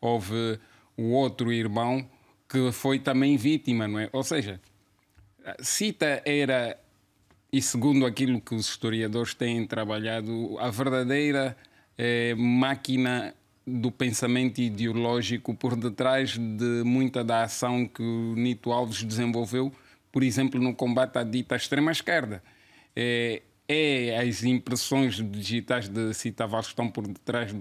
Houve 0.00 0.58
o 0.96 1.10
outro 1.10 1.52
irmão 1.52 2.08
que 2.48 2.72
foi 2.72 2.98
também 2.98 3.36
vítima, 3.36 3.86
não 3.86 3.98
é? 3.98 4.08
Ou 4.12 4.24
seja, 4.24 4.60
cita 5.60 6.22
era, 6.24 6.78
e 7.52 7.60
segundo 7.60 8.06
aquilo 8.06 8.40
que 8.40 8.54
os 8.54 8.68
historiadores 8.68 9.34
têm 9.34 9.66
trabalhado, 9.66 10.56
a 10.58 10.70
verdadeira 10.70 11.56
eh, 11.96 12.34
máquina 12.36 13.34
do 13.68 13.90
pensamento 13.90 14.60
ideológico 14.60 15.54
por 15.54 15.76
detrás 15.76 16.36
de 16.38 16.82
muita 16.84 17.22
da 17.22 17.44
ação 17.44 17.86
que 17.86 18.02
o 18.02 18.34
Nito 18.34 18.72
Alves 18.72 19.02
desenvolveu, 19.02 19.72
por 20.10 20.22
exemplo, 20.22 20.60
no 20.60 20.74
combate 20.74 21.18
à 21.18 21.22
dita 21.22 21.54
extrema-esquerda. 21.54 22.42
É, 22.96 23.42
é, 23.68 24.18
as 24.18 24.42
impressões 24.44 25.16
digitais 25.16 25.88
de 25.88 26.14
Cita 26.14 26.46
Valls 26.46 26.68
que 26.68 26.72
estão 26.72 26.90
por 26.90 27.06
detrás 27.06 27.52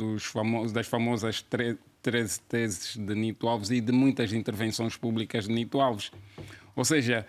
das 0.72 0.88
famosas 0.88 1.42
13 1.42 1.78
teses 2.48 2.96
de 2.96 3.14
Nito 3.14 3.48
Alves 3.48 3.70
e 3.70 3.82
de 3.82 3.92
muitas 3.92 4.32
intervenções 4.32 4.96
públicas 4.96 5.46
de 5.46 5.54
Nito 5.54 5.82
Alves. 5.82 6.12
Ou 6.76 6.86
seja, 6.86 7.28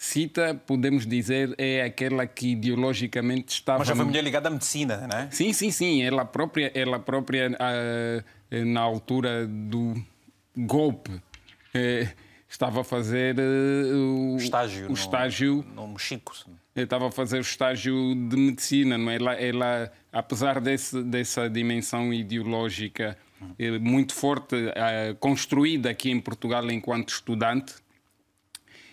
Cita, 0.00 0.54
podemos 0.64 1.04
dizer, 1.04 1.56
é 1.58 1.82
aquela 1.82 2.24
que 2.24 2.52
ideologicamente 2.52 3.52
estava. 3.52 3.80
Mas 3.80 3.88
já 3.88 3.96
foi 3.96 4.04
mulher 4.04 4.22
ligada 4.22 4.46
à 4.46 4.50
medicina, 4.52 5.08
não 5.08 5.18
é? 5.18 5.28
Sim, 5.32 5.52
sim, 5.52 5.72
sim. 5.72 6.04
Ela 6.04 6.24
própria, 6.24 6.70
ela 6.72 7.00
própria 7.00 7.50
uh, 7.50 8.64
na 8.64 8.80
altura 8.80 9.44
do 9.44 9.94
golpe, 10.56 11.10
uh, 11.10 12.08
estava 12.48 12.82
a 12.82 12.84
fazer 12.84 13.40
uh, 13.40 14.34
o 14.34 14.36
estágio. 14.36 14.88
O 14.88 14.92
estágio 14.92 15.66
no, 15.74 15.88
no 15.88 15.98
Chico. 15.98 16.32
Estava 16.76 17.08
a 17.08 17.10
fazer 17.10 17.38
o 17.38 17.40
estágio 17.40 18.14
de 18.14 18.36
medicina, 18.36 18.96
não 18.96 19.10
é? 19.10 19.16
Ela, 19.16 19.34
ela 19.34 19.92
apesar 20.12 20.60
desse, 20.60 21.02
dessa 21.02 21.50
dimensão 21.50 22.14
ideológica 22.14 23.18
muito 23.80 24.14
forte, 24.14 24.56
construída 25.18 25.90
aqui 25.90 26.08
em 26.08 26.20
Portugal 26.20 26.70
enquanto 26.70 27.08
estudante 27.08 27.74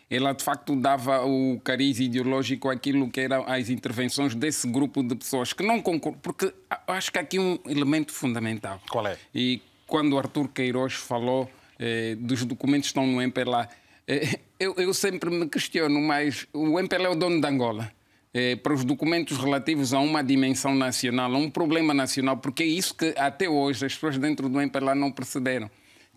ela 0.09 0.33
de 0.33 0.43
facto 0.43 0.75
dava 0.75 1.25
o 1.25 1.59
cariz 1.63 1.99
ideológico 1.99 2.69
àquilo 2.69 3.09
que 3.09 3.21
eram 3.21 3.43
as 3.47 3.69
intervenções 3.69 4.35
desse 4.35 4.67
grupo 4.67 5.01
de 5.01 5.15
pessoas 5.15 5.51
que 5.51 5.63
não 5.63 5.81
concordam, 5.81 6.19
porque 6.21 6.53
acho 6.87 7.11
que 7.11 7.17
há 7.17 7.21
aqui 7.21 7.39
um 7.39 7.57
elemento 7.65 8.13
fundamental. 8.13 8.79
Qual 8.89 9.07
é? 9.07 9.17
E 9.33 9.61
quando 9.87 10.13
o 10.13 10.17
Arthur 10.17 10.49
Queiroz 10.49 10.93
falou 10.93 11.49
eh, 11.79 12.15
dos 12.19 12.45
documentos 12.45 12.91
que 12.91 12.99
estão 12.99 13.07
no 13.07 13.21
MPLA, 13.21 13.67
eh, 14.07 14.39
eu, 14.59 14.75
eu, 14.77 14.93
sempre 14.93 15.29
me 15.29 15.47
questiono, 15.49 15.99
mas 15.99 16.47
o 16.53 16.79
MPLA 16.79 17.05
é 17.05 17.09
o 17.09 17.15
dono 17.15 17.41
de 17.41 17.47
Angola. 17.47 17.91
Eh, 18.33 18.55
para 18.57 18.73
os 18.73 18.83
documentos 18.83 19.37
relativos 19.37 19.93
a 19.93 19.99
uma 19.99 20.23
dimensão 20.23 20.75
nacional, 20.75 21.33
a 21.33 21.37
um 21.37 21.49
problema 21.49 21.93
nacional, 21.93 22.37
porque 22.37 22.63
é 22.63 22.67
isso 22.67 22.93
que 22.93 23.13
até 23.17 23.49
hoje 23.49 23.85
as 23.85 23.93
pessoas 23.93 24.17
dentro 24.17 24.49
do 24.49 24.61
MPLA 24.61 24.93
não 24.93 25.11
perceberam. 25.11 25.69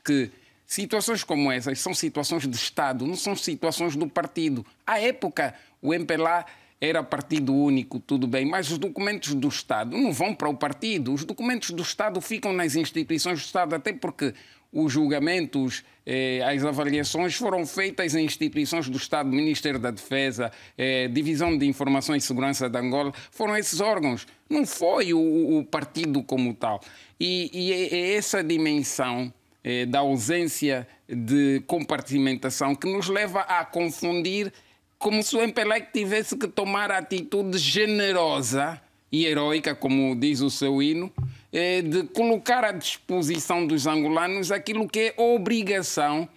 Que 0.05 0.31
Situações 0.69 1.25
como 1.25 1.51
essas 1.51 1.81
são 1.81 1.95
situações 1.95 2.47
de 2.47 2.55
Estado, 2.55 3.07
não 3.07 3.17
são 3.17 3.35
situações 3.35 3.97
do 3.97 4.07
partido. 4.07 4.67
À 4.87 5.01
época, 5.01 5.55
o 5.81 5.95
MPLA 5.95 6.45
era 6.79 7.03
partido 7.03 7.55
único, 7.55 7.99
tudo 7.99 8.27
bem, 8.27 8.45
mas 8.45 8.71
os 8.71 8.77
documentos 8.77 9.33
do 9.33 9.49
Estado 9.49 9.97
não 9.97 10.13
vão 10.13 10.35
para 10.35 10.47
o 10.47 10.55
partido. 10.55 11.15
Os 11.15 11.25
documentos 11.25 11.71
do 11.71 11.83
Estado 11.83 12.21
ficam 12.21 12.53
nas 12.53 12.77
instituições 12.77 13.41
do 13.41 13.47
Estado, 13.47 13.75
até 13.75 13.95
porque 13.95 14.35
os 14.71 14.93
julgamentos, 14.93 15.83
eh, 16.05 16.43
as 16.45 16.63
avaliações 16.63 17.35
foram 17.35 17.65
feitas 17.65 18.15
em 18.15 18.27
instituições 18.27 18.91
do 18.91 18.99
Estado, 18.99 19.31
Ministério 19.31 19.81
da 19.81 19.91
Defesa, 19.91 20.53
eh, 20.77 21.09
Divisão 21.09 21.57
de 21.57 21.65
Informação 21.65 22.15
e 22.15 22.21
Segurança 22.21 22.69
de 22.69 22.79
Angola, 22.79 23.15
foram 23.31 23.57
esses 23.57 23.81
órgãos, 23.81 24.27
não 24.51 24.67
foi 24.67 25.15
o, 25.15 25.61
o 25.61 25.65
partido 25.65 26.23
como 26.23 26.53
tal. 26.53 26.79
E, 27.19 27.51
e 27.55 27.73
é, 27.73 27.95
é 27.95 28.17
essa 28.17 28.45
dimensão 28.45 29.33
eh, 29.63 29.87
da 29.87 30.01
ausência 30.01 30.87
de 31.09 31.63
compartimentação 31.67 32.75
que 32.75 32.91
nos 32.91 33.09
leva 33.09 33.41
a 33.41 33.65
confundir 33.65 34.53
como 34.99 35.23
se 35.23 35.37
o 35.37 35.41
MPLA 35.41 35.81
tivesse 35.81 36.37
que 36.37 36.49
tomar 36.49 36.91
a 36.91 36.99
atitude 36.99 37.57
generosa 37.57 38.81
e 39.11 39.25
heroica, 39.25 39.75
como 39.75 40.15
diz 40.17 40.41
o 40.41 40.51
seu 40.51 40.83
hino, 40.83 41.11
eh, 41.53 41.83
de 41.83 42.03
colocar 42.05 42.65
à 42.65 42.73
disposição 42.73 43.67
dos 43.67 43.87
angolanos 43.87 44.51
aquilo 44.51 44.89
que 44.89 44.99
é 44.99 45.15
obrigação 45.17 46.29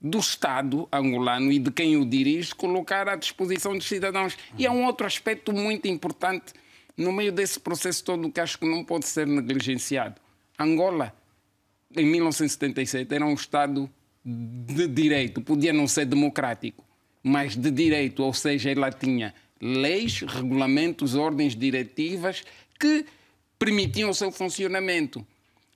do 0.00 0.18
Estado 0.18 0.88
angolano 0.92 1.50
e 1.52 1.58
de 1.58 1.70
quem 1.70 1.96
o 1.96 2.06
dirige 2.06 2.54
colocar 2.54 3.08
à 3.08 3.16
disposição 3.16 3.76
dos 3.76 3.86
cidadãos. 3.86 4.36
E 4.56 4.66
há 4.66 4.72
um 4.72 4.84
outro 4.84 5.06
aspecto 5.06 5.52
muito 5.52 5.88
importante 5.88 6.52
no 6.96 7.12
meio 7.12 7.32
desse 7.32 7.58
processo 7.58 8.04
todo 8.04 8.30
que 8.30 8.40
acho 8.40 8.58
que 8.58 8.66
não 8.66 8.84
pode 8.84 9.06
ser 9.06 9.26
negligenciado. 9.26 10.20
Angola 10.58 11.14
em 11.96 12.06
1977 12.06 13.14
era 13.14 13.26
um 13.26 13.34
Estado 13.34 13.90
de 14.24 14.86
direito, 14.86 15.40
podia 15.40 15.72
não 15.72 15.86
ser 15.86 16.04
democrático, 16.06 16.84
mas 17.22 17.56
de 17.56 17.70
direito, 17.70 18.22
ou 18.22 18.32
seja, 18.32 18.70
ela 18.70 18.90
tinha 18.90 19.34
leis, 19.60 20.20
regulamentos, 20.22 21.14
ordens 21.14 21.54
diretivas 21.54 22.44
que 22.78 23.04
permitiam 23.58 24.10
o 24.10 24.14
seu 24.14 24.30
funcionamento. 24.30 25.26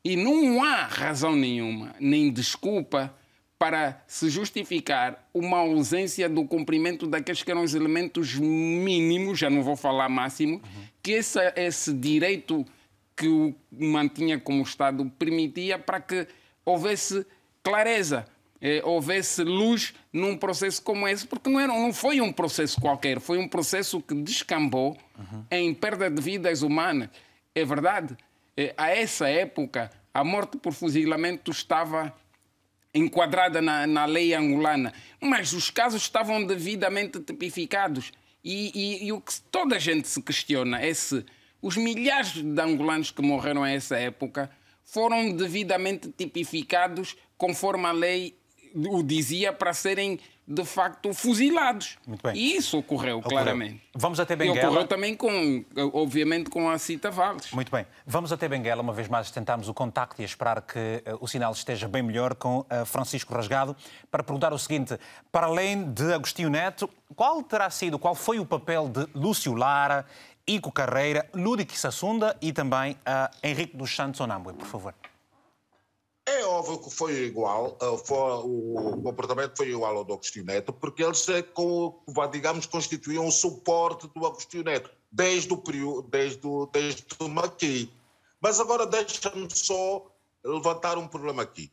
E 0.05 0.17
não 0.17 0.63
há 0.63 0.85
razão 0.85 1.35
nenhuma, 1.35 1.95
nem 1.99 2.31
desculpa, 2.31 3.15
para 3.59 4.03
se 4.07 4.29
justificar 4.29 5.27
uma 5.33 5.59
ausência 5.59 6.29
do 6.29 6.45
cumprimento 6.45 7.07
daqueles 7.07 7.43
que 7.43 7.51
eram 7.51 7.63
os 7.63 7.75
elementos 7.75 8.35
mínimos, 8.35 9.39
já 9.39 9.49
não 9.49 9.63
vou 9.63 9.77
falar 9.77 10.09
máximo, 10.09 10.61
que 11.03 11.13
esse, 11.13 11.39
esse 11.57 11.93
direito 11.95 12.67
que 13.17 13.29
o 13.29 13.55
mantinha 13.71 14.39
como 14.39 14.63
Estado 14.63 15.11
permitia 15.19 15.79
para 15.79 16.01
que 16.01 16.27
houvesse 16.65 17.27
clareza, 17.63 18.27
eh, 18.61 18.81
houvesse 18.85 19.43
luz 19.43 19.95
num 20.13 20.37
processo 20.37 20.83
como 20.83 21.07
esse, 21.07 21.27
porque 21.27 21.49
não, 21.49 21.61
era, 21.61 21.73
não 21.73 21.93
foi 21.93 22.21
um 22.21 22.33
processo 22.33 22.81
qualquer, 22.81 23.21
foi 23.21 23.39
um 23.39 23.49
processo 23.49 24.01
que 24.01 24.15
descambou 24.15 24.97
uhum. 25.19 25.45
em 25.51 25.75
perda 25.75 26.11
de 26.11 26.21
vidas 26.21 26.63
humanas. 26.63 27.09
É 27.55 27.65
verdade, 27.65 28.17
eh, 28.57 28.75
a 28.77 28.91
essa 28.91 29.29
época, 29.29 29.91
a 30.13 30.25
morte 30.25 30.57
por 30.57 30.73
fuzilamento 30.73 31.51
estava 31.51 32.15
enquadrada 32.95 33.61
na, 33.61 33.87
na 33.87 34.05
lei 34.05 34.35
angolana, 34.35 34.93
mas 35.21 35.53
os 35.53 35.71
casos 35.71 36.03
estavam 36.03 36.45
devidamente 36.45 37.19
tipificados. 37.21 38.13
E, 38.45 38.71
e, 38.75 39.07
e 39.07 39.13
o 39.13 39.21
que 39.21 39.41
toda 39.51 39.77
a 39.77 39.79
gente 39.79 40.07
se 40.07 40.23
questiona 40.23 40.81
é 40.81 40.93
se 40.93 41.25
os 41.65 41.79
milhares 41.79 42.33
de 42.33 42.61
angolanos 42.61 43.11
que 43.11 43.23
morreram 43.23 43.63
a 43.63 43.71
essa 43.71 43.97
época 43.97 44.51
foram 44.85 45.33
devidamente 45.33 46.11
tipificados 46.11 47.17
conforme 47.39 47.87
a 47.87 47.93
lei 47.93 48.37
o 48.75 49.03
dizia 49.03 49.51
para 49.51 49.73
serem 49.73 50.21
de 50.47 50.63
facto 50.63 51.15
fuzilados. 51.15 51.97
E 52.35 52.57
isso 52.57 52.79
ocorreu, 52.79 53.19
ocorreu, 53.19 53.39
claramente. 53.39 53.81
Vamos 53.95 54.21
até 54.21 54.37
Benguela. 54.37 54.59
E 54.59 54.67
ocorreu 54.67 54.87
também 54.87 55.17
com, 55.17 55.65
obviamente, 55.95 56.51
com 56.51 56.69
a 56.69 56.77
Cita 56.77 57.11
Valles. 57.11 57.51
Muito 57.53 57.73
bem. 57.73 57.87
Vamos 58.07 58.31
até 58.31 58.47
Benguela, 58.47 58.83
uma 58.83 58.93
vez 58.93 59.09
mais 59.09 59.31
tentarmos 59.31 59.69
o 59.69 59.73
contacto 59.73 60.21
e 60.21 60.25
esperar 60.25 60.61
que 60.61 60.79
uh, 60.79 61.17
o 61.19 61.27
sinal 61.27 61.53
esteja 61.53 61.89
bem 61.89 62.03
melhor 62.03 62.35
com 62.35 62.59
uh, 62.59 62.85
Francisco 62.85 63.33
Rasgado 63.33 63.75
para 64.11 64.23
perguntar 64.23 64.53
o 64.53 64.59
seguinte: 64.59 64.99
para 65.33 65.47
além 65.47 65.91
de 65.91 66.13
Agostinho 66.13 66.51
Neto, 66.51 66.91
qual 67.17 67.43
terá 67.43 67.71
sido, 67.71 67.99
qual 67.99 68.15
foi 68.15 68.39
o 68.39 68.45
papel 68.45 68.89
de 68.89 69.07
Lúcio 69.15 69.55
Lara 69.55 70.05
Ico 70.47 70.71
Carreira, 70.71 71.29
Lúdico 71.35 71.77
Sassunda 71.77 72.37
e 72.41 72.53
também 72.53 72.99
a 73.05 73.31
Henrique 73.43 73.77
dos 73.77 73.95
Santos 73.95 74.21
Onambue, 74.21 74.53
por 74.55 74.67
favor. 74.67 74.95
É 76.27 76.45
óbvio 76.45 76.79
que 76.79 76.91
foi 76.91 77.25
igual, 77.25 77.77
eh, 77.81 77.99
foi, 78.05 78.19
o 78.45 79.01
comportamento 79.03 79.57
foi 79.57 79.69
igual 79.69 79.97
ao 79.99 80.05
do 80.05 80.15
Agostinho 80.15 80.47
Neto, 80.47 80.73
porque 80.73 81.03
eles, 81.03 81.27
é 81.29 81.45
digamos, 82.33 82.65
constituíam 82.65 83.27
o 83.27 83.31
suporte 83.31 84.09
do 84.09 84.27
Agostinho 84.27 84.65
Neto, 84.65 84.91
desde 85.13 85.53
o 85.53 85.59
período, 85.59 86.09
desde 86.09 86.47
o, 86.47 86.67
desde 86.67 87.05
o 87.21 87.29
Maqui. 87.29 87.93
Mas 88.41 88.59
agora 88.59 88.87
deixa-me 88.87 89.49
só 89.51 90.07
levantar 90.43 90.97
um 90.97 91.07
problema 91.07 91.43
aqui. 91.43 91.71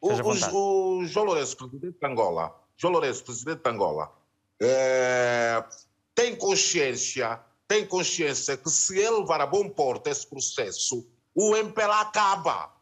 O, 0.00 0.10
o, 0.10 0.98
o 0.98 1.06
João 1.06 1.26
Lourenço, 1.26 1.56
presidente 1.56 1.98
de 1.98 2.06
Angola, 2.06 2.54
João 2.76 2.92
Lourenço, 2.92 3.24
presidente 3.24 3.62
de 3.62 3.70
Angola, 3.70 4.12
é, 4.60 5.64
tem 6.14 6.36
consciência 6.36 7.40
tem 7.66 7.86
consciência 7.86 8.56
que 8.56 8.70
se 8.70 8.98
ele 8.98 9.18
levar 9.18 9.40
a 9.40 9.46
bom 9.46 9.68
porto 9.68 10.08
esse 10.08 10.26
processo, 10.26 11.06
o 11.34 11.56
MPLA 11.56 12.00
acaba. 12.00 12.72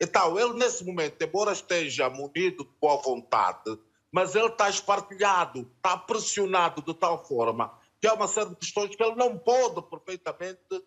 Então, 0.00 0.38
ele 0.38 0.54
nesse 0.54 0.84
momento, 0.84 1.22
embora 1.22 1.52
esteja 1.52 2.08
munido 2.08 2.64
de 2.64 2.70
boa 2.80 2.96
vontade, 2.96 3.78
mas 4.10 4.34
ele 4.34 4.48
está 4.48 4.68
espartilhado, 4.68 5.70
está 5.76 5.96
pressionado 5.96 6.82
de 6.82 6.94
tal 6.94 7.24
forma 7.24 7.78
que 8.00 8.06
há 8.06 8.14
uma 8.14 8.26
série 8.26 8.50
de 8.50 8.56
questões 8.56 8.96
que 8.96 9.02
ele 9.02 9.14
não 9.14 9.38
pode 9.38 9.82
perfeitamente 9.82 10.82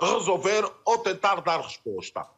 resolver 0.00 0.70
ou 0.84 0.98
tentar 0.98 1.40
dar 1.40 1.60
resposta. 1.60 2.28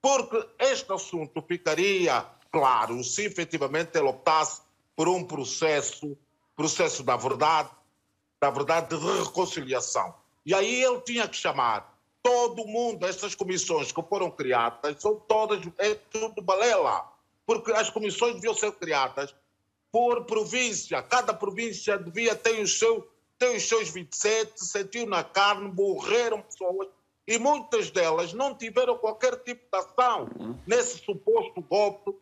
Porque 0.00 0.46
este 0.58 0.92
assunto 0.92 1.42
ficaria 1.42 2.24
claro 2.52 3.02
se 3.02 3.24
efetivamente 3.24 3.98
ele 3.98 4.08
optasse 4.08 4.62
por 4.94 5.08
um 5.08 5.24
processo, 5.24 6.16
processo 6.54 7.02
da 7.02 7.16
verdade, 7.16 7.70
da 8.44 8.50
verdade 8.50 8.94
de 8.94 9.22
reconciliação. 9.22 10.14
E 10.44 10.54
aí 10.54 10.84
ele 10.84 11.00
tinha 11.00 11.26
que 11.26 11.34
chamar 11.34 11.98
todo 12.22 12.66
mundo, 12.66 13.06
essas 13.06 13.34
comissões 13.34 13.90
que 13.90 14.02
foram 14.02 14.30
criadas, 14.30 15.00
são 15.00 15.16
todas, 15.16 15.60
é 15.78 15.94
tudo 15.94 16.42
balela, 16.42 17.10
porque 17.46 17.72
as 17.72 17.88
comissões 17.88 18.34
deviam 18.34 18.52
ser 18.52 18.72
criadas 18.72 19.34
por 19.90 20.26
província, 20.26 21.02
cada 21.02 21.32
província 21.32 21.96
devia 21.96 22.34
ter 22.34 22.60
os 22.60 22.78
seus, 22.78 23.04
ter 23.38 23.56
os 23.56 23.66
seus 23.66 23.88
27, 23.88 24.52
sentiu 24.62 25.06
na 25.06 25.24
carne, 25.24 25.72
morreram 25.72 26.42
pessoas, 26.42 26.88
e 27.26 27.38
muitas 27.38 27.90
delas 27.90 28.34
não 28.34 28.54
tiveram 28.54 28.98
qualquer 28.98 29.36
tipo 29.36 29.64
de 29.72 29.78
ação 29.78 30.28
nesse 30.66 30.98
suposto 30.98 31.62
golpe 31.62 32.14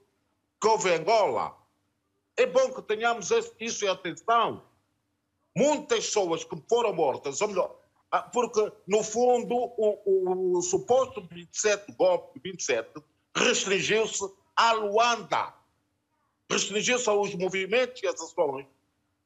que 0.60 0.68
houve 0.68 0.90
em 0.90 0.98
Angola. 0.98 1.56
É 2.36 2.46
bom 2.46 2.72
que 2.72 2.82
tenhamos 2.82 3.30
isso 3.58 3.84
em 3.84 3.88
atenção. 3.88 4.62
Muitas 5.54 6.06
pessoas 6.06 6.44
que 6.44 6.56
foram 6.68 6.94
mortas, 6.94 7.40
ou 7.40 7.48
melhor, 7.48 7.76
ah, 8.10 8.22
porque, 8.22 8.70
no 8.86 9.02
fundo, 9.02 9.54
o, 9.54 9.98
o, 10.04 10.58
o 10.58 10.62
suposto 10.62 11.26
27 11.30 11.92
golpe 11.92 12.38
27 12.40 13.02
restringiu-se 13.34 14.30
à 14.54 14.72
Luanda, 14.72 15.54
restringiu-se 16.50 17.08
aos 17.08 17.34
movimentos 17.34 18.02
e 18.02 18.06
às 18.06 18.20
ações 18.20 18.66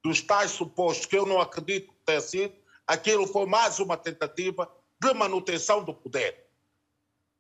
dos 0.05 0.21
tais 0.21 0.53
supostos, 0.53 1.07
que 1.07 1.19
eu 1.19 1.27
não 1.27 1.41
acredito 1.41 1.89
que 1.89 1.99
tenha 2.05 2.21
sido, 2.21 2.55
aquilo 2.87 3.27
foi 3.27 3.45
mais 3.45 3.81
uma 3.81 3.97
tentativa 3.97 4.71
de 5.01 5.13
manutenção 5.13 5.83
do 5.83 5.93
poder. 5.93 6.47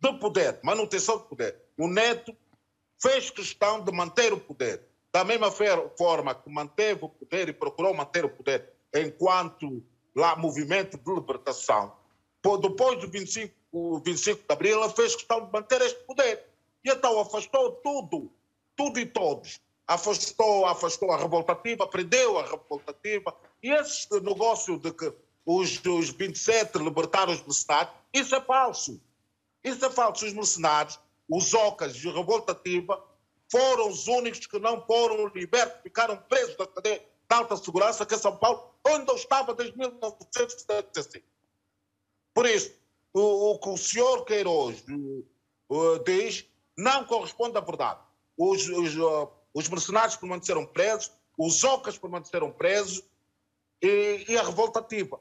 Do 0.00 0.18
poder, 0.18 0.58
manutenção 0.64 1.18
do 1.18 1.24
poder. 1.24 1.56
O 1.78 1.86
Neto 1.86 2.36
fez 3.00 3.30
questão 3.30 3.84
de 3.84 3.92
manter 3.92 4.32
o 4.32 4.40
poder. 4.40 4.82
Da 5.12 5.22
mesma 5.22 5.50
forma 5.50 6.34
que 6.34 6.50
manteve 6.50 7.04
o 7.04 7.08
poder 7.08 7.48
e 7.48 7.52
procurou 7.52 7.94
manter 7.94 8.24
o 8.24 8.28
poder 8.28 8.75
enquanto 8.96 9.82
lá 10.14 10.36
movimento 10.36 10.96
de 10.96 11.14
libertação, 11.14 11.92
depois 12.60 13.00
do 13.00 13.08
25, 13.08 14.00
25 14.04 14.42
de 14.46 14.52
abril, 14.52 14.82
ele 14.82 14.92
fez 14.92 15.14
questão 15.14 15.44
de 15.44 15.52
manter 15.52 15.80
este 15.82 15.98
poder. 16.04 16.44
E 16.84 16.90
então 16.90 17.18
afastou 17.20 17.72
tudo, 17.72 18.30
tudo 18.76 19.00
e 19.00 19.06
todos. 19.06 19.60
Afastou, 19.86 20.66
afastou 20.66 21.12
a 21.12 21.16
revoltativa, 21.16 21.86
prendeu 21.86 22.38
a 22.38 22.42
revoltativa. 22.42 23.34
E 23.62 23.70
esse 23.70 24.08
negócio 24.20 24.78
de 24.78 24.92
que 24.92 25.12
os, 25.44 25.84
os 25.84 26.10
27 26.10 26.78
libertaram 26.78 27.32
os 27.32 27.42
mercenários, 27.42 27.92
isso 28.12 28.34
é 28.34 28.40
falso. 28.40 29.00
Isso 29.62 29.84
é 29.84 29.90
falso. 29.90 30.26
Os 30.26 30.32
mercenários, 30.32 30.98
os 31.28 31.52
ocas 31.54 32.02
e 32.02 32.08
a 32.08 32.12
revoltativa 32.12 33.02
foram 33.50 33.88
os 33.88 34.06
únicos 34.06 34.46
que 34.46 34.58
não 34.58 34.84
foram 34.86 35.26
libertos, 35.28 35.82
ficaram 35.82 36.16
presos 36.16 36.56
da 36.56 36.66
cadeia 36.66 37.04
de 37.28 37.36
alta 37.36 37.56
segurança 37.56 38.06
que 38.06 38.14
é 38.14 38.18
São 38.18 38.36
Paulo, 38.36 38.74
onde 38.86 39.10
eu 39.10 39.16
estava 39.16 39.54
desde 39.54 39.76
1975. 39.76 41.24
Por 42.32 42.46
isso, 42.46 42.72
o, 43.12 43.52
o 43.52 43.58
que 43.58 43.68
o 43.68 43.76
senhor 43.76 44.24
Queiroz 44.24 44.84
uh, 45.70 45.98
diz 46.04 46.46
não 46.76 47.04
corresponde 47.04 47.56
à 47.56 47.60
verdade. 47.60 48.00
Os, 48.36 48.68
os, 48.68 48.96
uh, 48.96 49.28
os 49.54 49.68
mercenários 49.68 50.16
permaneceram 50.16 50.66
presos, 50.66 51.10
os 51.38 51.64
ocas 51.64 51.98
permaneceram 51.98 52.52
presos 52.52 53.02
e, 53.82 54.26
e 54.28 54.36
a 54.36 54.42
revoltativa. 54.42 55.18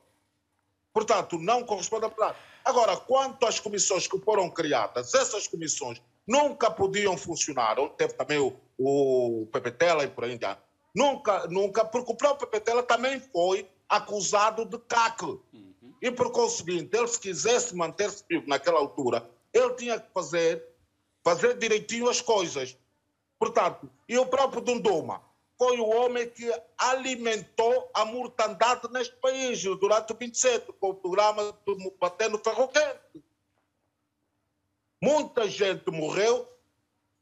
Portanto, 0.94 1.38
não 1.40 1.64
corresponde 1.64 2.06
à 2.06 2.10
verdade. 2.10 2.38
Agora, 2.64 2.98
quanto 2.98 3.46
às 3.46 3.60
comissões 3.60 4.08
que 4.08 4.20
foram 4.20 4.50
criadas, 4.50 5.14
essas 5.14 5.48
comissões 5.48 6.02
nunca 6.28 6.72
podiam 6.72 7.18
funcionar. 7.18 7.76
Teve 7.98 8.14
também 8.14 8.40
o, 8.40 8.56
o 8.78 9.48
PPTela 9.52 10.04
e 10.04 10.08
por 10.08 10.24
aí 10.24 10.34
em 10.34 10.38
diante. 10.38 10.62
Nunca, 10.96 11.46
nunca, 11.48 11.84
porque 11.84 12.12
o 12.12 12.16
próprio 12.16 12.48
PPTela 12.48 12.82
também 12.82 13.20
foi 13.20 13.70
acusado 13.90 14.66
de 14.66 14.78
CAC. 14.80 15.26
Uhum. 15.26 15.94
E 16.02 16.10
por 16.10 16.32
conseguinte, 16.32 16.96
ele 16.96 17.08
se 17.08 17.20
quisesse 17.20 17.76
manter-se 17.76 18.24
vivo 18.30 18.48
naquela 18.48 18.80
altura, 18.80 19.30
ele 19.54 19.74
tinha 19.74 20.00
que 20.00 20.08
fazer, 20.14 20.64
fazer 21.24 21.58
direitinho 21.58 22.10
as 22.10 22.22
coisas. 22.22 22.78
Portanto, 23.38 23.90
e 24.08 24.18
o 24.18 24.26
próprio 24.26 24.62
Dunduma, 24.62 25.22
foi 25.58 25.80
o 25.80 25.88
homem 25.88 26.30
que 26.30 26.52
alimentou 26.78 27.90
a 27.94 28.06
mortandade 28.06 28.92
neste 28.92 29.16
país 29.16 29.62
durante 29.64 30.12
o 30.12 30.16
27, 30.16 30.72
com 30.74 30.90
o 30.90 30.96
programa 30.96 31.58
do 31.66 31.94
Bater 32.00 32.30
no 32.30 32.38
Ferro 32.38 32.68
Quente. 32.68 33.24
Muita 35.02 35.48
gente 35.48 35.90
morreu, 35.92 36.48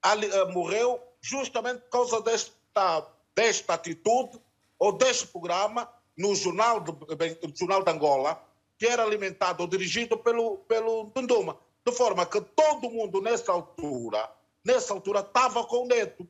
ali, 0.01 0.27
uh, 0.27 0.51
morreu 0.51 1.01
justamente 1.21 1.81
por 1.81 1.89
causa 1.89 2.21
desta, 2.21 3.07
desta 3.35 3.73
atitude 3.73 4.39
ou 4.77 4.91
deste 4.91 5.27
programa 5.27 5.91
no 6.17 6.35
Jornal 6.35 6.79
de, 6.79 6.91
no 6.91 7.55
Jornal 7.55 7.83
de 7.83 7.91
Angola, 7.91 8.43
que 8.77 8.85
era 8.85 9.03
alimentado 9.03 9.61
ou 9.61 9.67
dirigido 9.67 10.17
pelo, 10.17 10.57
pelo 10.59 11.05
Dunduma. 11.05 11.57
De 11.85 11.91
forma 11.91 12.25
que 12.25 12.39
todo 12.39 12.89
mundo 12.89 13.21
nessa 13.21 13.51
altura, 13.51 14.29
nessa 14.63 14.93
altura, 14.93 15.19
estava 15.19 15.65
com 15.65 15.83
o 15.83 15.87
Neto. 15.87 16.27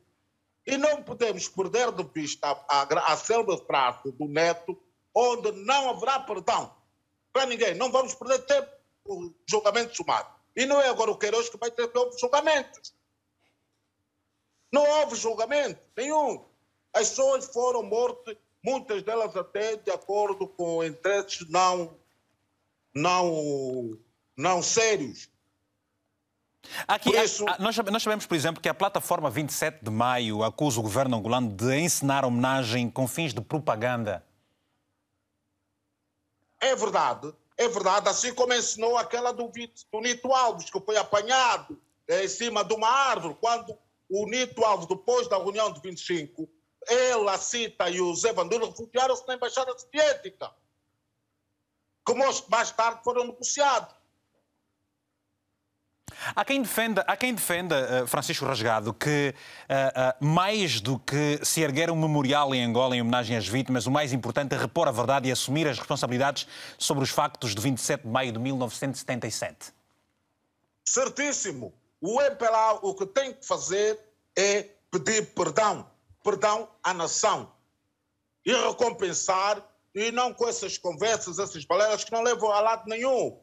E 0.66 0.78
não 0.78 1.02
podemos 1.02 1.46
perder 1.46 1.92
de 1.92 2.02
vista 2.04 2.48
a, 2.48 2.82
a, 2.82 3.12
a 3.12 3.56
prazo 3.58 4.12
do 4.12 4.26
neto, 4.26 4.80
onde 5.14 5.52
não 5.52 5.90
haverá 5.90 6.20
perdão 6.20 6.74
para 7.32 7.46
ninguém. 7.46 7.74
Não 7.74 7.92
vamos 7.92 8.14
perder 8.14 8.38
tempo 8.46 8.70
o 9.04 9.30
julgamento 9.46 9.94
sumário. 9.94 10.30
E 10.56 10.64
não 10.64 10.80
é 10.80 10.88
agora 10.88 11.10
o 11.10 11.18
Queiroz 11.18 11.48
que 11.50 11.58
vai 11.58 11.70
ter 11.70 11.88
que 11.88 12.18
julgamentos. 12.18 12.94
Não 14.72 14.88
houve 15.00 15.16
julgamento 15.16 15.80
nenhum. 15.96 16.44
As 16.94 17.08
pessoas 17.08 17.46
foram 17.46 17.82
mortas, 17.82 18.36
muitas 18.64 19.02
delas 19.02 19.36
até 19.36 19.76
de 19.76 19.90
acordo 19.90 20.46
com 20.46 20.84
interesses 20.84 21.48
não, 21.50 21.96
não, 22.94 23.98
não 24.36 24.62
sérios. 24.62 25.28
Aqui, 26.88 27.10
isso... 27.16 27.44
nós, 27.58 27.74
sabemos, 27.74 28.26
por 28.26 28.34
exemplo, 28.34 28.62
que 28.62 28.68
a 28.68 28.74
plataforma 28.74 29.28
27 29.28 29.84
de 29.84 29.90
maio 29.90 30.42
acusa 30.42 30.80
o 30.80 30.82
governo 30.82 31.16
angolano 31.16 31.52
de 31.52 31.76
ensinar 31.76 32.24
homenagem 32.24 32.88
com 32.88 33.06
fins 33.06 33.34
de 33.34 33.40
propaganda. 33.40 34.24
É 36.60 36.74
verdade, 36.74 37.34
é 37.58 37.68
verdade. 37.68 38.08
Assim 38.08 38.32
como 38.32 38.54
ensinou 38.54 38.96
aquela 38.96 39.32
do, 39.32 39.48
do 39.48 40.00
Nito 40.00 40.32
Alves, 40.32 40.70
que 40.70 40.80
foi 40.80 40.96
apanhado 40.96 41.78
é, 42.08 42.24
em 42.24 42.28
cima 42.28 42.64
de 42.64 42.72
uma 42.72 42.88
árvore, 42.88 43.36
quando 43.40 43.76
o 44.08 44.26
Nito 44.26 44.64
Alves, 44.64 44.86
depois 44.86 45.28
da 45.28 45.36
reunião 45.36 45.70
de 45.70 45.80
25, 45.80 46.48
ele, 46.88 47.28
a 47.28 47.38
Cita 47.38 47.88
e 47.88 48.00
o 48.00 48.14
Zé 48.14 48.32
Vandula 48.32 48.66
refugiaram-se 48.66 49.26
na 49.26 49.34
Embaixada 49.34 49.76
Soviética, 49.78 50.50
que 52.06 52.14
mais 52.48 52.70
tarde 52.72 53.02
foram 53.02 53.26
negociados. 53.26 53.94
Há 56.34 56.44
quem 56.44 56.62
defenda, 56.62 57.04
há 57.06 57.16
quem 57.16 57.34
defenda 57.34 58.04
uh, 58.04 58.06
Francisco 58.06 58.44
Rasgado, 58.44 58.94
que 58.94 59.34
uh, 59.34 60.24
uh, 60.24 60.24
mais 60.24 60.80
do 60.80 60.98
que 60.98 61.40
se 61.42 61.60
erguer 61.60 61.90
um 61.90 61.96
memorial 61.96 62.54
em 62.54 62.64
Angola 62.64 62.96
em 62.96 63.00
homenagem 63.00 63.36
às 63.36 63.46
vítimas, 63.46 63.86
o 63.86 63.90
mais 63.90 64.12
importante 64.12 64.54
é 64.54 64.58
repor 64.58 64.88
a 64.88 64.92
verdade 64.92 65.28
e 65.28 65.32
assumir 65.32 65.66
as 65.66 65.78
responsabilidades 65.78 66.46
sobre 66.78 67.02
os 67.02 67.10
factos 67.10 67.54
de 67.54 67.60
27 67.60 68.02
de 68.02 68.08
maio 68.08 68.32
de 68.32 68.38
1977. 68.38 69.72
Certíssimo. 70.84 71.74
O 72.00 72.20
MPLA 72.20 72.80
o 72.82 72.94
que 72.94 73.06
tem 73.06 73.32
que 73.32 73.46
fazer 73.46 73.98
é 74.36 74.68
pedir 74.90 75.34
perdão, 75.34 75.86
perdão 76.24 76.68
à 76.82 76.92
nação 76.92 77.52
e 78.44 78.52
recompensar 78.52 79.64
e 79.94 80.10
não 80.10 80.34
com 80.34 80.48
essas 80.48 80.76
conversas, 80.76 81.38
essas 81.38 81.64
balelas 81.64 82.02
que 82.02 82.10
não 82.10 82.22
levam 82.22 82.50
a 82.50 82.60
lado 82.60 82.88
nenhum. 82.88 83.38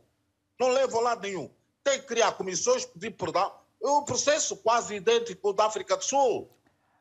Não 0.59 0.67
levam 0.67 0.99
a 0.99 1.03
lado 1.03 1.21
nenhum 1.21 1.49
tem 1.83 1.99
que 1.99 2.07
criar 2.07 2.31
comissões, 2.33 2.85
pedir 2.85 3.11
perdão. 3.11 3.53
É 3.83 3.89
um 3.89 4.03
processo 4.03 4.55
quase 4.57 4.95
idêntico 4.95 5.53
da 5.53 5.65
África 5.65 5.97
do 5.97 6.03
Sul. 6.03 6.49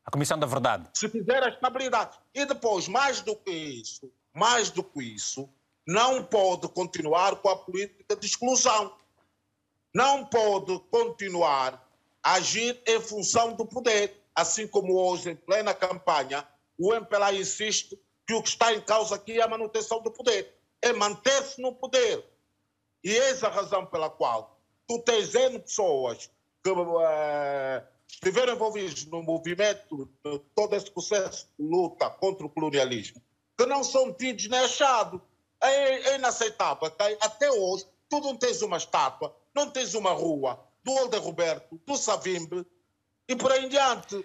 A 0.05 0.11
Comissão 0.11 0.39
da 0.39 0.47
Verdade. 0.47 0.89
Se 0.95 1.09
fizer 1.09 1.43
a 1.43 1.49
estabilidade. 1.49 2.19
E 2.35 2.45
depois, 2.47 2.89
mais 2.89 3.21
do 3.21 3.37
que 3.37 3.51
isso, 3.51 4.11
mais 4.35 4.71
do 4.71 4.83
que 4.83 5.03
isso, 5.03 5.49
não 5.87 6.25
pode 6.25 6.69
continuar 6.69 7.37
com 7.37 7.51
a 7.51 7.57
política 7.57 8.17
de 8.17 8.27
exclusão. 8.27 8.97
Não 9.95 10.25
pode 10.25 10.79
continuar 10.91 11.87
a 12.23 12.35
agir 12.35 12.81
em 12.87 13.01
função 13.01 13.53
do 13.53 13.67
poder. 13.67 14.20
Assim 14.41 14.67
como 14.67 14.97
hoje, 14.97 15.31
em 15.31 15.37
plena 15.37 15.75
campanha, 15.75 16.49
o 16.79 16.95
MPLA 16.95 17.35
insiste 17.35 18.01
que 18.27 18.33
o 18.33 18.43
que 18.43 18.49
está 18.49 18.73
em 18.73 18.81
causa 18.81 19.17
aqui 19.17 19.39
é 19.39 19.43
a 19.43 19.49
manutenção 19.49 20.01
do 20.01 20.11
poder. 20.11 20.57
É 20.81 20.95
manter-se 20.95 21.61
no 21.61 21.75
poder. 21.75 22.25
E 23.05 23.11
eis 23.11 23.45
a 23.45 23.51
razão 23.51 23.85
pela 23.85 24.09
qual 24.09 24.59
tu 24.89 24.99
tens 25.01 25.35
N 25.35 25.59
pessoas 25.59 26.31
que 26.65 26.71
uh, 26.71 27.83
estiveram 28.09 28.55
envolvidas 28.55 29.05
no 29.05 29.23
movimento 29.23 30.11
de 30.25 30.39
todo 30.55 30.75
esse 30.75 30.91
processo 30.91 31.47
de 31.59 31.67
luta 31.67 32.09
contra 32.09 32.47
o 32.47 32.51
colonialismo, 32.51 33.23
que 33.59 33.67
não 33.67 33.85
são 33.85 34.11
tidos 34.11 34.49
nem 34.49 34.61
achados. 34.61 35.21
É, 35.63 36.13
é 36.13 36.15
inaceitável. 36.15 36.91
Até 37.21 37.51
hoje, 37.51 37.87
tu 38.09 38.21
não 38.21 38.35
tens 38.35 38.63
uma 38.63 38.79
estátua, 38.79 39.37
não 39.55 39.71
tens 39.71 39.93
uma 39.93 40.13
rua 40.13 40.59
do 40.83 40.93
Older 40.93 41.21
Roberto, 41.21 41.79
do 41.87 41.95
Savimbe 41.95 42.67
e 43.31 43.37
por 43.37 43.53
aí 43.53 43.65
em 43.65 43.69
diante. 43.69 44.25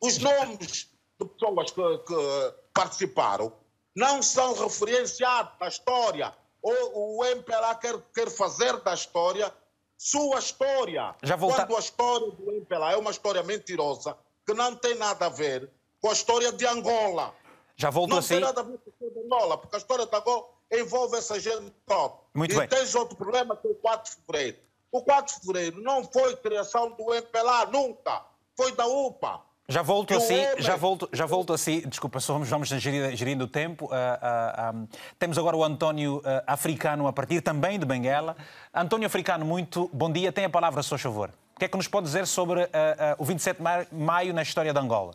Os 0.00 0.18
nomes 0.18 0.88
de 1.20 1.26
pessoas 1.26 1.70
que, 1.72 1.98
que 1.98 2.54
participaram 2.72 3.52
não 3.94 4.22
são 4.22 4.54
referenciados 4.54 5.52
na 5.60 5.68
história. 5.68 6.32
Ou 6.62 7.18
o 7.18 7.24
MPLA 7.24 7.74
quer, 7.74 8.00
quer 8.14 8.30
fazer 8.30 8.80
da 8.80 8.94
história 8.94 9.52
sua 9.98 10.38
história. 10.38 11.14
Já 11.22 11.36
volta... 11.36 11.66
Quando 11.66 11.76
a 11.76 11.80
história 11.80 12.30
do 12.30 12.52
MPLA 12.52 12.92
é 12.92 12.96
uma 12.96 13.10
história 13.10 13.42
mentirosa, 13.42 14.16
que 14.46 14.54
não 14.54 14.76
tem 14.76 14.94
nada 14.94 15.26
a 15.26 15.28
ver 15.28 15.68
com 16.00 16.10
a 16.10 16.12
história 16.12 16.52
de 16.52 16.66
Angola. 16.66 17.34
Já 17.76 17.90
volto 17.90 18.10
não 18.10 18.18
assim. 18.18 18.34
tem 18.34 18.40
nada 18.40 18.60
a 18.60 18.64
ver 18.64 18.78
com 18.78 18.90
a 18.90 18.92
história 18.92 19.14
de 19.14 19.20
Angola, 19.20 19.58
porque 19.58 19.74
a 19.74 19.78
história 19.78 20.06
de 20.06 20.16
Angola 20.16 20.48
envolve 20.70 21.16
essa 21.16 21.40
gente 21.40 21.72
toda. 21.86 22.14
Muito 22.34 22.54
e 22.54 22.58
bem. 22.58 22.68
tens 22.68 22.94
outro 22.94 23.16
problema 23.16 23.56
que 23.56 23.66
é 23.66 23.70
o 23.70 23.74
4 23.74 24.10
de 24.10 24.16
fevereiro. 24.20 24.58
O 24.92 25.02
4 25.02 25.34
de 25.34 25.40
fevereiro 25.40 25.80
não 25.82 26.04
foi 26.04 26.36
criação 26.36 26.90
do 26.92 27.12
MPLA, 27.14 27.66
nunca. 27.66 28.33
Foi 28.56 28.72
da 28.74 28.86
UPA. 28.86 29.40
Já 29.66 29.80
volto 29.80 30.12
assim, 30.14 30.34
já 30.58 30.76
volto, 30.76 31.08
já 31.12 31.24
volto 31.24 31.52
assim. 31.54 31.80
Desculpa, 31.88 32.20
só 32.20 32.34
vamos, 32.34 32.48
vamos 32.50 32.68
gerir- 32.68 33.16
gerindo 33.16 33.44
o 33.44 33.48
tempo. 33.48 33.88
Ah, 33.90 34.18
ah, 34.20 34.70
ah, 34.70 34.86
temos 35.18 35.38
agora 35.38 35.56
o 35.56 35.64
António 35.64 36.20
ah, 36.24 36.44
Africano 36.46 37.06
a 37.06 37.12
partir 37.14 37.40
também 37.40 37.78
de 37.78 37.86
Benguela. 37.86 38.36
António 38.74 39.06
Africano, 39.06 39.44
muito 39.44 39.88
bom 39.92 40.12
dia. 40.12 40.30
Tem 40.30 40.44
a 40.44 40.50
palavra, 40.50 40.82
se 40.82 40.90
faz 40.90 41.00
favor. 41.00 41.30
O 41.56 41.58
que 41.58 41.64
é 41.64 41.68
que 41.68 41.76
nos 41.78 41.88
pode 41.88 42.04
dizer 42.06 42.26
sobre 42.26 42.62
ah, 42.64 42.68
ah, 42.72 43.16
o 43.18 43.24
27 43.24 43.56
de 43.56 43.62
ma- 43.62 43.86
maio 43.90 44.34
na 44.34 44.42
história 44.42 44.72
de 44.72 44.78
Angola? 44.78 45.14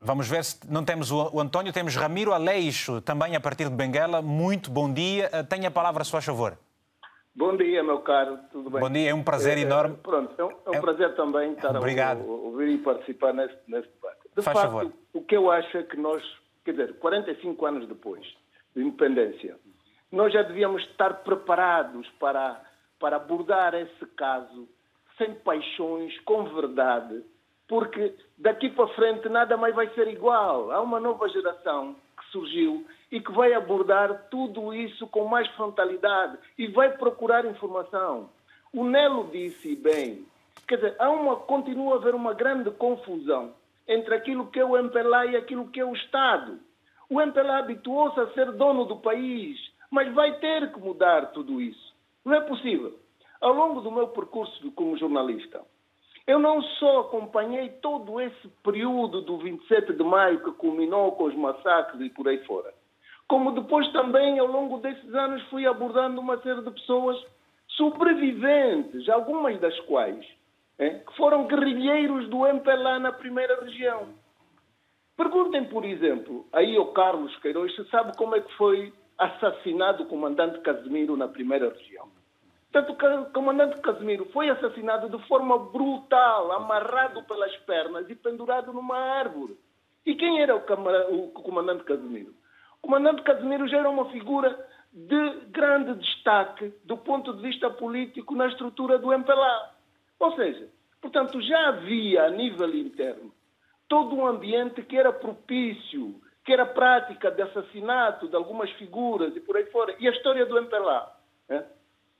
Vamos 0.00 0.26
ver 0.28 0.44
se 0.44 0.58
não 0.68 0.84
temos 0.84 1.10
o, 1.12 1.30
o 1.32 1.40
António, 1.40 1.72
temos 1.72 1.94
Ramiro 1.94 2.32
Aleixo, 2.34 3.00
também 3.00 3.36
a 3.36 3.40
partir 3.40 3.68
de 3.70 3.74
Benguela. 3.76 4.20
Muito 4.20 4.68
bom 4.70 4.92
dia. 4.92 5.30
Tenha 5.48 5.68
a 5.68 5.70
palavra, 5.70 6.02
se 6.04 6.10
faz 6.10 6.24
favor. 6.24 6.58
Bom 7.36 7.56
dia, 7.56 7.82
meu 7.82 7.98
caro, 8.00 8.38
tudo 8.52 8.70
bem? 8.70 8.80
Bom 8.80 8.90
dia, 8.90 9.10
é 9.10 9.14
um 9.14 9.24
prazer 9.24 9.58
É, 9.58 9.62
enorme. 9.62 9.96
Pronto, 9.96 10.32
é 10.38 10.44
um, 10.44 10.50
é 10.66 10.70
um 10.70 10.74
É- 10.74 10.80
prazer 10.80 11.14
também 11.16 11.52
estar 11.52 11.76
Obrigado. 11.76 12.20
a 12.20 12.24
ou- 12.24 12.44
ouvir 12.46 12.68
e 12.68 12.78
participar 12.78 13.32
neste, 13.34 13.58
neste 13.66 13.90
debate. 13.92 14.20
De 14.36 14.42
Faz 14.42 14.56
facto, 14.58 14.72
favor. 14.72 14.92
o 15.12 15.20
que 15.22 15.36
eu 15.36 15.50
acho 15.50 15.76
é 15.76 15.82
que 15.82 15.96
nós, 15.96 16.22
quer 16.64 16.72
dizer, 16.72 16.94
45 16.98 17.66
anos 17.66 17.88
depois 17.88 18.24
de 18.74 18.82
independência, 18.82 19.56
nós 20.12 20.32
já 20.32 20.42
devíamos 20.42 20.82
estar 20.84 21.12
preparados 21.24 22.08
para, 22.20 22.60
para 23.00 23.16
abordar 23.16 23.74
esse 23.74 24.06
caso 24.16 24.68
sem 25.18 25.34
paixões, 25.34 26.16
com 26.20 26.44
verdade, 26.54 27.24
porque 27.66 28.14
daqui 28.38 28.68
para 28.70 28.86
frente 28.94 29.28
nada 29.28 29.56
mais 29.56 29.74
vai 29.74 29.88
ser 29.94 30.06
igual. 30.06 30.70
Há 30.70 30.80
uma 30.80 31.00
nova 31.00 31.28
geração 31.28 31.96
que 32.16 32.24
surgiu 32.30 32.86
e 33.14 33.20
que 33.20 33.30
vai 33.30 33.54
abordar 33.54 34.26
tudo 34.28 34.74
isso 34.74 35.06
com 35.06 35.24
mais 35.26 35.46
frontalidade 35.50 36.36
e 36.58 36.66
vai 36.66 36.90
procurar 36.98 37.44
informação. 37.44 38.28
O 38.72 38.82
Nelo 38.84 39.30
disse 39.30 39.76
bem, 39.76 40.26
quer 40.66 40.74
dizer, 40.74 40.96
há 40.98 41.08
uma, 41.10 41.36
continua 41.36 41.94
a 41.94 41.96
haver 41.98 42.12
uma 42.12 42.34
grande 42.34 42.72
confusão 42.72 43.54
entre 43.86 44.16
aquilo 44.16 44.48
que 44.48 44.58
é 44.58 44.64
o 44.64 44.76
MPLA 44.76 45.26
e 45.26 45.36
aquilo 45.36 45.68
que 45.68 45.78
é 45.78 45.84
o 45.84 45.94
Estado. 45.94 46.58
O 47.08 47.20
MPLA 47.20 47.58
habituou-se 47.58 48.18
a 48.18 48.32
ser 48.32 48.50
dono 48.50 48.84
do 48.84 48.96
país, 48.96 49.60
mas 49.92 50.12
vai 50.12 50.36
ter 50.40 50.72
que 50.72 50.80
mudar 50.80 51.26
tudo 51.26 51.60
isso. 51.60 51.94
Não 52.24 52.34
é 52.34 52.40
possível. 52.40 52.98
Ao 53.40 53.52
longo 53.52 53.80
do 53.80 53.92
meu 53.92 54.08
percurso 54.08 54.72
como 54.72 54.96
jornalista, 54.96 55.62
eu 56.26 56.40
não 56.40 56.60
só 56.62 57.02
acompanhei 57.02 57.68
todo 57.80 58.20
esse 58.20 58.48
período 58.64 59.20
do 59.20 59.38
27 59.38 59.92
de 59.92 60.02
maio 60.02 60.42
que 60.42 60.50
culminou 60.50 61.12
com 61.12 61.26
os 61.26 61.36
massacres 61.36 62.00
e 62.00 62.10
por 62.10 62.26
aí 62.26 62.38
fora, 62.44 62.74
como 63.28 63.52
depois 63.52 63.90
também, 63.92 64.38
ao 64.38 64.46
longo 64.46 64.78
desses 64.78 65.14
anos, 65.14 65.42
fui 65.44 65.66
abordando 65.66 66.20
uma 66.20 66.38
série 66.38 66.62
de 66.62 66.70
pessoas 66.70 67.16
sobreviventes, 67.68 69.08
algumas 69.08 69.58
das 69.60 69.78
quais 69.80 70.24
eh, 70.78 70.98
que 70.98 71.16
foram 71.16 71.46
guerrilheiros 71.46 72.28
do 72.28 72.46
MPLA 72.46 72.98
na 72.98 73.12
primeira 73.12 73.60
região. 73.64 74.08
Perguntem, 75.16 75.64
por 75.64 75.84
exemplo, 75.84 76.46
aí 76.52 76.76
ao 76.76 76.92
Carlos 76.92 77.34
Queiroz 77.38 77.74
se 77.76 77.84
sabe 77.88 78.16
como 78.16 78.34
é 78.34 78.40
que 78.40 78.52
foi 78.54 78.92
assassinado 79.16 80.02
o 80.02 80.06
comandante 80.06 80.58
Casimiro 80.60 81.16
na 81.16 81.28
primeira 81.28 81.70
região. 81.70 82.08
Portanto, 82.72 83.28
o 83.28 83.32
comandante 83.32 83.80
Casimiro 83.80 84.24
foi 84.32 84.50
assassinado 84.50 85.08
de 85.08 85.24
forma 85.28 85.56
brutal, 85.56 86.50
amarrado 86.50 87.22
pelas 87.22 87.56
pernas 87.58 88.10
e 88.10 88.16
pendurado 88.16 88.72
numa 88.72 88.98
árvore. 88.98 89.56
E 90.04 90.16
quem 90.16 90.40
era 90.40 90.56
o 90.56 91.30
comandante 91.30 91.84
Casimiro? 91.84 92.34
O 92.84 92.86
comandante 92.86 93.22
Casimiro 93.22 93.66
já 93.66 93.78
era 93.78 93.88
uma 93.88 94.10
figura 94.10 94.62
de 94.92 95.40
grande 95.46 95.94
destaque 95.94 96.70
do 96.84 96.98
ponto 96.98 97.32
de 97.32 97.40
vista 97.40 97.70
político 97.70 98.34
na 98.34 98.46
estrutura 98.46 98.98
do 98.98 99.10
MPLA. 99.10 99.74
Ou 100.20 100.36
seja, 100.36 100.68
portanto, 101.00 101.40
já 101.40 101.68
havia 101.68 102.24
a 102.24 102.28
nível 102.28 102.68
interno 102.76 103.32
todo 103.88 104.14
um 104.14 104.26
ambiente 104.26 104.82
que 104.82 104.98
era 104.98 105.10
propício, 105.10 106.20
que 106.44 106.52
era 106.52 106.66
prática 106.66 107.30
de 107.30 107.40
assassinato 107.40 108.28
de 108.28 108.36
algumas 108.36 108.70
figuras 108.72 109.34
e 109.34 109.40
por 109.40 109.56
aí 109.56 109.64
fora. 109.70 109.96
E 109.98 110.06
a 110.06 110.10
história 110.10 110.44
do 110.44 110.58
MPLA 110.58 111.10
né, 111.48 111.64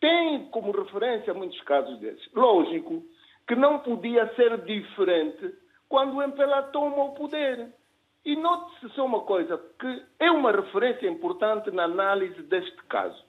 tem 0.01 0.47
como 0.47 0.73
referência 0.73 1.35
muitos 1.35 1.61
casos 1.61 1.99
desses. 1.99 2.27
Lógico 2.33 3.05
que 3.47 3.55
não 3.55 3.81
podia 3.81 4.35
ser 4.35 4.57
diferente 4.63 5.55
quando 5.91 6.17
o 6.17 6.23
MPLA 6.23 6.63
toma 6.73 7.05
o 7.05 7.15
poder. 7.15 7.69
E 8.25 8.37
note-se 8.37 8.89
só 8.95 9.05
uma 9.05 9.21
coisa, 9.21 9.61
que 9.79 10.03
é 10.19 10.31
uma 10.31 10.51
referência 10.51 11.07
importante 11.07 11.71
na 11.71 11.85
análise 11.85 12.43
deste 12.43 12.83
caso. 12.89 13.23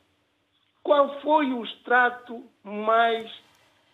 Qual 0.81 1.19
foi 1.21 1.51
o 1.51 1.65
extrato 1.65 2.43
mais 2.63 3.29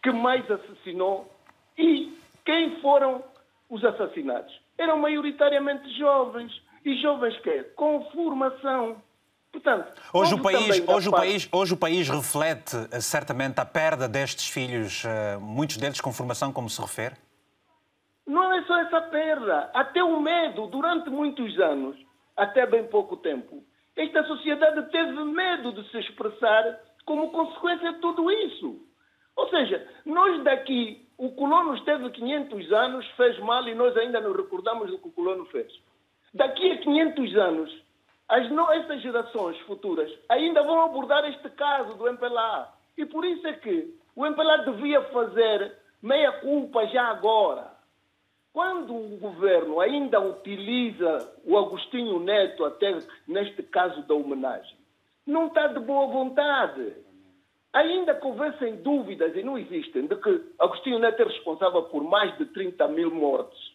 que 0.03 0.11
mais 0.11 0.49
assassinou 0.49 1.31
e 1.77 2.15
quem 2.45 2.79
foram 2.81 3.23
os 3.69 3.83
assassinados? 3.83 4.53
Eram 4.77 4.97
maioritariamente 4.97 5.89
jovens. 5.97 6.51
E 6.83 6.99
jovens 6.99 7.37
que 7.41 7.63
Com 7.75 8.03
formação. 8.11 9.01
Portanto, 9.51 9.93
Hoje 10.13 10.33
o, 10.33 10.41
país, 10.41 10.83
hoje, 10.87 11.09
o 11.09 11.11
país, 11.11 11.49
hoje 11.51 11.73
o 11.73 11.77
país 11.77 12.09
reflete 12.09 12.75
eh, 12.89 13.01
certamente 13.01 13.59
a 13.59 13.65
perda 13.65 14.07
destes 14.07 14.47
filhos, 14.47 15.03
eh, 15.05 15.37
muitos 15.39 15.75
deles 15.77 15.99
com 15.99 16.11
formação, 16.13 16.53
como 16.53 16.69
se 16.69 16.81
refere. 16.81 17.15
Não 18.31 18.53
é 18.53 18.63
só 18.63 18.77
essa 18.79 19.01
perda, 19.01 19.69
até 19.73 20.01
o 20.01 20.17
medo, 20.21 20.67
durante 20.67 21.09
muitos 21.09 21.59
anos, 21.59 21.97
até 22.37 22.65
bem 22.65 22.85
pouco 22.87 23.17
tempo, 23.17 23.61
esta 23.93 24.23
sociedade 24.23 24.89
teve 24.89 25.21
medo 25.25 25.73
de 25.73 25.83
se 25.91 25.97
expressar 25.99 26.79
como 27.03 27.29
consequência 27.31 27.91
de 27.91 27.99
tudo 27.99 28.31
isso. 28.31 28.79
Ou 29.35 29.49
seja, 29.49 29.85
nós 30.05 30.41
daqui, 30.45 31.05
o 31.17 31.31
colono 31.31 31.75
esteve 31.75 32.09
500 32.09 32.71
anos, 32.71 33.05
fez 33.17 33.37
mal 33.39 33.67
e 33.67 33.75
nós 33.75 33.97
ainda 33.97 34.21
não 34.21 34.31
recordamos 34.31 34.89
do 34.89 34.97
que 34.97 35.09
o 35.09 35.11
colono 35.11 35.43
fez. 35.47 35.69
Daqui 36.33 36.71
a 36.71 36.77
500 36.77 37.35
anos, 37.35 37.83
as 38.29 38.49
no- 38.49 38.71
essas 38.71 39.01
gerações 39.01 39.59
futuras 39.67 40.09
ainda 40.29 40.63
vão 40.63 40.83
abordar 40.83 41.25
este 41.29 41.49
caso 41.49 41.95
do 41.95 42.07
MPLA. 42.07 42.73
E 42.97 43.05
por 43.05 43.25
isso 43.25 43.45
é 43.45 43.51
que 43.53 43.93
o 44.15 44.25
MPLA 44.25 44.59
devia 44.59 45.01
fazer 45.09 45.75
meia 46.01 46.31
culpa 46.39 46.87
já 46.87 47.07
agora. 47.09 47.80
Quando 48.53 48.93
o 48.93 49.17
governo 49.17 49.79
ainda 49.79 50.19
utiliza 50.19 51.33
o 51.45 51.57
Agostinho 51.57 52.19
Neto, 52.19 52.65
até 52.65 52.97
neste 53.27 53.63
caso 53.63 54.01
da 54.03 54.13
homenagem, 54.13 54.77
não 55.25 55.47
está 55.47 55.67
de 55.67 55.79
boa 55.79 56.07
vontade. 56.07 56.93
Ainda 57.71 58.13
que 58.13 58.27
houvessem 58.27 58.75
dúvidas, 58.77 59.33
e 59.35 59.43
não 59.43 59.57
existem, 59.57 60.05
de 60.05 60.15
que 60.17 60.41
Agostinho 60.59 60.99
Neto 60.99 61.21
é 61.21 61.25
responsável 61.25 61.83
por 61.83 62.03
mais 62.03 62.37
de 62.37 62.45
30 62.47 62.87
mil 62.89 63.11
mortes. 63.11 63.71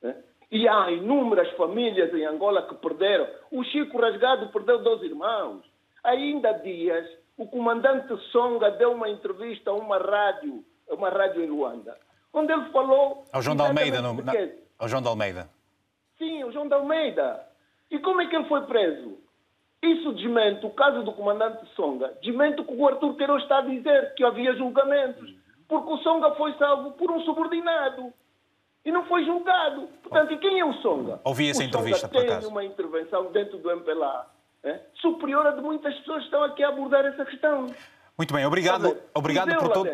né? 0.00 0.16
E 0.52 0.68
há 0.68 0.90
inúmeras 0.92 1.50
famílias 1.56 2.14
em 2.14 2.24
Angola 2.24 2.62
que 2.62 2.74
perderam. 2.76 3.26
O 3.50 3.64
Chico 3.64 4.00
Rasgado 4.00 4.48
perdeu 4.52 4.78
dois 4.78 5.02
irmãos. 5.02 5.64
Ainda 6.04 6.50
há 6.50 6.52
dias, 6.52 7.08
o 7.36 7.46
comandante 7.46 8.16
Songa 8.30 8.70
deu 8.70 8.92
uma 8.92 9.08
entrevista 9.08 9.70
a 9.70 9.74
uma 9.74 9.98
rádio, 9.98 10.64
uma 10.88 11.08
rádio 11.08 11.42
em 11.42 11.46
Luanda, 11.46 11.96
onde 12.32 12.52
ele 12.52 12.70
falou... 12.70 13.24
Ao 13.32 13.42
João 13.42 13.56
de 13.56 13.62
Almeida. 13.62 14.00
No, 14.02 14.14
de 14.16 14.22
na- 14.22 14.32
ao 14.78 14.88
João 14.88 15.02
de 15.02 15.08
Almeida. 15.08 15.50
Sim, 16.18 16.44
o 16.44 16.52
João 16.52 16.68
de 16.68 16.74
Almeida. 16.74 17.46
E 17.90 17.98
como 17.98 18.20
é 18.20 18.26
que 18.26 18.36
ele 18.36 18.46
foi 18.48 18.62
preso? 18.62 19.18
Isso 19.82 20.12
desmente 20.12 20.64
o 20.66 20.70
caso 20.70 21.02
do 21.02 21.12
comandante 21.12 21.64
Songa, 21.74 22.12
desmente 22.22 22.60
o 22.60 22.64
que 22.64 22.74
o 22.74 22.86
Arthur 22.86 23.14
Queiroz 23.16 23.42
está 23.42 23.58
a 23.58 23.62
dizer, 23.62 24.14
que 24.14 24.22
havia 24.22 24.54
julgamentos, 24.54 25.34
porque 25.66 25.90
o 25.90 25.96
Songa 25.98 26.34
foi 26.34 26.52
salvo 26.58 26.92
por 26.92 27.10
um 27.10 27.20
subordinado 27.22 28.12
e 28.84 28.92
não 28.92 29.06
foi 29.06 29.24
julgado. 29.24 29.88
Portanto, 30.02 30.32
e 30.34 30.38
quem 30.38 30.60
é 30.60 30.64
o 30.64 30.74
Songa? 30.74 31.20
Ouvi 31.24 31.48
essa 31.48 31.62
o 31.62 31.64
entrevista, 31.64 32.00
Songa 32.00 32.12
por 32.12 32.20
tem 32.20 32.30
acaso. 32.30 32.48
uma 32.48 32.62
intervenção 32.64 33.32
dentro 33.32 33.56
do 33.58 33.70
MPLA 33.70 34.26
é, 34.62 34.80
superior 35.00 35.46
a 35.46 35.52
de 35.52 35.62
muitas 35.62 35.94
pessoas 36.00 36.18
que 36.18 36.24
estão 36.24 36.44
aqui 36.44 36.62
a 36.62 36.68
abordar 36.68 37.06
essa 37.06 37.24
questão. 37.24 37.66
Muito 38.18 38.34
bem, 38.34 38.44
obrigado, 38.44 38.94
obrigado, 39.14 39.56
por 39.56 39.72
todo. 39.72 39.88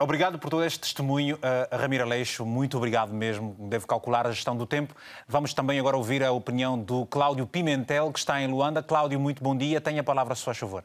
Obrigado 0.00 0.38
por 0.38 0.50
todo 0.50 0.64
este 0.64 0.80
testemunho, 0.80 1.36
uh, 1.36 1.76
Ramiro 1.76 2.04
Aleixo. 2.04 2.44
Muito 2.44 2.76
obrigado 2.76 3.12
mesmo. 3.12 3.54
Devo 3.68 3.86
calcular 3.86 4.26
a 4.26 4.32
gestão 4.32 4.56
do 4.56 4.66
tempo. 4.66 4.94
Vamos 5.28 5.54
também 5.54 5.78
agora 5.78 5.96
ouvir 5.96 6.24
a 6.24 6.32
opinião 6.32 6.78
do 6.78 7.06
Cláudio 7.06 7.46
Pimentel, 7.46 8.10
que 8.12 8.18
está 8.18 8.40
em 8.40 8.48
Luanda. 8.48 8.82
Cláudio, 8.82 9.20
muito 9.20 9.42
bom 9.42 9.56
dia. 9.56 9.80
Tenha 9.80 10.00
a 10.00 10.04
palavra, 10.04 10.34
se 10.34 10.44
faz 10.44 10.58
favor. 10.58 10.82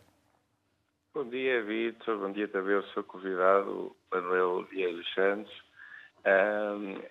Bom 1.13 1.24
dia, 1.30 1.63
Vitor. 1.63 2.18
Bom 2.18 2.32
dia 2.32 2.47
também 2.47 2.76
ao 2.76 2.84
seu 2.88 3.03
convidado, 3.03 3.95
Manuel 4.11 4.63
dos 4.63 5.13
Santos. 5.13 5.53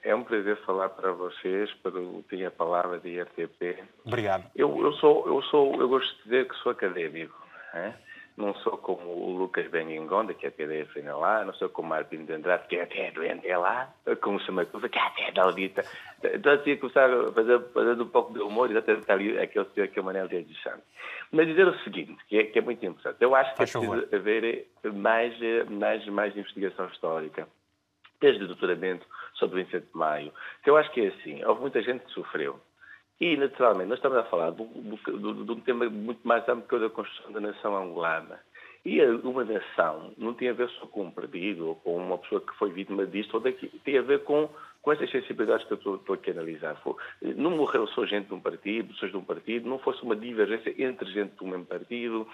é 0.03 0.15
um 0.15 0.23
prazer 0.23 0.59
falar 0.67 0.91
para 0.91 1.13
vocês, 1.13 1.73
para 1.83 1.99
o 1.99 2.23
Tinha 2.29 2.51
Palavra 2.51 2.99
de 2.99 3.09
IRTP. 3.09 3.83
Obrigado. 4.05 4.51
Eu, 4.55 4.79
eu, 4.85 4.93
sou, 4.95 5.27
eu, 5.27 5.43
sou, 5.45 5.81
eu 5.81 5.89
gosto 5.89 6.15
de 6.19 6.25
dizer 6.25 6.47
que 6.47 6.55
sou 6.57 6.73
académico. 6.73 7.35
É? 7.73 7.95
Não 8.37 8.53
sou 8.57 8.77
como 8.79 9.09
o 9.11 9.37
Lucas 9.37 9.71
Benguingonda, 9.71 10.35
que 10.35 10.47
é 10.47 10.49
académico 10.49 10.99
lá, 11.19 11.45
não 11.45 11.55
sou 11.55 11.69
como 11.69 11.87
o 11.87 11.91
Martin 11.91 12.25
de 12.25 12.33
Andrade, 12.33 12.67
que 12.67 12.77
é 12.77 12.83
até 12.83 13.11
doente 13.13 13.47
lá, 13.49 13.95
como 14.21 14.39
o 14.39 14.41
Samacuva, 14.43 14.89
que 14.89 14.99
é 14.99 15.03
até 15.03 15.31
daudita. 15.31 15.85
Então, 16.25 16.59
tinha 16.59 16.75
que 16.75 16.81
começar 16.81 17.09
a 17.09 17.33
fazer, 17.33 17.61
fazer 17.73 18.03
um 18.03 18.09
pouco 18.09 18.33
de 18.33 18.41
humor 18.41 18.71
e 18.73 18.77
até 18.77 18.95
estar 18.95 19.15
ali 19.15 19.39
aquele 19.39 19.67
senhor 19.67 19.89
que 19.89 19.99
é 19.99 20.03
o 20.03 20.05
Manel 20.05 20.27
de 20.27 20.63
Santos. 20.63 20.83
Mas 21.31 21.47
dizer 21.47 21.69
o 21.69 21.79
seguinte, 21.81 22.17
que 22.27 22.39
é, 22.39 22.45
que 22.45 22.59
é 22.59 22.63
muito 22.63 22.85
importante. 22.85 23.19
Eu 23.21 23.37
acho 23.37 23.55
que 23.55 23.63
é 23.63 23.67
preciso 23.67 24.09
haver 24.13 24.67
mais, 24.93 25.35
mais, 25.71 26.07
mais 26.07 26.37
investigação 26.37 26.87
histórica 26.89 27.47
desde 28.21 28.43
o 28.45 28.47
doutoramento 28.47 29.07
sobre 29.35 29.61
o 29.61 29.65
27 29.65 29.87
de 29.93 29.97
maio, 29.99 30.33
que 30.63 30.71
eu 30.71 30.77
acho 30.77 30.91
que 30.93 31.03
é 31.03 31.09
assim, 31.09 31.45
houve 31.45 31.61
muita 31.61 31.83
gente 31.83 32.05
que 32.05 32.13
sofreu. 32.13 32.59
E, 33.25 33.39
naturalmente, 33.39 33.89
nós 33.89 33.97
estamos 33.97 34.19
a 34.19 34.25
falar 34.25 34.51
de, 34.51 34.61
um 34.61 35.61
tema 35.61 35.89
muito 35.89 36.21
mais 36.29 36.47
amplo 36.47 36.69
que 36.69 36.75
o 36.75 36.79
da 36.79 36.91
construção 36.91 37.33
da 37.33 37.41
nação 37.41 37.75
angolana. 37.75 38.39
E 38.85 39.03
uma 39.03 39.43
nação 39.47 40.13
não 40.19 40.35
tem 40.35 40.51
a 40.51 40.53
ver 40.53 40.69
só 40.69 40.87
com 40.87 41.05
um 41.05 41.11
perdido 41.11 41.69
ou 41.69 41.77
com 41.77 41.97
uma 41.97 42.19
pessoa 42.19 42.43
que 42.43 42.55
foi 42.59 42.71
vítima 42.71 43.07
disto 43.07 43.33
ou 43.33 43.41
daquilo. 43.41 43.73
Tem 43.83 43.97
a 43.97 44.03
ver 44.03 44.25
com, 44.25 44.47
com 44.83 44.93
essas 44.93 45.11
sensibilidades 45.11 45.67
que 45.67 45.73
eu 45.73 45.97
estou, 45.97 46.15
aqui 46.15 46.29
a 46.29 46.35
analisar. 46.35 46.79
Não 47.23 47.53
morreu 47.53 47.87
só 47.87 48.05
gente 48.05 48.29
de 48.29 48.35
um 48.35 48.41
partido, 48.41 48.93
pessoas 48.93 49.11
de 49.11 49.17
um 49.17 49.25
partido, 49.25 49.71
não 49.71 49.79
fosse 49.79 50.03
uma 50.03 50.15
divergência 50.15 50.75
entre 50.77 51.11
gente 51.11 51.35
do 51.37 51.47
mesmo 51.47 51.65
partido, 51.65 52.29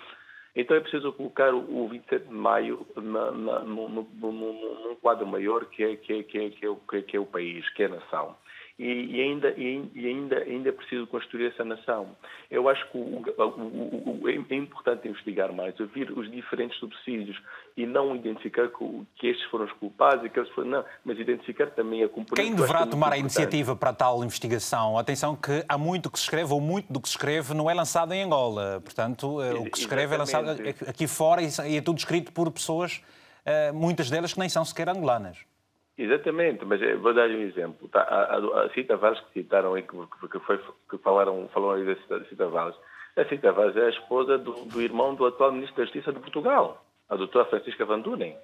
então 0.56 0.76
é 0.76 0.80
preciso 0.80 1.12
colocar 1.12 1.54
o 1.54 1.86
27 1.86 2.26
de 2.26 2.34
maio 2.34 2.84
num, 2.96 4.04
quadro 5.00 5.24
maior 5.24 5.66
que 5.66 5.84
é, 5.84 5.94
que, 5.94 6.14
é, 6.14 6.22
que, 6.24 6.36
é, 6.36 6.50
que, 6.50 6.66
é, 6.66 7.02
que 7.02 7.16
é 7.16 7.20
o 7.20 7.26
país, 7.26 7.68
que 7.74 7.84
é 7.84 7.86
a 7.86 7.90
nação 7.90 8.34
e, 8.80 9.16
e, 9.16 9.20
ainda, 9.20 9.54
e, 9.58 10.06
ainda, 10.06 10.38
ainda 10.38 10.68
é 10.70 10.72
preciso 10.72 11.06
construir 11.06 11.48
essa 11.48 11.62
nação. 11.62 12.16
Eu 12.50 12.66
acho 12.66 12.90
que 12.90 12.96
o, 12.96 13.22
o, 13.36 14.20
o, 14.22 14.28
é 14.28 14.54
importante 14.54 15.06
investigar 15.06 15.52
mais, 15.52 15.78
ouvir 15.78 16.10
os 16.10 16.30
diferentes 16.30 16.78
subsídios 16.78 17.38
e 17.76 17.84
não 17.84 18.16
identificar 18.16 18.68
que, 18.68 19.06
que 19.16 19.26
estes 19.26 19.46
foram 19.50 19.66
os 19.66 19.72
culpados 19.72 20.24
e 20.24 20.30
que 20.30 20.38
eles 20.38 20.50
foram, 20.52 20.70
não, 20.70 20.84
mas 21.04 21.18
identificar 21.18 21.66
também 21.72 22.02
a 22.02 22.08
componente. 22.08 22.40
Quem 22.40 22.54
deverá 22.54 22.84
que 22.84 22.92
tomar 22.92 23.12
a 23.12 23.18
iniciativa 23.18 23.76
para 23.76 23.92
tal 23.92 24.24
investigação? 24.24 24.96
Atenção 24.96 25.36
que 25.36 25.62
há 25.68 25.76
muito 25.76 26.10
que 26.10 26.18
se 26.18 26.24
escreve, 26.24 26.50
ou 26.50 26.60
muito 26.60 26.90
do 26.90 27.02
que 27.02 27.08
se 27.08 27.16
escreve 27.16 27.52
não 27.52 27.68
é 27.68 27.74
lançado 27.74 28.14
em 28.14 28.22
Angola. 28.22 28.80
Portanto, 28.82 29.42
eh, 29.42 29.52
o 29.52 29.64
que 29.64 29.76
se 29.76 29.82
escreve 29.84 30.14
Exatamente. 30.14 30.62
é 30.62 30.64
lançado 30.64 30.88
aqui 30.88 31.06
fora 31.06 31.42
e 31.42 31.76
é 31.76 31.82
tudo 31.82 31.98
escrito 31.98 32.32
por 32.32 32.50
pessoas, 32.50 33.02
eh, 33.44 33.72
muitas 33.72 34.08
delas 34.08 34.32
que 34.32 34.40
nem 34.40 34.48
são 34.48 34.64
sequer 34.64 34.88
angolanas. 34.88 35.49
Exatamente, 36.00 36.64
mas 36.64 36.80
vou 36.98 37.12
dar 37.12 37.28
um 37.28 37.42
exemplo. 37.42 37.86
Tá, 37.88 38.00
a, 38.00 38.36
a, 38.36 38.64
a 38.64 38.70
Cita 38.70 38.96
Vaz 38.96 39.20
que 39.20 39.42
citaram 39.42 39.74
aí, 39.74 39.82
que, 39.82 39.94
que, 40.28 40.38
foi, 40.40 40.58
que 40.88 40.96
falaram, 40.96 41.46
falaram 41.52 41.74
aí 41.74 41.84
da 41.84 41.94
Cita, 42.00 42.24
Cita 42.24 42.48
a 43.16 43.24
Cita 43.26 43.52
Vaz 43.52 43.76
é 43.76 43.84
a 43.84 43.90
esposa 43.90 44.38
do, 44.38 44.52
do, 44.64 44.80
irmão 44.80 45.14
do 45.14 45.26
atual 45.26 45.52
Ministro 45.52 45.76
da 45.76 45.84
Justiça 45.84 46.10
de 46.10 46.20
Portugal, 46.20 46.82
a 47.06 47.16
doutora 47.16 47.44
Francisca 47.44 47.84
Van 47.84 48.00
Dunen. 48.00 48.34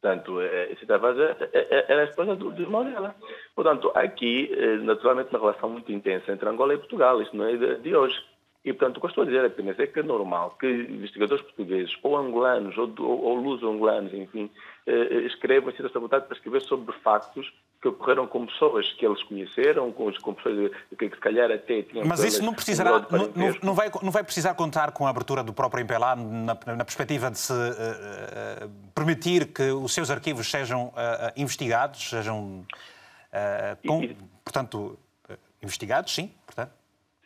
Portanto, 0.00 0.40
a 0.40 0.76
Cita 0.80 0.98
Vaz 0.98 1.16
é, 1.20 1.36
é, 1.52 1.78
é, 1.78 1.84
era 1.92 2.00
a 2.00 2.06
esposa 2.06 2.34
do, 2.34 2.50
do, 2.50 2.62
irmão 2.62 2.84
dela. 2.84 3.14
Portanto, 3.54 3.92
aqui, 3.94 4.52
eh, 4.52 4.78
naturalmente, 4.78 5.30
uma 5.30 5.38
relação 5.38 5.70
muito 5.70 5.92
intensa 5.92 6.32
entre 6.32 6.48
Angola 6.48 6.74
e 6.74 6.78
Portugal. 6.78 7.22
Isto 7.22 7.36
não 7.36 7.44
é 7.44 7.56
de, 7.56 7.76
de 7.76 7.94
hoje. 7.94 8.20
E, 8.64 8.72
portanto, 8.72 8.98
o 8.98 9.00
que 9.00 9.06
eu 9.06 9.08
estou 9.08 9.22
a 9.24 9.26
dizer 9.26 9.44
apenas 9.44 9.76
é 9.80 9.86
que 9.88 9.98
é 9.98 10.02
normal 10.04 10.56
que 10.58 10.66
investigadores 10.66 11.42
portugueses, 11.42 11.96
ou 12.00 12.16
angolanos, 12.16 12.78
ou, 12.78 12.94
ou, 13.00 13.24
ou 13.24 13.34
luso-angolanos, 13.34 14.14
enfim, 14.14 14.48
eh, 14.86 15.08
eh 15.10 15.26
escrevam 15.26 15.70
a 15.70 15.72
situação 15.72 16.00
vontade 16.00 16.26
para 16.26 16.36
escrever 16.36 16.62
sobre 16.62 16.94
factos 17.00 17.52
que 17.80 17.88
ocorreram 17.88 18.28
com 18.28 18.46
pessoas 18.46 18.92
que 18.92 19.04
eles 19.04 19.20
conheceram, 19.24 19.90
com, 19.90 20.12
com 20.12 20.34
pessoas 20.34 20.70
que, 20.96 21.08
que 21.08 21.16
se 21.16 21.20
calhar 21.20 21.50
até 21.50 21.82
tinham... 21.82 22.06
Mas 22.06 22.22
isso 22.22 22.40
não 22.44 22.54
precisará, 22.54 23.04
não, 23.10 23.32
não, 23.60 23.74
vai, 23.74 23.90
não 24.00 24.12
vai 24.12 24.22
precisar 24.22 24.54
contar 24.54 24.92
com 24.92 25.08
a 25.08 25.10
abertura 25.10 25.42
do 25.42 25.52
próprio 25.52 25.80
MPLA 25.80 26.14
na, 26.14 26.56
na 26.76 26.84
perspectiva 26.84 27.32
de 27.32 27.38
se 27.38 27.52
uh, 27.52 27.56
uh, 27.56 28.70
permitir 28.94 29.46
que 29.52 29.72
os 29.72 29.92
seus 29.92 30.08
arquivos 30.08 30.48
sejam 30.48 30.86
uh, 30.90 31.32
investigados, 31.36 32.10
sejam, 32.10 32.64
com, 33.84 34.04
e, 34.04 34.16
portanto, 34.44 34.96
investigados, 35.60 36.14
sim, 36.14 36.30
portanto? 36.46 36.81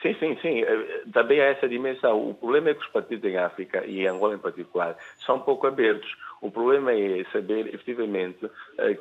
Sim, 0.06 0.14
sim, 0.20 0.38
sim. 0.40 0.62
Eh, 0.62 1.02
também 1.12 1.40
há 1.40 1.46
essa 1.46 1.68
dimensão. 1.68 2.30
O 2.30 2.34
problema 2.34 2.70
é 2.70 2.74
que 2.74 2.80
os 2.80 2.88
partidos 2.88 3.28
em 3.28 3.36
África, 3.36 3.84
e 3.84 4.00
em 4.00 4.06
Angola 4.06 4.34
em 4.34 4.38
particular, 4.38 4.96
são 5.24 5.40
pouco 5.40 5.66
abertos. 5.66 6.08
O 6.40 6.50
problema 6.50 6.92
é 6.92 7.24
saber, 7.32 7.74
efetivamente, 7.74 8.48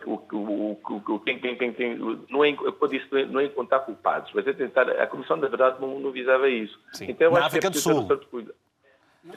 o, 0.06 0.14
o, 0.14 0.80
o, 0.84 1.20
quem, 1.20 1.38
quem, 1.40 1.56
quem, 1.58 1.74
quem, 1.74 1.98
não, 2.30 2.44
é, 2.44 2.56
disse, 2.90 3.26
não 3.30 3.40
é 3.40 3.46
encontrar 3.46 3.82
culpados, 3.82 4.32
mas 4.34 4.48
é 4.48 4.54
tentar. 4.54 4.90
A 4.90 5.06
Comissão 5.06 5.38
da 5.38 5.48
Verdade 5.48 5.80
não, 5.80 6.00
não 6.00 6.12
visava 6.12 6.50
isso. 6.50 6.80
Sim. 6.94 7.08
Então, 7.10 7.32
Na 7.32 7.46
África 7.46 7.68
é 7.68 7.70
do 7.70 7.78
Sul. 7.78 8.08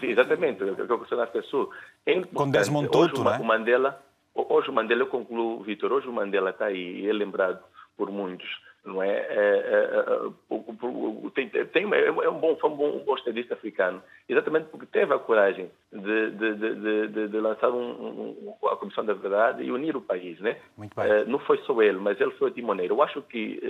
Sim, 0.01 0.07
exatamente, 0.07 0.62
é 0.62 0.71
a 0.71 0.87
Comissão 0.87 1.19
da 1.19 1.25
África 1.25 1.41
do 1.41 1.49
Sul. 1.49 1.71
É 2.07 2.21
Com 2.21 2.51
Desmond 2.51 2.89
Tutu, 2.89 3.25
não 3.25 3.35
é? 3.35 3.39
O 3.39 3.45
Mandela, 3.45 4.01
hoje 4.35 4.71
o 4.71 4.73
Mandela, 4.73 5.03
eu 5.03 5.07
concluo, 5.09 5.62
Vitor, 5.62 5.93
hoje 5.93 6.09
o 6.09 6.12
Mandela 6.12 6.51
está 6.51 6.66
aí 6.66 7.01
e 7.01 7.09
é 7.09 7.12
lembrado 7.12 7.62
por 7.97 8.11
muitos 8.11 8.49
não 8.89 9.03
é? 9.03 9.09
é, 9.09 9.22
é, 9.30 10.26
é 10.26 11.30
tem, 11.34 11.49
tem, 11.49 11.84
é 11.95 12.28
um 12.28 12.39
bom, 12.39 12.57
foi 12.57 12.70
um 12.70 12.76
bom, 12.76 13.05
um 13.07 13.14
africano, 13.53 14.03
exatamente 14.28 14.68
porque 14.70 14.86
teve 14.86 15.14
a 15.14 15.18
coragem 15.18 15.70
de, 15.93 16.30
de, 16.32 17.09
de, 17.09 17.28
de 17.28 17.41
lançar 17.41 17.70
um, 17.70 18.55
um, 18.61 18.68
a 18.68 18.76
Comissão 18.76 19.05
da 19.05 19.14
Verdade 19.14 19.62
e 19.62 19.70
unir 19.70 19.97
o 19.97 20.01
país, 20.01 20.39
né? 20.41 20.57
Muito 20.76 20.95
bem. 20.95 21.24
Não 21.26 21.39
foi 21.39 21.59
só 21.59 21.80
ele, 21.82 21.99
mas 21.99 22.20
ele 22.20 22.30
foi 22.32 22.49
o 22.49 22.53
timoneiro. 22.53 22.95
Eu 22.95 23.03
acho 23.03 23.22
que 23.22 23.61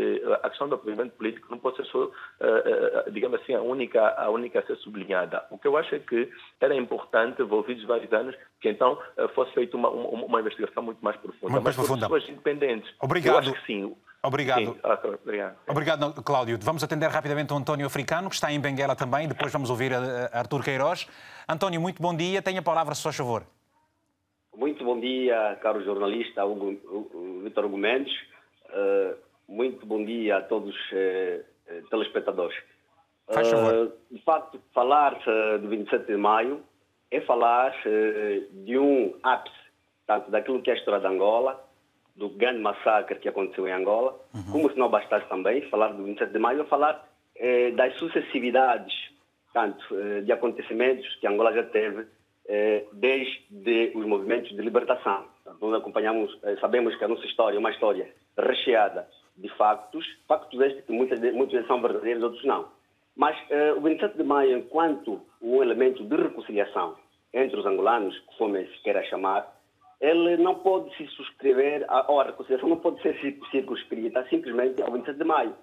a 0.42 0.48
questão 0.48 0.68
do 0.68 0.74
apoiamento 0.74 1.16
político 1.16 1.46
não 1.50 1.58
pode 1.58 1.76
ser 1.76 1.84
só, 1.86 2.10
digamos 3.10 3.40
assim, 3.40 3.54
a 3.54 3.60
única, 3.60 4.14
a 4.16 4.30
única 4.30 4.60
a 4.60 4.62
ser 4.62 4.76
sublinhada. 4.76 5.44
O 5.50 5.58
que 5.58 5.68
eu 5.68 5.76
acho 5.76 5.94
é 5.94 5.98
que 5.98 6.28
era 6.60 6.74
importante, 6.74 7.42
envolvidos 7.42 7.84
vários 7.84 8.12
anos, 8.12 8.36
que 8.60 8.68
então 8.68 8.98
fosse 9.34 9.52
feita 9.52 9.76
uma, 9.76 9.88
uma, 9.88 10.24
uma, 10.24 10.40
investigação 10.40 10.82
muito 10.82 11.02
mais 11.02 11.16
profunda. 11.16 11.52
Muito 11.52 11.64
mais 11.64 11.76
mas 11.76 11.86
profunda. 11.86 12.06
pessoas 12.06 12.28
independentes. 12.28 12.92
Obrigado. 13.00 13.34
Eu 13.34 13.38
acho 13.38 13.52
que 13.52 13.66
sim. 13.66 13.96
Obrigado. 14.22 14.74
Sim, 14.74 14.80
obrigado. 15.22 15.56
Obrigado, 15.68 16.22
Cláudio. 16.22 16.58
Vamos 16.60 16.82
atender 16.82 17.08
rapidamente 17.08 17.52
o 17.52 17.56
António 17.56 17.86
Africano, 17.86 18.28
que 18.28 18.34
está 18.34 18.52
em 18.52 18.60
Benguela 18.60 18.96
também. 18.96 19.28
Depois 19.28 19.52
vamos 19.52 19.70
ouvir 19.70 19.92
a 19.94 20.38
Artur 20.38 20.62
Queiroz. 20.62 21.06
António, 21.48 21.80
muito 21.80 22.02
bom 22.02 22.14
dia. 22.14 22.42
Tenha 22.42 22.60
a 22.60 22.62
palavra, 22.62 22.94
se 22.94 23.02
faz 23.02 23.16
favor. 23.16 23.44
Muito 24.56 24.84
bom 24.84 24.98
dia, 24.98 25.56
caro 25.62 25.84
jornalista 25.84 26.44
Hugo, 26.44 27.40
Vitor 27.44 27.68
Gomes. 27.68 28.10
Uh, 28.70 29.16
muito 29.46 29.86
bom 29.86 30.04
dia 30.04 30.38
a 30.38 30.42
todos 30.42 30.74
os 30.74 30.92
uh, 30.92 31.88
telespectadores. 31.88 32.56
Faz 33.32 33.48
favor. 33.48 33.72
Uh, 33.72 34.14
de 34.14 34.20
facto, 34.24 34.60
falar 34.74 35.16
do 35.60 35.68
27 35.68 36.06
de 36.06 36.16
maio 36.16 36.60
é 37.10 37.20
falar 37.20 37.72
de 38.64 38.76
um 38.76 39.14
ápice, 39.22 39.56
tanto 40.08 40.28
daquilo 40.30 40.60
que 40.60 40.70
é 40.70 40.74
a 40.74 40.76
história 40.76 41.00
de 41.00 41.06
Angola, 41.06 41.64
do 42.18 42.28
grande 42.30 42.58
massacre 42.58 43.18
que 43.18 43.28
aconteceu 43.28 43.66
em 43.66 43.72
Angola, 43.72 44.18
uhum. 44.34 44.52
como 44.52 44.70
se 44.70 44.78
não 44.78 44.90
bastasse 44.90 45.28
também 45.28 45.62
falar 45.70 45.88
do 45.92 46.02
27 46.02 46.32
de 46.32 46.38
maio, 46.38 46.64
falar 46.66 47.08
eh, 47.36 47.70
das 47.70 47.96
sucessividades, 47.96 48.92
tanto 49.54 49.82
eh, 49.96 50.22
de 50.22 50.32
acontecimentos 50.32 51.06
que 51.16 51.26
Angola 51.26 51.52
já 51.52 51.62
teve 51.62 52.06
eh, 52.48 52.84
desde 52.92 53.92
os 53.94 54.04
movimentos 54.04 54.50
de 54.50 54.60
libertação. 54.60 55.26
Nós 55.60 55.74
acompanhamos, 55.74 56.36
eh, 56.42 56.56
sabemos 56.60 56.96
que 56.96 57.04
a 57.04 57.08
nossa 57.08 57.24
história 57.24 57.56
é 57.56 57.58
uma 57.58 57.70
história 57.70 58.12
recheada 58.36 59.08
de 59.36 59.48
factos, 59.50 60.04
factos 60.26 60.60
estes 60.60 60.84
que 60.84 60.92
muitos, 60.92 61.20
muitos 61.32 61.66
são 61.66 61.80
verdadeiros, 61.80 62.22
outros 62.22 62.44
não. 62.44 62.68
Mas 63.14 63.36
eh, 63.50 63.72
o 63.72 63.80
27 63.80 64.16
de 64.16 64.24
maio, 64.24 64.58
enquanto 64.58 65.20
um 65.40 65.62
elemento 65.62 66.02
de 66.02 66.16
reconciliação 66.16 66.96
entre 67.32 67.60
os 67.60 67.66
angolanos, 67.66 68.18
que 68.18 68.36
como 68.36 68.56
se 68.56 68.82
queira 68.82 69.04
chamar, 69.04 69.57
ele 70.00 70.36
não 70.36 70.56
pode 70.56 70.94
se 70.96 71.06
subscrever, 71.08 71.84
ou 72.06 72.20
a 72.20 72.24
reconciliação 72.24 72.68
não 72.68 72.78
pode 72.78 73.02
ser 73.02 73.18
circunscrita 73.50 74.24
simplesmente 74.28 74.80
ao 74.80 74.92
27 74.92 75.18
de 75.18 75.24
maio. 75.24 75.54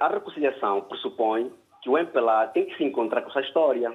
A 0.00 0.08
reconciliação 0.08 0.80
pressupõe 0.82 1.52
que 1.82 1.90
o 1.90 1.98
MPLA 1.98 2.48
tem 2.48 2.66
que 2.66 2.76
se 2.76 2.84
encontrar 2.84 3.22
com 3.22 3.28
a 3.28 3.32
sua 3.32 3.42
história. 3.42 3.94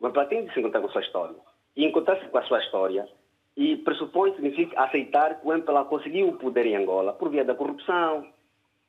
O 0.00 0.06
MPLA 0.06 0.26
tem 0.26 0.46
que 0.46 0.54
se 0.54 0.60
encontrar 0.60 0.80
com 0.80 0.86
a 0.86 0.92
sua 0.92 1.02
história. 1.02 1.36
E 1.76 1.84
encontrar-se 1.84 2.28
com 2.28 2.38
a 2.38 2.42
sua 2.42 2.60
história 2.60 3.08
e 3.56 3.76
pressupõe, 3.76 4.34
significa 4.34 4.80
aceitar 4.82 5.40
que 5.40 5.46
o 5.46 5.52
MPLA 5.52 5.84
conseguiu 5.86 6.28
o 6.28 6.36
poder 6.36 6.66
em 6.66 6.76
Angola 6.76 7.12
por 7.12 7.30
via 7.30 7.44
da 7.44 7.54
corrupção. 7.54 8.26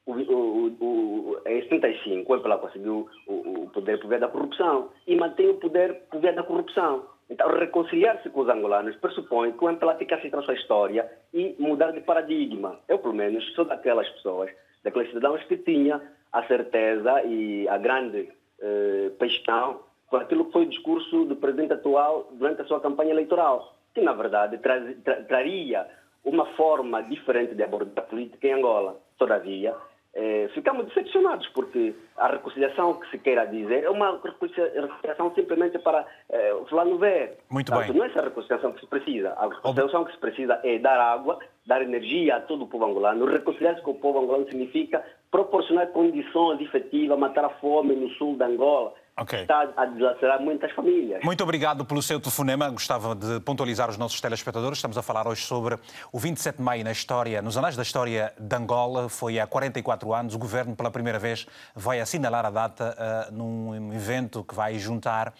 O, 0.05 0.13
o, 0.13 0.67
o, 0.79 1.41
em 1.45 1.61
75, 1.63 2.31
o 2.31 2.35
MPLA 2.35 2.57
conseguiu 2.57 3.07
o, 3.27 3.63
o 3.63 3.69
poder 3.69 3.99
por 3.99 4.07
via 4.07 4.19
da 4.19 4.27
corrupção 4.27 4.89
e 5.05 5.15
mantém 5.15 5.49
o 5.49 5.55
poder 5.55 6.01
por 6.09 6.19
via 6.19 6.33
da 6.33 6.43
corrupção. 6.43 7.05
Então, 7.29 7.49
reconciliar-se 7.49 8.29
com 8.29 8.41
os 8.41 8.49
angolanos 8.49 8.95
pressupõe 8.95 9.51
que 9.51 9.63
o 9.63 9.69
MPLA 9.69 9.95
tem 9.95 10.07
que 10.07 10.13
aceitar 10.13 10.39
a 10.39 10.43
sua 10.43 10.53
história 10.53 11.09
e 11.33 11.55
mudar 11.59 11.91
de 11.91 11.99
paradigma. 12.01 12.79
Eu, 12.87 12.99
pelo 12.99 13.13
menos, 13.13 13.43
sou 13.53 13.65
daquelas 13.65 14.07
pessoas, 14.09 14.49
daqueles 14.83 15.09
cidadãos 15.09 15.43
que 15.43 15.57
tinha 15.57 16.01
a 16.31 16.43
certeza 16.43 17.23
e 17.23 17.67
a 17.67 17.77
grande 17.77 18.29
eh, 18.61 19.11
paixão 19.19 19.81
por 20.09 20.21
aquilo 20.21 20.45
que 20.45 20.53
foi 20.53 20.63
o 20.63 20.69
discurso 20.69 21.25
do 21.25 21.35
presidente 21.35 21.73
atual 21.73 22.29
durante 22.31 22.61
a 22.61 22.65
sua 22.65 22.79
campanha 22.79 23.11
eleitoral, 23.11 23.75
que, 23.93 24.01
na 24.01 24.13
verdade, 24.13 24.57
tra 24.59 24.79
tra 25.03 25.23
traria 25.23 25.85
uma 26.23 26.45
forma 26.55 27.01
diferente 27.03 27.55
de 27.55 27.63
abordar 27.63 28.05
a 28.05 28.07
política 28.07 28.47
em 28.47 28.53
Angola. 28.53 28.99
Todavia, 29.17 29.75
eh, 30.19 30.49
ficamos 30.55 30.87
decepcionados, 30.87 31.47
porque 31.49 31.93
a 32.17 32.27
reconciliação 32.27 32.95
que 32.95 33.07
se 33.11 33.19
queira 33.19 33.45
dizer 33.45 33.83
é 33.83 33.89
uma 33.89 34.19
reconciliação 34.19 35.31
simplesmente 35.35 35.77
para 35.77 36.07
eh, 36.27 36.53
o 36.55 36.65
fulano 36.65 36.97
ver. 36.97 37.37
Muito 37.51 37.71
Portanto, 37.71 37.93
bem. 37.93 37.97
Não 37.97 38.03
é 38.03 38.09
essa 38.09 38.21
a 38.21 38.23
reconciliação 38.23 38.71
que 38.71 38.79
se 38.79 38.87
precisa. 38.87 39.33
A 39.33 39.47
reconciliação 39.47 40.05
que 40.05 40.13
se 40.13 40.17
precisa 40.17 40.59
é 40.63 40.79
dar 40.79 40.99
água, 40.99 41.37
dar 41.67 41.83
energia 41.83 42.37
a 42.37 42.41
todo 42.41 42.63
o 42.63 42.67
povo 42.67 42.85
angolano. 42.85 43.25
Reconciliar-se 43.25 43.83
com 43.83 43.91
o 43.91 43.99
povo 43.99 44.17
angolano 44.17 44.45
significa 44.45 45.05
proporcionar 45.29 45.87
condições 45.89 46.59
efetivas, 46.61 47.19
matar 47.19 47.45
a 47.45 47.49
fome 47.49 47.95
no 47.95 48.09
sul 48.15 48.35
de 48.37 48.43
Angola, 48.43 48.93
Ok. 49.19 49.35
que 49.35 49.41
está 49.41 49.67
a 49.75 49.85
deslacerar 49.85 50.39
muitas 50.41 50.71
famílias. 50.73 51.23
Muito 51.23 51.43
obrigado 51.43 51.83
pelo 51.83 52.03
seu 52.03 52.19
telefonema. 52.19 52.69
Gostava 52.69 53.15
de 53.15 53.39
pontualizar 53.39 53.89
os 53.89 53.97
nossos 53.97 54.21
telespectadores. 54.21 54.77
Estamos 54.77 54.95
a 54.95 55.01
falar 55.01 55.27
hoje 55.27 55.41
sobre 55.41 55.75
o 56.11 56.19
27 56.19 56.57
de 56.57 56.63
maio 56.63 56.83
na 56.83 56.91
história, 56.91 57.41
nos 57.41 57.57
anais 57.57 57.75
da 57.75 57.81
história 57.81 58.31
de 58.39 58.55
Angola. 58.55 59.09
Foi 59.09 59.39
há 59.39 59.47
44 59.47 60.13
anos. 60.13 60.35
O 60.35 60.37
governo, 60.37 60.75
pela 60.75 60.91
primeira 60.91 61.17
vez, 61.17 61.47
vai 61.75 61.99
assinalar 61.99 62.45
a 62.45 62.51
data 62.51 62.95
uh, 63.29 63.33
num 63.33 63.91
evento 63.91 64.43
que 64.43 64.53
vai 64.53 64.77
juntar 64.77 65.33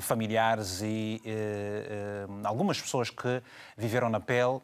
familiares 0.00 0.80
e 0.82 1.20
uh, 1.24 2.46
algumas 2.46 2.80
pessoas 2.80 3.10
que 3.10 3.42
viveram 3.76 4.08
na 4.08 4.20
pele 4.20 4.60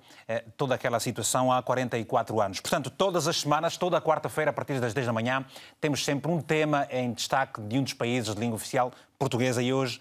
toda 0.57 0.75
aquela 0.75 0.99
situação 1.01 1.53
há 1.53 1.63
44 1.63 2.41
anos. 2.41 2.61
Portanto, 2.61 2.91
todas 2.91 3.29
as 3.29 3.41
semanas, 3.41 3.77
toda 3.77 4.01
quarta-feira, 4.01 4.51
a 4.51 4.55
partir 4.55 4.81
das 4.81 4.95
10 4.95 5.07
da 5.07 5.13
manhã, 5.13 5.45
temos 5.81 6.05
sempre 6.05 6.31
um 6.31 6.41
tema 6.41 6.87
em 6.91 7.13
destaque 7.13 7.61
de 7.63 7.79
um 7.79 7.83
dos 7.83 7.93
países 7.93 8.35
de 8.35 8.41
língua 8.41 8.57
oficial 8.57 8.93
portuguesa 9.19 9.63
e 9.63 9.73
hoje 9.73 10.01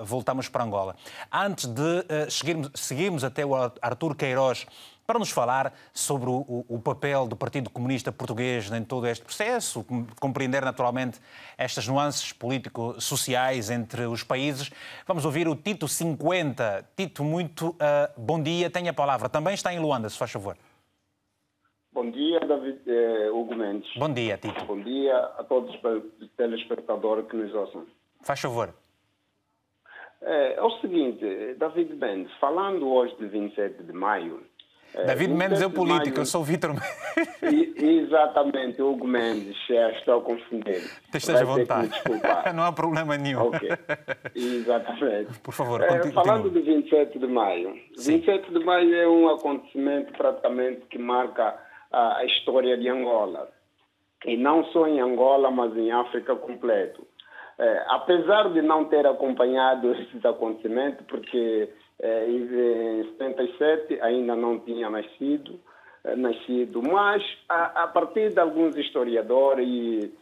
voltamos 0.00 0.48
para 0.48 0.64
Angola. 0.64 0.96
Antes 1.32 1.66
de 1.66 2.30
seguirmos, 2.30 2.70
seguirmos 2.74 3.24
até 3.24 3.44
o 3.44 3.54
Artur 3.82 4.14
Queiroz 4.14 4.66
para 5.08 5.18
nos 5.18 5.30
falar 5.30 5.72
sobre 5.90 6.28
o, 6.28 6.66
o, 6.68 6.78
papel 6.78 7.26
do 7.26 7.34
Partido 7.34 7.70
Comunista 7.70 8.12
Português 8.12 8.70
em 8.70 8.84
todo 8.84 9.06
este 9.06 9.24
processo, 9.24 9.82
compreender 10.20 10.62
naturalmente 10.62 11.18
estas 11.56 11.88
nuances 11.88 12.30
político-sociais 12.34 13.70
entre 13.70 14.04
os 14.04 14.22
países. 14.22 14.70
Vamos 15.06 15.24
ouvir 15.24 15.48
o 15.48 15.56
Tito 15.56 15.88
50. 15.88 16.90
Tito, 16.94 17.24
muito 17.24 17.74
bom 18.18 18.42
dia, 18.42 18.68
tenha 18.68 18.90
a 18.90 18.94
palavra. 18.94 19.30
Também 19.30 19.54
está 19.54 19.72
em 19.72 19.80
Luanda, 19.80 20.10
se 20.10 20.18
faz 20.18 20.30
favor. 20.30 20.58
Bom 21.90 22.10
dia, 22.10 22.40
David 22.40 22.80
eh, 22.86 23.30
Hugo 23.30 23.56
Mendes. 23.56 23.90
Bom 23.96 24.12
dia, 24.12 24.36
Tito. 24.36 24.62
Bom 24.66 24.82
dia 24.82 25.16
a 25.38 25.42
todos 25.42 25.74
os 25.74 26.30
telespectadores 26.36 27.26
que 27.28 27.36
nos 27.36 27.54
ouçam. 27.54 27.86
Faz 28.20 28.40
favor. 28.40 28.74
É, 30.20 30.52
é, 30.52 30.62
o 30.62 30.70
seguinte, 30.80 31.54
David 31.54 31.94
Mendes, 31.94 32.30
falando 32.38 32.86
hoje 32.86 33.16
de 33.16 33.26
27 33.26 33.84
de 33.84 33.92
maio. 33.94 34.42
David 34.94 35.32
Mendes 35.32 35.60
é 35.60 35.66
o 35.66 35.70
político, 35.70 36.08
maio, 36.08 36.20
eu 36.20 36.26
sou 36.26 36.40
o 36.40 36.44
Vitor 36.44 36.70
Mendes. 36.72 37.76
Exatamente, 37.76 38.82
Hugo 38.82 39.06
Mendes, 39.06 39.56
já 39.68 39.90
estou 39.92 40.18
a 40.18 40.22
confundir. 40.22 40.82
Esteja 41.14 41.40
à 41.40 41.44
vontade. 41.44 41.90
Não 42.54 42.64
há 42.64 42.72
problema 42.72 43.16
nenhum. 43.16 43.48
Ok, 43.48 43.68
exatamente. 44.34 45.38
Por 45.40 45.52
favor, 45.52 45.82
é, 45.82 45.88
continue. 45.88 46.12
Falando 46.12 46.50
de 46.50 46.60
27 46.60 47.18
de 47.18 47.26
maio. 47.26 47.74
Sim. 47.96 48.18
27 48.18 48.52
de 48.52 48.64
maio 48.64 48.94
é 48.94 49.08
um 49.08 49.28
acontecimento 49.28 50.12
praticamente 50.14 50.82
que 50.90 50.98
marca 50.98 51.54
a 51.92 52.24
história 52.24 52.76
de 52.76 52.88
Angola. 52.88 53.48
E 54.24 54.36
não 54.36 54.64
só 54.66 54.86
em 54.86 55.00
Angola, 55.00 55.50
mas 55.50 55.76
em 55.76 55.92
África 55.92 56.34
completo. 56.34 57.06
É, 57.58 57.84
apesar 57.88 58.52
de 58.52 58.62
não 58.62 58.84
ter 58.84 59.06
acompanhado 59.06 59.92
esses 60.00 60.24
acontecimentos, 60.24 61.04
porque 61.06 61.68
é, 61.68 61.72
em 62.00 63.04
77 63.18 64.00
ainda 64.00 64.36
não 64.36 64.58
tinha 64.60 64.88
nascido, 64.88 65.58
é, 66.04 66.14
nascido 66.14 66.80
mas 66.82 67.22
a, 67.48 67.84
a, 67.84 67.86
partir 67.88 68.30
de 68.32 68.40
alguns 68.40 68.76
historiadores 68.76 69.66
e 69.66 70.14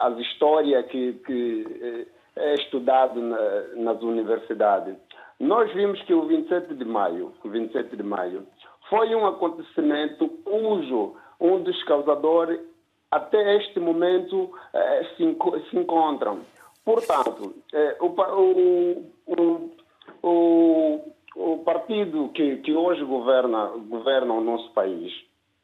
as 0.00 0.18
histórias 0.18 0.84
que, 0.86 1.12
que 1.24 2.06
é 2.34 2.54
estudado 2.54 3.20
na, 3.20 3.62
nas 3.76 4.02
universidades, 4.02 4.96
nós 5.38 5.72
vimos 5.72 6.02
que 6.02 6.12
o 6.12 6.26
27 6.26 6.74
de 6.74 6.84
maio, 6.84 7.32
27 7.44 7.96
de 7.96 8.02
maio, 8.02 8.44
foi 8.90 9.14
um 9.14 9.24
acontecimento 9.24 10.28
cujo 10.44 11.14
um 11.40 11.62
dos 11.62 11.80
causadores 11.84 12.58
até 13.12 13.56
este 13.58 13.78
momento 13.78 14.50
se, 15.16 15.36
se, 15.70 15.76
encontram. 15.78 16.40
Portanto, 16.84 17.54
o, 18.00 18.06
o, 18.06 19.12
o, 19.26 19.70
o, 21.36 21.58
partido 21.64 22.28
que, 22.30 22.56
que 22.58 22.72
hoje 22.72 23.04
governa, 23.04 23.72
governa 23.88 24.34
o 24.34 24.40
nosso 24.40 24.70
país 24.72 25.12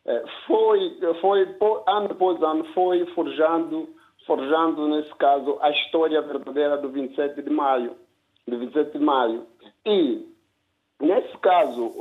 eh, 0.06 0.24
foi, 0.46 0.98
foi, 1.20 1.42
ano 1.86 2.10
após 2.10 2.42
ano, 2.42 2.64
foi 2.74 3.04
forjando, 3.14 3.88
forjando, 4.26 4.88
nesse 4.88 5.14
caso, 5.16 5.58
a 5.60 5.70
história 5.70 6.20
verdadeira 6.22 6.76
do 6.76 6.88
27 6.88 7.42
de 7.42 7.50
maio. 7.50 7.96
Do 8.46 8.58
27 8.58 8.98
de 8.98 9.04
maio. 9.04 9.46
E 9.86 10.34
Nesse 11.00 11.36
caso, 11.38 11.92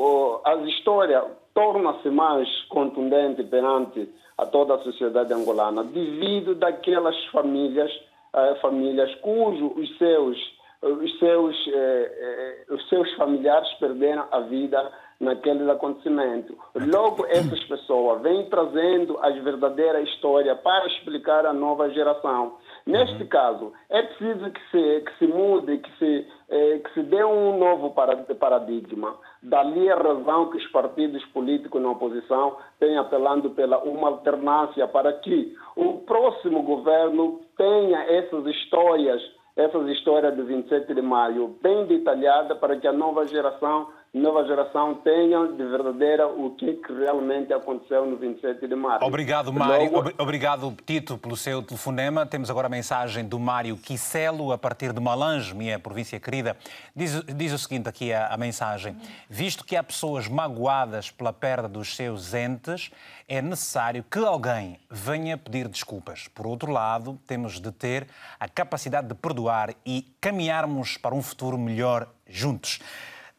a 0.45 0.55
história 0.68 1.24
torna-se 1.53 2.09
mais 2.09 2.47
contundente 2.70 3.43
perante 3.43 4.07
a 4.38 4.45
toda 4.45 4.76
a 4.76 4.80
sociedade 4.80 5.34
angolana 5.34 5.84
devido 5.84 6.55
daquelas 6.55 7.16
famílias, 7.26 7.91
eh, 8.34 8.55
famílias 8.61 9.14
cujos 9.16 9.72
os 9.76 9.97
seus, 9.97 10.38
os 10.84 11.20
seus, 11.20 11.56
eh, 11.68 12.64
eh, 12.68 12.74
os 12.74 12.90
seus 12.90 13.12
familiares 13.14 13.72
perderam 13.80 14.26
a 14.32 14.40
vida 14.42 14.92
naqueles 15.20 15.68
acontecimentos. 15.70 16.56
Logo, 16.76 17.26
essas 17.28 17.64
pessoas 17.64 18.22
vêm 18.22 18.46
trazendo 18.50 19.18
as 19.22 19.36
verdadeiras 19.42 20.08
histórias 20.10 20.60
para 20.60 20.86
explicar 20.88 21.46
à 21.46 21.54
nova 21.54 21.90
geração. 21.90 22.58
Neste 22.86 23.26
caso, 23.26 23.72
é 23.90 24.02
preciso 24.02 24.52
que 24.52 24.62
se, 24.70 25.02
que 25.02 25.18
se 25.20 25.28
mude, 25.28 25.78
que 25.78 25.98
se, 25.98 26.28
eh, 26.50 26.80
que 26.80 26.94
se 26.94 27.04
dê 27.04 27.24
um 27.24 27.58
novo 27.58 27.96
paradigma. 28.38 29.16
Dali 29.42 29.90
a 29.90 29.96
razão 29.96 30.50
que 30.50 30.58
os 30.58 30.68
partidos 30.68 31.24
políticos 31.28 31.82
na 31.82 31.92
oposição 31.92 32.58
têm 32.80 32.98
apelando 32.98 33.52
pela 33.52 33.78
uma 33.80 34.10
alternância 34.10 34.88
para 34.88 35.14
que 35.14 35.56
o 35.76 36.00
próximo 36.00 36.62
governo 36.64 37.40
tenha 37.58 38.00
essas 38.04 38.46
histórias, 38.48 39.22
essas 39.56 39.88
histórias 39.89 40.36
do 40.36 40.45
27 40.45 40.93
de 40.93 41.01
maio 41.01 41.56
bem 41.62 41.86
detalhadas 41.86 42.58
para 42.58 42.78
que 42.78 42.88
a 42.88 42.93
nova 42.93 43.28
geração 43.28 43.88
nova 44.14 44.45
geração 44.45 44.93
tenha 44.93 45.47
de 45.47 45.66
verdadeira 45.66 46.28
o 46.28 46.51
que, 46.51 46.74
que 46.74 46.93
realmente 46.93 47.51
aconteceu 47.51 48.05
no 48.05 48.16
27 48.16 48.68
de 48.68 48.76
março. 48.76 49.03
Obrigado, 49.03 49.51
Mário. 49.51 49.91
Logo... 49.91 50.11
Obrigado, 50.20 50.76
Tito, 50.86 51.18
pelo 51.18 51.36
seu 51.36 51.64
telefonema. 51.64 52.24
Temos 52.24 52.51
agora 52.51 52.68
a 52.68 52.70
mensagem 52.70 53.26
do 53.26 53.39
Mário 53.39 53.76
Quicelo, 53.76 54.51
a 54.51 54.57
partir 54.57 54.93
de 54.93 54.99
Malange, 54.99 55.55
minha 55.55 55.80
província 55.80 56.20
querida. 56.20 56.55
Diz, 56.95 57.24
diz 57.24 57.53
o 57.53 57.57
seguinte 57.57 57.89
aqui 57.89 58.14
a, 58.14 58.28
a 58.28 58.38
mensagem. 58.38 58.95
Visto 59.28 59.66
que 59.66 59.76
há 59.76 59.82
pessoas 59.82 60.28
magoadas 60.28 61.09
pela 61.09 61.34
perda 61.34 61.68
dos 61.68 61.95
seus 61.95 62.36
entes, 62.36 62.91
é 63.28 63.41
necessário 63.41 64.05
que 64.09 64.20
alguém 64.20 64.80
venha 64.91 65.39
pedir 65.39 65.68
desculpas. 65.68 66.28
Por 66.28 66.45
outro 66.45 66.72
lado, 66.72 67.20
temos 67.26 67.59
de 67.59 67.72
ter 67.72 68.05
a 68.39 68.47
capacidade 68.47 69.07
de 69.07 69.16
perdoar 69.16 69.74
e 69.84 70.05
caminharmos 70.22 70.97
para 70.97 71.16
um 71.16 71.22
futuro 71.22 71.57
melhor 71.57 72.07
juntos. 72.28 72.80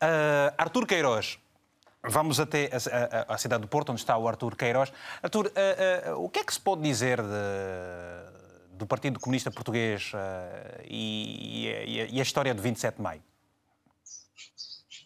Uh, 0.05 0.53
Artur 0.59 0.87
Queiroz, 0.87 1.39
vamos 2.07 2.39
até 2.39 2.71
a, 2.71 3.31
a, 3.31 3.35
a, 3.35 3.39
cidade 3.39 3.63
do 3.63 3.69
Porto, 3.69 3.91
onde 3.91 4.03
está 4.03 4.19
o 4.19 4.29
Artur 4.29 4.55
Queiroz. 4.55 4.93
Artur, 5.23 5.47
uh, 5.47 6.13
uh, 6.13 6.23
o 6.23 6.29
que 6.29 6.41
é 6.41 6.45
que 6.45 6.53
se 6.53 6.61
pode 6.61 6.83
dizer 6.83 7.23
de, 7.23 8.77
do 8.77 8.87
Partido 8.87 9.19
Comunista 9.19 9.51
Português 9.51 10.13
e, 10.85 11.65
e, 11.87 12.17
e, 12.17 12.21
a 12.21 12.23
história 12.23 12.55
de 12.55 12.61
27 12.61 12.97
de 12.97 13.03
maio? 13.03 13.23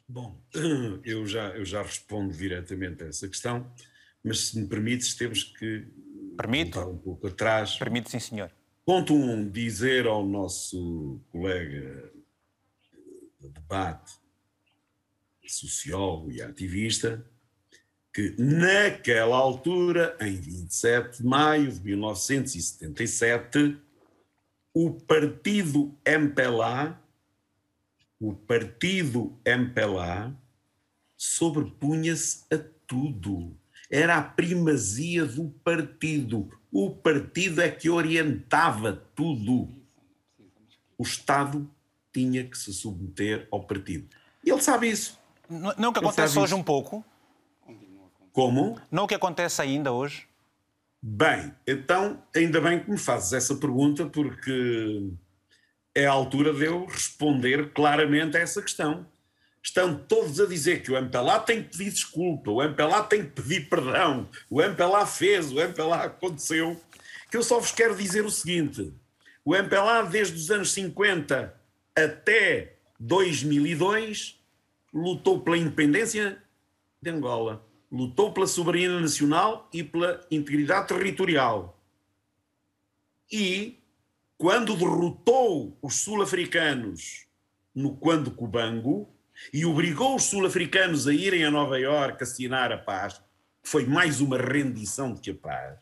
Bom, 0.09 0.36
eu 1.05 1.24
já, 1.26 1.51
eu 1.51 1.64
já 1.64 1.80
respondo 1.80 2.32
diretamente 2.32 3.05
a 3.05 3.07
essa 3.07 3.28
questão, 3.28 3.70
mas 4.24 4.49
se 4.49 4.59
me 4.59 4.66
permites, 4.66 5.14
temos 5.14 5.44
que 5.44 5.86
Permito? 6.36 6.80
voltar 6.80 6.90
um 6.90 6.99
pouco 6.99 7.28
atrás. 7.28 7.76
Permite, 7.76 8.11
sim, 8.11 8.18
senhor. 8.18 8.51
Ponto 8.84 9.14
1, 9.14 9.30
um, 9.32 9.49
dizer 9.49 10.09
ao 10.09 10.26
nosso 10.26 11.20
colega 11.30 12.11
de 13.38 13.49
debate 13.49 14.17
sociólogo 15.53 16.30
e 16.30 16.42
ativista, 16.42 17.24
que 18.12 18.34
naquela 18.38 19.36
altura, 19.36 20.16
em 20.20 20.34
27 20.34 21.18
de 21.18 21.26
maio 21.26 21.70
de 21.70 21.80
1977, 21.80 23.78
o 24.74 24.92
partido 24.92 25.96
MPLA, 26.05 27.01
o 28.20 28.34
partido 28.34 29.38
MPLA, 29.44 30.36
sobrepunha-se 31.16 32.44
a 32.53 32.59
tudo. 32.86 33.57
Era 33.90 34.16
a 34.16 34.22
primazia 34.22 35.24
do 35.24 35.49
partido. 35.64 36.51
O 36.70 36.90
partido 36.90 37.61
é 37.61 37.70
que 37.70 37.88
orientava 37.88 38.92
tudo. 39.14 39.68
O 40.96 41.03
Estado 41.03 41.70
tinha 42.12 42.44
que 42.44 42.59
se 42.59 42.72
submeter 42.72 43.46
ao 43.51 43.64
partido. 43.64 44.09
E 44.44 44.51
ele 44.51 44.61
sabe 44.61 44.90
isso. 44.90 45.18
Não, 45.49 45.92
que 45.92 45.99
acontece 45.99 46.38
hoje 46.38 46.55
um 46.55 46.62
pouco? 46.62 47.05
Como? 48.32 48.80
Não 48.90 49.05
o 49.05 49.09
que 49.09 49.14
acontece 49.14 49.62
ainda 49.62 49.92
hoje? 49.92 50.26
Bem, 51.01 51.55
então 51.66 52.22
ainda 52.34 52.61
bem 52.61 52.80
que 52.80 52.90
me 52.90 52.99
fazes 52.99 53.32
essa 53.32 53.55
pergunta, 53.55 54.07
porque 54.07 55.11
é 55.94 56.07
a 56.07 56.12
altura 56.12 56.53
de 56.53 56.64
eu 56.64 56.84
responder 56.86 57.72
claramente 57.72 58.36
a 58.36 58.40
essa 58.40 58.61
questão. 58.61 59.07
Estão 59.62 59.96
todos 59.96 60.40
a 60.40 60.46
dizer 60.46 60.82
que 60.82 60.92
o 60.92 60.96
MPLA 60.96 61.40
tem 61.40 61.62
que 61.62 61.70
pedir 61.70 61.90
desculpa, 61.90 62.51
o 62.51 62.62
MPLA 62.62 63.03
tem 63.05 63.24
que 63.24 63.42
pedir 63.42 63.68
perdão, 63.68 64.28
o 64.49 64.62
MPLA 64.62 65.07
fez, 65.07 65.51
o 65.51 65.61
MPLA 65.61 66.05
aconteceu. 66.05 66.80
Que 67.30 67.36
eu 67.36 67.42
só 67.42 67.59
vos 67.59 67.72
quero 67.72 67.96
dizer 67.96 68.24
o 68.24 68.30
seguinte: 68.30 68.92
o 69.44 69.55
MPLA, 69.55 70.05
desde 70.05 70.36
os 70.36 70.51
anos 70.51 70.72
50 70.72 71.55
até 71.96 72.76
2002, 73.01 74.38
lutou 74.93 75.41
pela 75.41 75.57
independência 75.57 76.43
de 77.01 77.11
Angola, 77.11 77.64
lutou 77.91 78.32
pela 78.32 78.47
soberania 78.47 79.01
nacional 79.01 79.68
e 79.72 79.82
pela 79.82 80.26
integridade 80.30 80.89
territorial. 80.89 81.80
E, 83.30 83.78
quando 84.36 84.76
derrotou 84.76 85.76
os 85.82 85.97
sul-africanos 85.97 87.26
no 87.74 87.97
Quando 87.97 88.30
Cubango 88.30 89.09
e 89.53 89.64
obrigou 89.64 90.16
os 90.16 90.24
sul-africanos 90.24 91.07
a 91.07 91.12
irem 91.12 91.45
a 91.45 91.51
Nova 91.51 91.78
Iorque 91.78 92.22
assinar 92.22 92.72
a 92.72 92.78
paz, 92.78 93.20
que 93.62 93.68
foi 93.68 93.86
mais 93.86 94.20
uma 94.20 94.39
rendição 94.39 95.12
do 95.12 95.20
que 95.20 95.30
a 95.30 95.34
paz, 95.34 95.78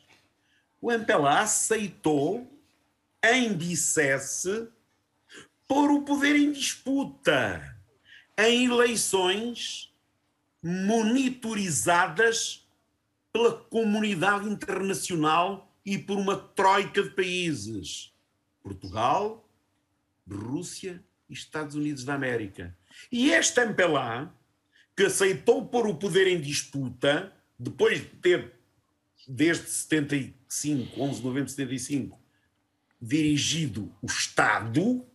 o 0.81 0.93
MPLA 0.93 1.41
aceitou, 1.41 2.53
em 3.25 3.53
Bicesse, 3.53 4.69
pôr 5.67 5.91
o 5.91 6.03
poder 6.03 6.37
em 6.37 6.53
disputa 6.53 7.76
em 8.39 8.67
eleições 8.67 9.93
monitorizadas 10.63 12.67
pela 13.33 13.53
comunidade 13.53 14.49
internacional 14.49 15.73
e 15.85 15.97
por 15.97 16.19
uma 16.19 16.37
troika 16.37 17.03
de 17.03 17.11
países: 17.11 18.13
Portugal, 18.63 19.49
Rússia 20.29 21.03
e 21.29 21.33
Estados 21.33 21.75
Unidos 21.75 22.05
da 22.05 22.15
América. 22.15 22.77
E 23.13 23.31
este 23.31 23.61
MPLA, 23.61 24.35
que 24.97 25.05
aceitou 25.05 25.67
pôr 25.67 25.87
o 25.87 25.95
poder 25.95 26.27
em 26.27 26.41
disputa, 26.41 27.33
depois 27.59 28.01
de 28.01 28.07
ter, 28.07 28.55
desde 29.29 29.69
75, 29.69 31.01
11 31.01 31.19
de 31.19 31.25
novembro 31.25 31.47
de 31.47 31.53
75, 31.53 32.19
dirigido 33.01 33.95
o 34.03 34.07
Estado, 34.07 35.07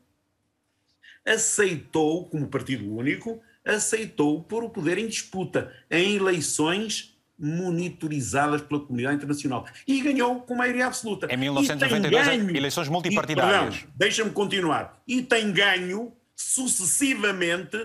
aceitou, 1.26 2.26
como 2.30 2.48
partido 2.48 2.92
único, 2.94 3.42
aceitou 3.66 4.44
pôr 4.44 4.64
o 4.64 4.70
poder 4.70 4.98
em 4.98 5.08
disputa 5.08 5.72
em 5.90 6.16
eleições 6.16 7.16
monitorizadas 7.38 8.62
pela 8.62 8.82
comunidade 8.82 9.16
internacional 9.16 9.66
e 9.88 10.00
ganhou 10.02 10.42
com 10.42 10.56
maioria 10.56 10.86
absoluta. 10.86 11.28
Em 11.32 11.38
1992, 11.38 12.28
ganho, 12.28 12.56
eleições 12.56 12.88
multipartidárias. 12.88 13.84
Deixa-me 13.96 14.30
continuar. 14.30 15.02
E 15.08 15.24
tem 15.24 15.52
ganho 15.52 16.14
sucessivamente 16.36 17.78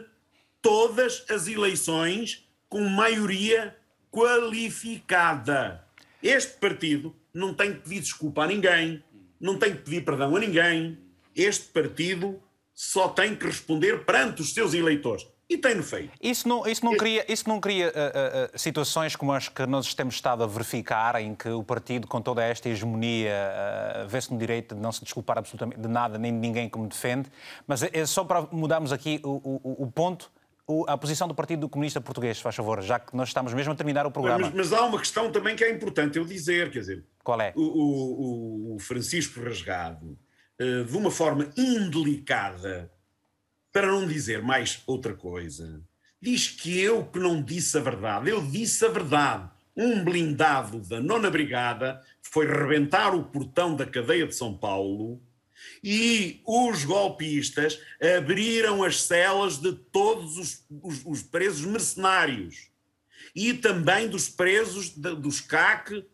todas 0.61 1.24
as 1.30 1.47
eleições 1.47 2.47
com 2.68 2.87
maioria 2.89 3.74
qualificada. 4.11 5.84
Este 6.22 6.59
partido 6.59 7.14
não 7.32 7.55
tem 7.55 7.74
que 7.74 7.80
pedir 7.80 8.01
desculpa 8.01 8.45
a 8.45 8.47
ninguém, 8.47 9.03
não 9.41 9.59
tem 9.59 9.72
que 9.72 9.82
pedir 9.82 10.05
perdão 10.05 10.37
a 10.37 10.41
ninguém. 10.41 10.99
Este 11.34 11.66
partido 11.66 12.43
só 12.77 13.09
tem 13.09 13.35
que 13.35 13.47
responder 13.47 14.05
perante 14.05 14.43
os 14.43 14.53
seus 14.53 14.74
eleitores. 14.74 15.27
E 15.49 15.57
tem-no 15.57 15.83
feito. 15.83 16.11
Isso 16.20 16.47
não, 16.49 16.66
isso 16.66 16.85
não 16.85 16.97
cria, 16.97 17.24
isso 17.33 17.49
não 17.49 17.61
cria 17.61 17.89
uh, 17.89 18.55
uh, 18.55 18.59
situações 18.59 19.14
como 19.14 19.33
as 19.33 19.49
que 19.49 19.64
nós 19.64 19.95
temos 19.95 20.16
estado 20.16 20.43
a 20.43 20.47
verificar, 20.47 21.14
em 21.22 21.37
que 21.37 21.49
o 21.49 21.62
partido, 21.62 22.07
com 22.09 22.20
toda 22.20 22.43
esta 22.43 22.68
hegemonia, 22.68 23.33
uh, 24.05 24.09
vê-se 24.09 24.33
no 24.33 24.39
direito 24.39 24.74
de 24.74 24.81
não 24.81 24.91
se 24.91 25.05
desculpar 25.05 25.39
absolutamente 25.39 25.81
de 25.81 25.89
nada, 25.89 26.18
nem 26.18 26.33
de 26.33 26.39
ninguém 26.39 26.68
como 26.68 26.89
defende. 26.89 27.31
Mas 27.64 27.85
é 27.85 28.05
só 28.05 28.24
para 28.24 28.43
mudarmos 28.51 28.93
aqui 28.93 29.20
o, 29.22 29.61
o, 29.62 29.85
o 29.85 29.91
ponto, 29.91 30.31
a 30.89 30.99
posição 30.99 31.29
do 31.29 31.35
Partido 31.35 31.68
Comunista 31.68 32.01
Português, 32.01 32.41
faz 32.41 32.57
favor, 32.57 32.83
já 32.83 32.99
que 32.99 33.16
nós 33.16 33.29
estamos 33.29 33.55
mesmo 33.55 33.72
a 33.72 33.77
terminar 33.77 34.05
o 34.05 34.11
programa. 34.11 34.51
Mas, 34.53 34.53
mas 34.53 34.72
há 34.72 34.85
uma 34.85 34.99
questão 34.99 35.31
também 35.31 35.55
que 35.55 35.62
é 35.62 35.70
importante 35.70 36.18
eu 36.18 36.24
dizer, 36.24 36.72
quer 36.72 36.81
dizer... 36.81 37.05
Qual 37.22 37.41
é? 37.41 37.53
O, 37.55 38.74
o 38.74 38.79
Francisco 38.81 39.41
Rasgado 39.41 40.18
de 40.59 40.97
uma 40.97 41.11
forma 41.11 41.53
indelicada, 41.57 42.91
para 43.73 43.89
não 43.89 44.07
dizer 44.07 44.43
mais 44.43 44.83
outra 44.87 45.15
coisa, 45.15 45.83
diz 46.21 46.49
que 46.49 46.81
eu 46.81 47.05
que 47.05 47.19
não 47.19 47.43
disse 47.43 47.77
a 47.77 47.81
verdade. 47.81 48.31
Eu 48.31 48.41
disse 48.41 48.85
a 48.85 48.89
verdade. 48.89 49.51
Um 49.77 50.03
blindado 50.03 50.81
da 50.81 51.01
nona 51.01 51.31
brigada 51.31 52.03
foi 52.23 52.47
rebentar 52.47 53.15
o 53.15 53.25
portão 53.25 53.77
da 53.77 53.85
cadeia 53.85 54.27
de 54.27 54.35
São 54.35 54.57
Paulo 54.57 55.21
e 55.83 56.41
os 56.47 56.85
golpistas 56.85 57.79
abriram 58.19 58.83
as 58.83 59.03
celas 59.03 59.59
de 59.59 59.73
todos 59.73 60.39
os, 60.39 60.65
os, 60.83 61.03
os 61.05 61.23
presos 61.23 61.65
mercenários 61.67 62.71
e 63.35 63.53
também 63.53 64.09
dos 64.09 64.29
presos 64.29 64.89
de, 64.91 65.15
dos 65.15 65.41
CAC 65.41 66.07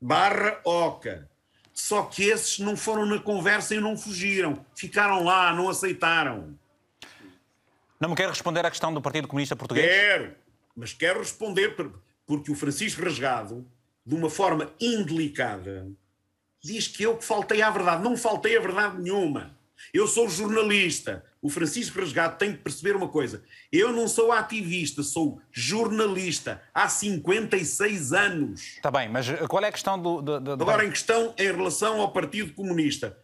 barra 0.00 0.60
OCA. 0.64 1.29
Só 1.72 2.02
que 2.04 2.24
esses 2.24 2.58
não 2.58 2.76
foram 2.76 3.06
na 3.06 3.18
conversa 3.18 3.74
e 3.74 3.80
não 3.80 3.96
fugiram. 3.96 4.64
Ficaram 4.74 5.24
lá, 5.24 5.54
não 5.54 5.68
aceitaram. 5.68 6.58
Não 7.98 8.10
me 8.10 8.16
quer 8.16 8.28
responder 8.28 8.64
à 8.64 8.70
questão 8.70 8.92
do 8.92 9.02
Partido 9.02 9.28
Comunista 9.28 9.54
Português? 9.54 9.86
Quero, 9.86 10.34
mas 10.74 10.92
quero 10.92 11.20
responder 11.20 11.76
porque 12.26 12.50
o 12.50 12.54
Francisco 12.54 13.02
Rasgado, 13.02 13.66
de 14.04 14.14
uma 14.14 14.30
forma 14.30 14.72
indelicada, 14.80 15.86
diz 16.62 16.88
que 16.88 17.02
eu 17.02 17.16
que 17.16 17.24
faltei 17.24 17.60
à 17.62 17.70
verdade. 17.70 18.02
Não 18.02 18.16
faltei 18.16 18.56
a 18.56 18.60
verdade 18.60 19.00
nenhuma. 19.00 19.58
Eu 19.92 20.06
sou 20.06 20.28
jornalista. 20.28 21.24
O 21.42 21.48
Francisco 21.48 21.98
Rasgado 21.98 22.38
tem 22.38 22.52
que 22.52 22.58
perceber 22.58 22.94
uma 22.94 23.08
coisa. 23.08 23.42
Eu 23.72 23.92
não 23.92 24.06
sou 24.06 24.30
ativista, 24.30 25.02
sou 25.02 25.40
jornalista 25.50 26.62
há 26.74 26.88
56 26.88 28.12
anos. 28.12 28.60
Está 28.76 28.90
bem, 28.90 29.08
mas 29.08 29.26
qual 29.48 29.64
é 29.64 29.68
a 29.68 29.72
questão 29.72 30.00
do. 30.00 30.20
do, 30.20 30.40
do... 30.40 30.52
Agora, 30.52 30.84
em 30.84 30.90
questão 30.90 31.34
em 31.38 31.46
relação 31.46 32.00
ao 32.00 32.12
Partido 32.12 32.52
Comunista. 32.52 33.16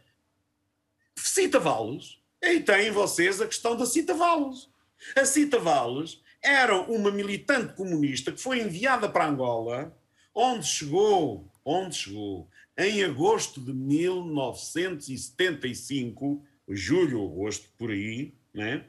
Cita 1.18 1.59
Valles, 1.59 2.18
aí 2.43 2.60
têm 2.60 2.90
vocês 2.90 3.40
a 3.40 3.47
questão 3.47 3.74
da 3.76 3.86
Cita 3.86 4.12
Valles. 4.14 4.68
A 5.16 5.24
Cita 5.24 5.59
Valles 5.59 6.20
era 6.43 6.76
uma 6.76 7.10
militante 7.10 7.72
comunista 7.74 8.30
que 8.30 8.40
foi 8.40 8.60
enviada 8.60 9.09
para 9.09 9.26
Angola, 9.26 9.97
onde 10.35 10.66
chegou, 10.66 11.51
onde 11.64 11.97
chegou, 11.97 12.47
em 12.78 13.02
agosto 13.02 13.59
de 13.60 13.72
1975 13.72 16.44
julho, 16.68 17.24
agosto, 17.24 17.68
por 17.78 17.90
aí, 17.90 18.34
né? 18.52 18.84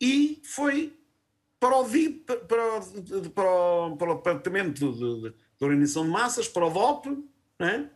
e 0.00 0.40
foi 0.42 0.96
para 1.58 1.76
o, 1.76 1.84
para, 1.84 2.36
para, 2.36 2.80
para, 3.34 3.96
para 3.96 4.12
o 4.12 4.14
Departamento 4.14 4.92
de, 4.92 4.98
de, 4.98 5.30
de, 5.30 5.34
Organização 5.60 6.04
de 6.04 6.10
Massas, 6.10 6.48
para 6.48 6.66
o 6.66 6.70
DOP, 6.70 7.06
né? 7.58 7.90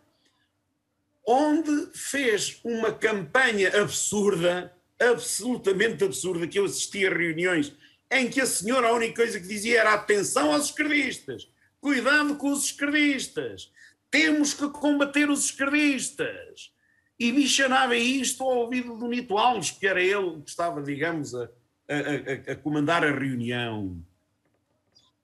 onde 1.27 1.89
fez 1.95 2.61
uma 2.63 2.93
campanha 2.93 3.81
absurda, 3.81 4.77
absolutamente 5.01 6.05
absurda, 6.05 6.47
que 6.47 6.59
eu 6.59 6.67
assisti 6.67 7.07
a 7.07 7.11
reuniões 7.11 7.75
em 8.11 8.29
que 8.29 8.41
a 8.41 8.47
senhora 8.47 8.89
a 8.89 8.93
única 8.93 9.17
coisa 9.17 9.41
que 9.41 9.47
dizia 9.49 9.81
era 9.81 9.95
atenção 9.95 10.53
aos 10.53 10.67
esquerdistas, 10.67 11.49
cuidado 11.81 12.37
com 12.37 12.53
os 12.53 12.67
esquerdistas, 12.67 13.73
temos 14.11 14.53
que 14.53 14.69
combater 14.69 15.31
os 15.31 15.47
esquerdistas 15.47 16.74
e 17.19 17.31
bichanava 17.31 17.97
isto 17.97 18.43
ao 18.43 18.59
ouvido 18.59 18.97
do 18.97 19.09
Nito 19.09 19.39
Alves, 19.39 19.71
que 19.71 19.87
era 19.87 20.03
ele 20.03 20.43
que 20.43 20.51
estava, 20.51 20.83
digamos, 20.83 21.35
a, 21.35 21.45
a, 21.89 22.51
a, 22.51 22.53
a 22.53 22.57
comandar 22.57 23.05
a 23.05 23.13
reunião. 23.13 24.05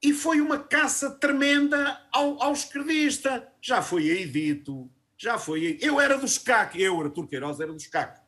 E 0.03 0.15
foi 0.15 0.41
uma 0.41 0.59
caça 0.59 1.11
tremenda 1.11 2.01
ao, 2.13 2.43
ao 2.43 2.53
esquerdista. 2.53 3.47
Já 3.61 3.83
foi 3.83 4.11
aí 4.11 4.27
dito, 4.27 4.91
já 5.17 5.39
foi 5.39 5.67
aí. 5.67 5.79
Eu 5.83 6.01
era 6.01 6.17
dos 6.17 6.39
CAC, 6.39 6.81
eu, 6.81 7.01
Artur 7.01 7.27
Queiroz, 7.27 7.61
era 7.61 7.73
dos 7.73 7.87
CAC. 7.87 8.21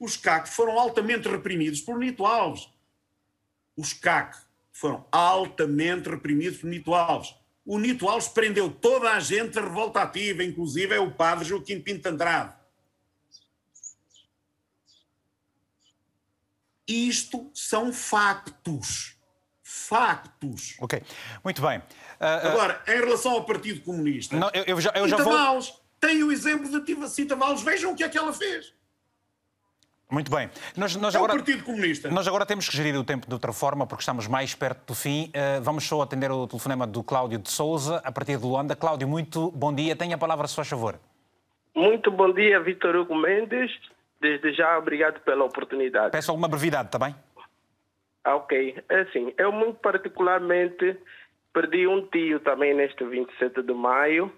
Os 0.00 0.16
CAC 0.16 0.48
foram 0.48 0.78
altamente 0.78 1.28
reprimidos 1.28 1.80
por 1.80 1.98
Nito 1.98 2.24
Alves. 2.24 2.68
Os 3.76 3.92
CAC 3.92 4.38
foram 4.72 5.04
altamente 5.10 6.08
reprimidos 6.08 6.58
por 6.58 6.68
Nito 6.68 6.94
Alves 6.94 7.34
o 7.68 7.78
Nito 7.78 8.08
Alves 8.08 8.28
prendeu 8.28 8.70
toda 8.70 9.12
a 9.12 9.20
gente 9.20 9.50
da 9.50 9.60
revolta 9.60 10.00
ativa, 10.00 10.42
inclusive 10.42 10.94
é 10.94 10.98
o 10.98 11.10
padre 11.10 11.44
Joaquim 11.44 11.78
Pinto 11.78 12.08
Andrade. 12.08 12.54
Isto 16.88 17.50
são 17.52 17.92
factos. 17.92 19.18
Factos. 19.62 20.76
Ok, 20.80 21.02
muito 21.44 21.60
bem. 21.60 21.76
Uh, 21.78 21.82
uh... 21.82 22.48
Agora, 22.48 22.82
em 22.88 23.00
relação 23.00 23.32
ao 23.32 23.44
Partido 23.44 23.82
Comunista, 23.82 24.34
não, 24.34 24.50
eu, 24.54 24.64
eu 24.64 24.80
já, 24.80 24.90
eu 24.94 25.06
já 25.06 25.18
vou... 25.18 25.60
Tem 26.00 26.24
o 26.24 26.32
exemplo 26.32 26.70
da 26.70 27.08
Cita 27.08 27.36
Valles. 27.36 27.60
Vejam 27.60 27.92
o 27.92 27.94
que 27.94 28.02
é 28.02 28.08
que 28.08 28.16
ela 28.16 28.32
fez. 28.32 28.72
Muito 30.10 30.30
bem. 30.30 30.48
Nós, 30.74 30.96
nós 30.96 31.14
é 31.14 31.18
agora, 31.18 31.34
o 31.34 31.36
Partido 31.36 31.64
Comunista. 31.64 32.10
Nós 32.10 32.26
agora 32.26 32.46
temos 32.46 32.66
que 32.66 32.74
gerir 32.74 32.98
o 32.98 33.04
tempo 33.04 33.26
de 33.26 33.34
outra 33.34 33.52
forma, 33.52 33.86
porque 33.86 34.00
estamos 34.00 34.26
mais 34.26 34.54
perto 34.54 34.86
do 34.86 34.94
fim. 34.94 35.24
Uh, 35.28 35.60
vamos 35.62 35.86
só 35.86 36.00
atender 36.00 36.30
o 36.30 36.46
telefonema 36.46 36.86
do 36.86 37.02
Cláudio 37.02 37.38
de 37.38 37.50
Souza, 37.50 38.00
a 38.02 38.10
partir 38.10 38.38
de 38.38 38.42
Luanda. 38.42 38.74
Cláudio, 38.74 39.06
muito 39.06 39.50
bom 39.50 39.74
dia. 39.74 39.94
Tenha 39.94 40.14
a 40.14 40.18
palavra, 40.18 40.48
se 40.48 40.56
faz 40.56 40.66
favor. 40.66 40.98
Muito 41.74 42.10
bom 42.10 42.32
dia, 42.32 42.58
Vitor 42.58 42.96
Hugo 42.96 43.14
Mendes. 43.14 43.70
Desde 44.18 44.52
já, 44.54 44.78
obrigado 44.78 45.20
pela 45.20 45.44
oportunidade. 45.44 46.10
Peço 46.10 46.30
alguma 46.30 46.48
brevidade, 46.48 46.88
está 46.88 46.98
bem? 46.98 47.14
Ah, 48.24 48.36
ok. 48.36 48.82
É 48.88 49.00
assim, 49.00 49.34
eu 49.36 49.52
muito 49.52 49.78
particularmente 49.80 50.96
perdi 51.52 51.86
um 51.86 52.06
tio 52.06 52.40
também 52.40 52.74
neste 52.74 53.04
27 53.04 53.62
de 53.62 53.74
maio. 53.74 54.32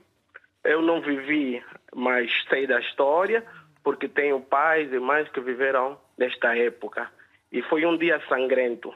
Eu 0.64 0.82
não 0.82 1.01
vivi, 1.01 1.62
mas 1.94 2.28
sei 2.51 2.66
da 2.66 2.80
história 2.80 3.47
porque 3.82 4.09
tenho 4.09 4.40
pais 4.40 4.93
e 4.93 4.98
mães 4.98 5.28
que 5.31 5.40
viveram 5.40 5.98
nesta 6.19 6.57
época. 6.57 7.11
E 7.51 7.62
foi 7.62 7.85
um 7.85 7.97
dia 7.97 8.20
sangrento. 8.28 8.94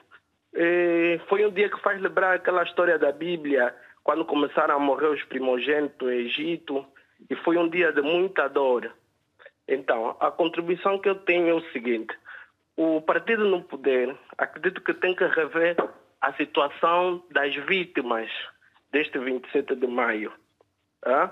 E 0.55 1.21
foi 1.29 1.45
um 1.45 1.51
dia 1.51 1.69
que 1.69 1.81
faz 1.81 2.01
lembrar 2.01 2.35
aquela 2.35 2.63
história 2.63 2.99
da 2.99 3.11
Bíblia, 3.11 3.75
quando 4.03 4.25
começaram 4.25 4.77
a 4.77 4.79
morrer 4.79 5.09
os 5.09 5.23
primogênitos 5.25 6.07
no 6.07 6.13
Egito, 6.13 6.87
e 7.29 7.35
foi 7.37 7.57
um 7.57 7.69
dia 7.69 7.93
de 7.93 8.03
muita 8.03 8.49
dor. 8.49 8.93
Então, 9.67 10.17
a 10.21 10.31
contribuição 10.31 10.99
que 10.99 11.09
eu 11.09 11.15
tenho 11.15 11.49
é 11.49 11.55
o 11.55 11.73
seguinte: 11.73 12.15
o 12.77 13.01
partido 13.01 13.45
no 13.49 13.63
poder, 13.63 14.15
acredito 14.37 14.81
que 14.83 14.93
tem 14.95 15.15
que 15.15 15.25
rever 15.25 15.77
a 16.21 16.33
situação 16.35 17.23
das 17.31 17.55
vítimas 17.55 18.31
deste 18.93 19.19
27 19.19 19.75
de 19.75 19.87
maio. 19.87 20.33
Ah? 21.05 21.31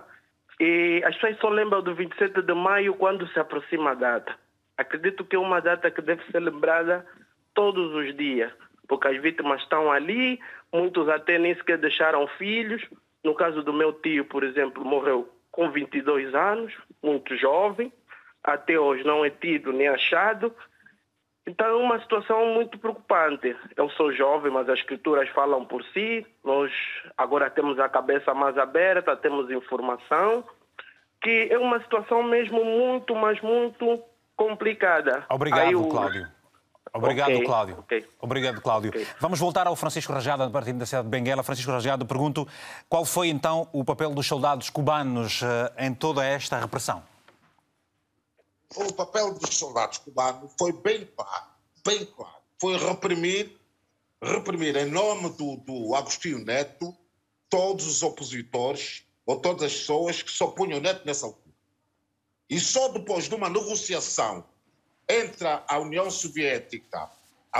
E 0.64 1.02
as 1.04 1.16
pessoas 1.16 1.38
só 1.40 1.48
lembram 1.48 1.82
do 1.82 1.92
27 1.92 2.40
de 2.40 2.54
maio 2.54 2.94
quando 2.94 3.26
se 3.32 3.40
aproxima 3.40 3.90
a 3.90 3.94
data. 3.94 4.32
Acredito 4.78 5.24
que 5.24 5.34
é 5.34 5.38
uma 5.38 5.58
data 5.58 5.90
que 5.90 6.00
deve 6.00 6.22
ser 6.30 6.38
lembrada 6.38 7.04
todos 7.52 7.92
os 7.92 8.16
dias, 8.16 8.52
porque 8.86 9.08
as 9.08 9.20
vítimas 9.20 9.60
estão 9.60 9.90
ali, 9.90 10.38
muitos 10.72 11.08
até 11.08 11.36
nem 11.36 11.52
sequer 11.56 11.78
deixaram 11.78 12.28
filhos. 12.38 12.80
No 13.24 13.34
caso 13.34 13.64
do 13.64 13.72
meu 13.72 13.92
tio, 13.92 14.24
por 14.24 14.44
exemplo, 14.44 14.84
morreu 14.84 15.28
com 15.50 15.68
22 15.68 16.32
anos, 16.32 16.72
muito 17.02 17.36
jovem, 17.36 17.92
até 18.44 18.78
hoje 18.78 19.04
não 19.04 19.24
é 19.24 19.30
tido 19.30 19.72
nem 19.72 19.88
achado. 19.88 20.54
Então 21.46 21.66
é 21.66 21.74
uma 21.74 22.00
situação 22.00 22.54
muito 22.54 22.78
preocupante. 22.78 23.56
Eu 23.76 23.90
sou 23.90 24.12
jovem, 24.12 24.52
mas 24.52 24.68
as 24.68 24.78
escrituras 24.78 25.28
falam 25.30 25.64
por 25.64 25.82
si. 25.92 26.24
Nós 26.44 26.70
agora 27.18 27.50
temos 27.50 27.78
a 27.80 27.88
cabeça 27.88 28.32
mais 28.32 28.56
aberta, 28.56 29.16
temos 29.16 29.50
informação, 29.50 30.44
que 31.20 31.48
é 31.50 31.58
uma 31.58 31.80
situação 31.80 32.22
mesmo 32.22 32.64
muito, 32.64 33.14
mas 33.16 33.40
muito 33.40 34.02
complicada. 34.36 35.24
Obrigado, 35.28 35.62
Aí, 35.62 35.90
Cláudio. 35.90 36.28
Obrigado, 36.94 37.32
okay, 37.32 37.44
Cláudio. 37.44 37.78
Okay. 37.80 38.06
Obrigado, 38.20 38.60
Cláudio. 38.60 38.90
Okay. 38.90 39.06
Vamos 39.18 39.40
voltar 39.40 39.66
ao 39.66 39.74
Francisco 39.74 40.12
Rajada, 40.12 40.44
a 40.44 40.50
partir 40.50 40.74
da 40.74 40.84
cidade 40.84 41.04
de 41.04 41.10
Benguela. 41.10 41.42
Francisco 41.42 41.72
Rajada, 41.72 42.04
pergunto 42.04 42.46
qual 42.88 43.04
foi 43.04 43.28
então 43.28 43.66
o 43.72 43.82
papel 43.82 44.10
dos 44.10 44.26
soldados 44.26 44.68
cubanos 44.68 45.40
uh, 45.40 45.46
em 45.78 45.94
toda 45.94 46.24
esta 46.24 46.58
repressão? 46.58 47.02
O 48.76 48.92
papel 48.92 49.34
dos 49.34 49.56
soldados 49.56 49.98
cubanos 49.98 50.52
foi 50.58 50.72
bem 50.72 51.06
claro, 51.16 51.46
bem 51.84 52.04
claro. 52.06 52.42
Foi 52.60 52.76
reprimir, 52.76 53.58
reprimir 54.22 54.76
em 54.76 54.86
nome 54.86 55.30
do, 55.30 55.56
do 55.56 55.94
Agostinho 55.94 56.44
Neto 56.44 56.96
todos 57.48 57.86
os 57.86 58.02
opositores 58.02 59.04
ou 59.26 59.40
todas 59.40 59.64
as 59.64 59.72
pessoas 59.72 60.22
que 60.22 60.30
se 60.30 60.42
opunham 60.42 60.80
Neto 60.80 61.04
nessa 61.04 61.26
altura. 61.26 61.42
E 62.48 62.58
só 62.60 62.88
depois 62.88 63.28
de 63.28 63.34
uma 63.34 63.48
negociação 63.48 64.44
entre 65.08 65.46
a 65.46 65.78
União 65.78 66.10
Soviética 66.10 67.10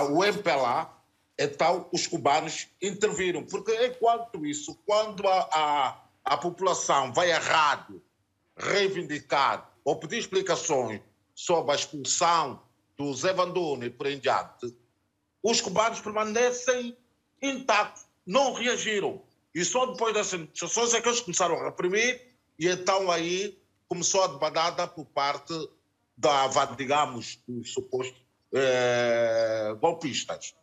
o 0.00 0.24
MPLA, 0.24 0.90
então 1.38 1.88
os 1.92 2.06
cubanos 2.06 2.68
interviram. 2.80 3.44
Porque 3.44 3.86
enquanto 3.86 4.46
isso, 4.46 4.78
quando 4.86 5.26
a, 5.28 5.48
a, 5.52 6.00
a 6.24 6.36
população 6.36 7.12
vai 7.12 7.30
a 7.32 7.38
rádio 7.38 8.02
reivindicar 8.56 9.71
ou 9.84 9.96
pedir 9.96 10.18
explicações 10.18 11.00
sobre 11.34 11.72
a 11.72 11.74
expulsão 11.74 12.62
do 12.96 13.12
Zé 13.14 13.32
Vandone 13.32 13.90
por 13.90 14.06
em 14.06 14.18
diante, 14.18 14.74
os 15.42 15.60
cubanos 15.60 16.00
permanecem 16.00 16.96
intactos, 17.40 18.06
não 18.26 18.52
reagiram. 18.52 19.22
E 19.54 19.64
só 19.64 19.86
depois 19.86 20.14
dessas 20.14 20.40
negociações 20.40 20.94
é 20.94 21.00
que 21.00 21.08
eles 21.08 21.20
começaram 21.20 21.58
a 21.58 21.64
reprimir 21.64 22.20
e 22.58 22.68
então 22.68 23.10
aí 23.10 23.58
começou 23.88 24.22
a 24.22 24.28
debandada 24.28 24.86
por 24.86 25.04
parte 25.06 25.52
da, 26.16 26.46
digamos, 26.76 27.38
dos 27.46 27.72
supostos 27.72 28.22
eh, 28.54 29.74
golpistas. 29.80 30.54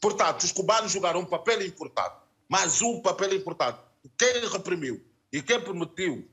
Portanto, 0.00 0.42
os 0.42 0.52
cubanos 0.52 0.92
jogaram 0.92 1.20
um 1.20 1.24
papel 1.24 1.64
importante, 1.64 2.16
mas 2.48 2.82
um 2.82 3.00
papel 3.00 3.34
importante. 3.34 3.78
Quem 4.16 4.48
reprimiu 4.48 5.04
e 5.32 5.42
quem 5.42 5.60
permitiu 5.60 6.28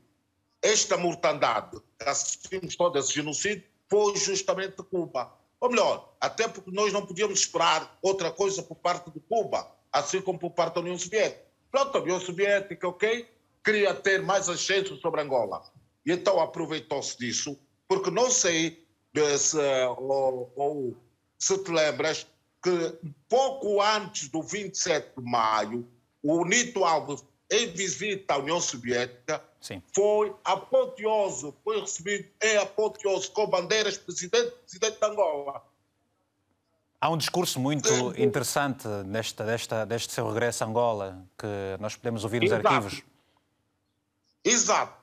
esta 0.66 0.96
mortandade 0.96 1.80
que 1.96 2.08
assistimos 2.08 2.74
todo 2.74 2.98
esse 2.98 3.14
genocídio 3.14 3.64
foi 3.88 4.16
justamente 4.16 4.82
Cuba. 4.82 5.32
Ou 5.60 5.70
melhor, 5.70 6.12
até 6.20 6.48
porque 6.48 6.72
nós 6.72 6.92
não 6.92 7.06
podíamos 7.06 7.38
esperar 7.38 7.96
outra 8.02 8.32
coisa 8.32 8.62
por 8.64 8.74
parte 8.74 9.08
de 9.12 9.20
Cuba, 9.20 9.70
assim 9.92 10.20
como 10.20 10.38
por 10.40 10.50
parte 10.50 10.74
da 10.74 10.80
União 10.80 10.98
Soviética. 10.98 11.46
Pronto, 11.70 11.96
a 11.96 12.02
União 12.02 12.18
Soviética, 12.18 12.88
ok, 12.88 13.28
queria 13.64 13.94
ter 13.94 14.22
mais 14.22 14.48
ascenso 14.48 14.96
sobre 14.96 15.20
Angola. 15.20 15.62
E 16.04 16.10
então 16.10 16.40
aproveitou-se 16.40 17.16
disso, 17.16 17.56
porque 17.86 18.10
não 18.10 18.28
sei 18.28 18.84
se, 19.38 19.58
ou, 19.98 20.52
ou, 20.56 20.96
se 21.38 21.56
te 21.62 21.70
lembras 21.70 22.26
que 22.60 22.98
pouco 23.28 23.80
antes 23.80 24.28
do 24.28 24.42
27 24.42 25.12
de 25.16 25.24
maio, 25.24 25.88
o 26.22 26.44
Nito 26.44 26.84
Alves, 26.84 27.24
em 27.50 27.68
visita 27.68 28.34
à 28.34 28.38
União 28.38 28.60
Soviética, 28.60 29.42
Sim. 29.66 29.82
foi 29.92 30.32
apoteoso, 30.44 31.52
foi 31.64 31.80
recebido 31.80 32.28
em 32.40 32.56
apoteoso 32.58 33.32
com 33.32 33.48
bandeiras 33.48 33.98
presidente, 33.98 34.52
presidente 34.64 35.00
de 35.00 35.04
Angola. 35.04 35.60
Há 37.00 37.10
um 37.10 37.16
discurso 37.16 37.58
muito 37.58 37.88
interessante 38.16 38.86
nesta, 39.04 39.44
desta, 39.44 39.84
deste 39.84 40.12
seu 40.12 40.28
regresso 40.28 40.62
a 40.62 40.68
Angola, 40.68 41.26
que 41.36 41.46
nós 41.80 41.96
podemos 41.96 42.22
ouvir 42.22 42.42
nos 42.42 42.52
Exato. 42.52 42.68
arquivos. 42.68 43.02
Exato. 44.44 45.02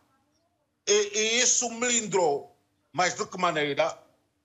E, 0.87 1.11
e 1.13 1.41
isso 1.41 1.69
melindrou. 1.69 2.55
Mas 2.93 3.15
de 3.15 3.25
que 3.25 3.37
maneira? 3.37 3.97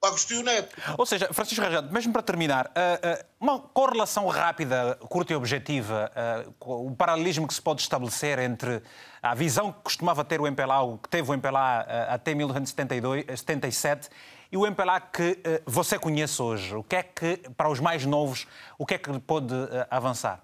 Agostinho 0.03 0.45
Neto. 0.45 0.77
Ou 0.97 1.05
seja, 1.05 1.33
Francisco 1.33 1.63
Rajado, 1.63 1.93
mesmo 1.93 2.13
para 2.13 2.23
terminar, 2.23 2.71
eh, 2.75 3.01
eh, 3.03 3.27
uma 3.41 3.59
correlação 3.59 4.27
rápida, 4.29 4.97
curta 5.09 5.33
e 5.33 5.37
objetiva, 5.37 6.11
eh, 6.15 6.47
o 6.61 6.95
paralelismo 6.95 7.49
que 7.49 7.55
se 7.55 7.61
pode 7.61 7.83
estabelecer 7.83 8.39
entre 8.39 8.81
a 9.21 9.35
visão 9.35 9.73
que 9.73 9.81
costumava 9.83 10.25
ter 10.25 10.41
o 10.41 10.47
MPLA, 10.47 10.99
que 11.03 11.09
teve 11.09 11.29
o 11.29 11.35
MPLA 11.35 11.81
até 12.09 12.33
1977, 12.33 14.09
e 14.53 14.57
o 14.57 14.65
MPLA 14.65 15.01
que 15.01 15.43
você 15.67 15.99
conhece 15.99 16.41
hoje. 16.41 16.75
O 16.77 16.85
que 16.85 16.97
é 16.97 17.03
que, 17.03 17.37
para 17.57 17.69
os 17.69 17.81
mais 17.81 18.07
novos, 18.07 18.47
o 18.79 18.87
que 18.87 18.95
é 18.95 18.99
que 18.99 19.19
pode 19.19 19.53
avançar? 19.91 20.43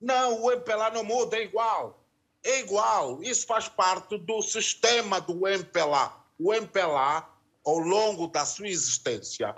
Não, 0.00 0.42
o 0.42 0.50
MPLA 0.50 0.90
não 0.90 1.04
muda, 1.04 1.36
é 1.36 1.42
igual. 1.42 1.98
É 2.44 2.60
igual. 2.60 3.22
Isso 3.22 3.46
faz 3.46 3.68
parte 3.68 4.16
do 4.16 4.40
sistema 4.42 5.20
do 5.20 5.46
MPLA. 5.46 6.12
O 6.38 6.54
MPLA 6.54 7.31
ao 7.64 7.78
longo 7.78 8.26
da 8.26 8.44
sua 8.44 8.68
existência, 8.68 9.54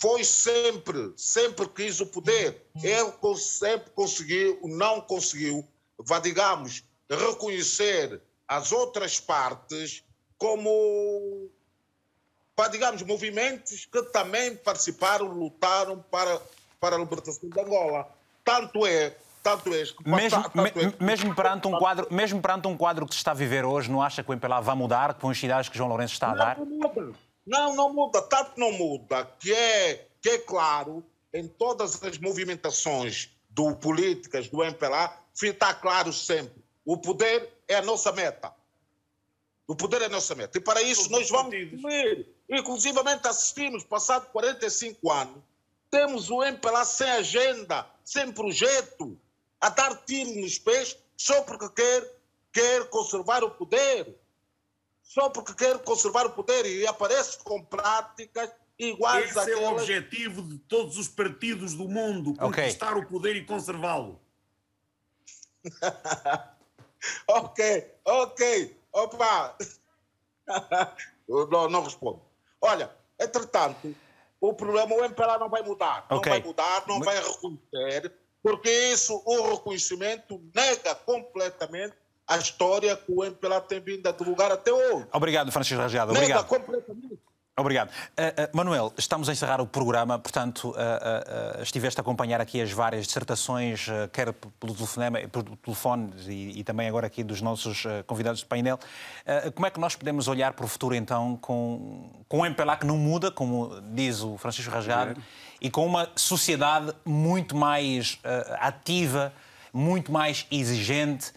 foi 0.00 0.24
sempre, 0.24 1.12
sempre 1.16 1.68
quis 1.68 2.00
o 2.00 2.06
poder. 2.06 2.66
Ele 2.82 3.36
sempre 3.36 3.90
conseguiu, 3.90 4.58
não 4.64 5.00
conseguiu, 5.00 5.66
vá, 5.98 6.18
digamos, 6.18 6.82
reconhecer 7.08 8.20
as 8.48 8.72
outras 8.72 9.20
partes 9.20 10.02
como, 10.38 11.50
vá, 12.56 12.66
digamos, 12.68 13.02
movimentos 13.02 13.84
que 13.84 14.02
também 14.04 14.56
participaram, 14.56 15.26
lutaram 15.26 16.02
para, 16.10 16.40
para 16.80 16.96
a 16.96 16.98
libertação 16.98 17.48
de 17.48 17.60
Angola. 17.60 18.08
Tanto 18.42 18.86
é 18.86 19.16
tanto 19.42 19.72
é, 19.72 19.78
mesmo, 20.04 20.50
tanto 20.50 20.78
é, 20.78 21.04
mesmo, 21.04 21.34
perante 21.34 21.66
um 21.66 21.78
quadro, 21.78 22.06
mesmo 22.10 22.40
perante 22.40 22.68
um 22.68 22.76
quadro 22.76 23.06
que 23.06 23.14
se 23.14 23.18
está 23.18 23.30
a 23.30 23.34
viver 23.34 23.64
hoje, 23.64 23.90
não 23.90 24.02
acha 24.02 24.22
que 24.22 24.30
o 24.30 24.32
MPLA 24.32 24.60
vai 24.60 24.76
mudar 24.76 25.14
com 25.14 25.30
as 25.30 25.38
cidades 25.38 25.68
que 25.68 25.76
João 25.76 25.88
Lourenço 25.88 26.14
está 26.14 26.32
a 26.32 26.34
dar? 26.34 26.58
Não, 26.58 26.66
não 26.66 26.76
muda. 26.78 27.18
Não, 27.46 27.76
não 27.76 27.92
muda. 27.92 28.22
Tanto 28.22 28.52
não 28.58 28.72
muda 28.72 29.24
que 29.38 29.52
é, 29.52 30.08
que 30.20 30.28
é 30.30 30.38
claro 30.38 31.04
em 31.32 31.46
todas 31.48 32.02
as 32.02 32.18
movimentações 32.18 33.30
do 33.48 33.74
políticas 33.74 34.48
do 34.48 34.62
MPLA, 34.62 35.12
está 35.42 35.72
claro 35.74 36.12
sempre. 36.12 36.62
O 36.84 36.96
poder 36.96 37.48
é 37.66 37.76
a 37.76 37.82
nossa 37.82 38.12
meta. 38.12 38.52
O 39.66 39.74
poder 39.74 40.02
é 40.02 40.06
a 40.06 40.08
nossa 40.10 40.34
meta. 40.34 40.58
E 40.58 40.60
para 40.60 40.82
isso 40.82 41.10
nós 41.10 41.28
vamos 41.30 41.52
ver. 41.52 42.28
Inclusivamente 42.48 43.26
assistimos, 43.28 43.84
passado 43.84 44.26
45 44.32 45.10
anos, 45.10 45.36
temos 45.90 46.30
o 46.30 46.42
MPLA 46.42 46.84
sem 46.84 47.10
agenda, 47.10 47.86
sem 48.04 48.32
projeto, 48.32 49.16
a 49.60 49.68
dar 49.68 49.96
tiro 50.04 50.40
nos 50.40 50.58
pés 50.58 50.96
só 51.16 51.42
porque 51.42 51.68
quer, 51.70 52.16
quer 52.52 52.88
conservar 52.88 53.44
o 53.44 53.50
poder. 53.50 54.18
só 55.02 55.28
porque 55.28 55.54
quer 55.54 55.78
conservar 55.80 56.26
o 56.26 56.30
poder 56.30 56.64
e 56.66 56.86
aparece 56.86 57.38
com 57.38 57.62
práticas 57.64 58.50
iguais 58.78 59.30
Esse 59.30 59.38
àquelas... 59.40 59.62
é 59.62 59.68
o 59.68 59.72
objetivo 59.72 60.42
de 60.42 60.58
todos 60.60 60.96
os 60.96 61.08
partidos 61.08 61.74
do 61.74 61.88
mundo, 61.88 62.34
conquistar 62.36 62.96
o 62.96 63.06
poder 63.06 63.36
e 63.36 63.44
conservá-lo. 63.44 64.20
ok, 67.28 67.94
ok. 68.04 68.76
Opa! 68.92 69.56
não, 71.28 71.68
não 71.68 71.82
respondo. 71.84 72.22
Olha, 72.60 72.90
entretanto, 73.18 73.94
o 74.40 74.54
problema, 74.54 74.94
o 74.94 75.04
MPLA 75.04 75.38
não 75.38 75.48
vai 75.48 75.62
mudar. 75.62 76.06
Não 76.10 76.18
Ok. 76.18 76.30
vai 76.30 76.42
mudar, 76.42 76.84
não 76.86 77.00
vai 77.00 77.16
reconhecer, 77.22 78.12
porque 78.42 78.70
isso, 78.70 79.22
o 79.24 79.50
reconhecimento, 79.50 80.40
nega 80.54 80.94
completamente 80.94 81.94
a 82.26 82.36
história 82.38 82.96
que 82.96 83.12
o 83.12 83.24
MPLA 83.24 83.60
tem 83.60 83.80
vindo 83.80 84.06
a 84.06 84.12
divulgar 84.12 84.52
até 84.52 84.72
hoje. 84.72 85.06
Obrigado, 85.12 85.50
Francisco 85.50 85.82
Rajado. 85.82 86.12
Nega 86.12 86.24
Obrigado. 86.24 86.46
completamente. 86.46 87.18
Obrigado. 87.60 87.90
Uh, 87.90 87.92
uh, 87.92 88.56
Manuel, 88.56 88.92
estamos 88.96 89.28
a 89.28 89.32
encerrar 89.32 89.60
o 89.60 89.66
programa, 89.66 90.18
portanto, 90.18 90.70
uh, 90.70 91.62
estiveste 91.62 92.00
a 92.00 92.02
acompanhar 92.02 92.40
aqui 92.40 92.60
as 92.60 92.72
várias 92.72 93.06
dissertações, 93.06 93.86
quer 94.12 94.32
pelo, 94.32 94.74
telefonema, 94.74 95.18
pelo 95.28 95.56
telefone 95.56 96.12
e, 96.26 96.60
e, 96.60 96.64
também 96.64 96.88
agora 96.88 97.06
aqui 97.06 97.22
dos 97.22 97.42
nossos 97.42 97.84
convidados 98.06 98.40
de 98.40 98.46
painel. 98.46 98.78
como 99.54 99.66
é 99.66 99.70
que 99.70 99.78
nós 99.78 99.94
podemos 99.94 100.26
olhar 100.26 100.54
para 100.54 100.64
o 100.64 100.68
futuro, 100.68 100.94
então, 100.94 101.36
com, 101.36 102.24
com 102.28 102.40
um 102.40 102.46
MPLA 102.46 102.76
que 102.76 102.86
não 102.86 102.96
muda, 102.96 103.30
como 103.30 103.80
diz 103.92 104.22
o 104.22 104.38
Francisco 104.38 104.72
Rasgado, 104.72 105.20
e 105.60 105.70
com 105.70 105.84
uma 105.86 106.08
sociedade 106.16 106.94
muito 107.04 107.54
mais 107.54 108.18
ativa, 108.60 109.32
muito 109.72 110.10
mais 110.10 110.46
exigente? 110.50 111.32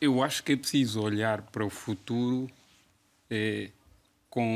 Eu 0.00 0.22
acho 0.22 0.42
que 0.42 0.52
é 0.52 0.56
preciso 0.56 1.02
olhar 1.02 1.42
para 1.42 1.64
o 1.64 1.70
futuro 1.70 2.48
com 4.34 4.52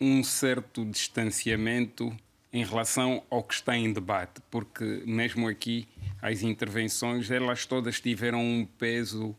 um 0.00 0.24
certo 0.24 0.86
distanciamento 0.86 2.16
em 2.50 2.64
relação 2.64 3.22
ao 3.28 3.42
que 3.42 3.52
está 3.52 3.76
em 3.76 3.92
debate, 3.92 4.40
porque 4.50 5.02
mesmo 5.04 5.46
aqui 5.46 5.86
as 6.22 6.42
intervenções, 6.42 7.30
elas 7.30 7.66
todas 7.66 8.00
tiveram 8.00 8.40
um 8.40 8.64
peso 8.78 9.36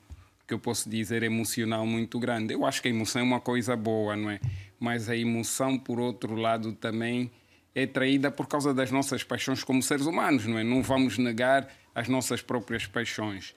que 0.47 0.53
eu 0.53 0.59
posso 0.59 0.87
dizer 0.87 1.23
emocional 1.23 1.87
muito 1.87 2.19
grande. 2.19 2.53
Eu 2.53 2.67
acho 2.67 2.83
que 2.83 2.87
a 2.87 2.91
emoção 2.91 3.21
é 3.21 3.23
uma 3.23 3.39
coisa 3.39 3.75
boa, 3.75 4.15
não 4.15 4.29
é? 4.29 4.39
Mas 4.79 5.09
a 5.09 5.17
emoção, 5.17 5.79
por 5.79 5.99
outro 5.99 6.35
lado, 6.35 6.73
também 6.73 7.31
é 7.73 7.87
traída 7.87 8.29
por 8.29 8.47
causa 8.47 8.75
das 8.75 8.91
nossas 8.91 9.23
paixões 9.23 9.63
como 9.63 9.81
seres 9.81 10.05
humanos, 10.05 10.45
não 10.45 10.59
é? 10.59 10.63
Não 10.63 10.83
vamos 10.83 11.17
negar 11.17 11.67
as 11.95 12.07
nossas 12.07 12.43
próprias 12.43 12.85
paixões. 12.85 13.55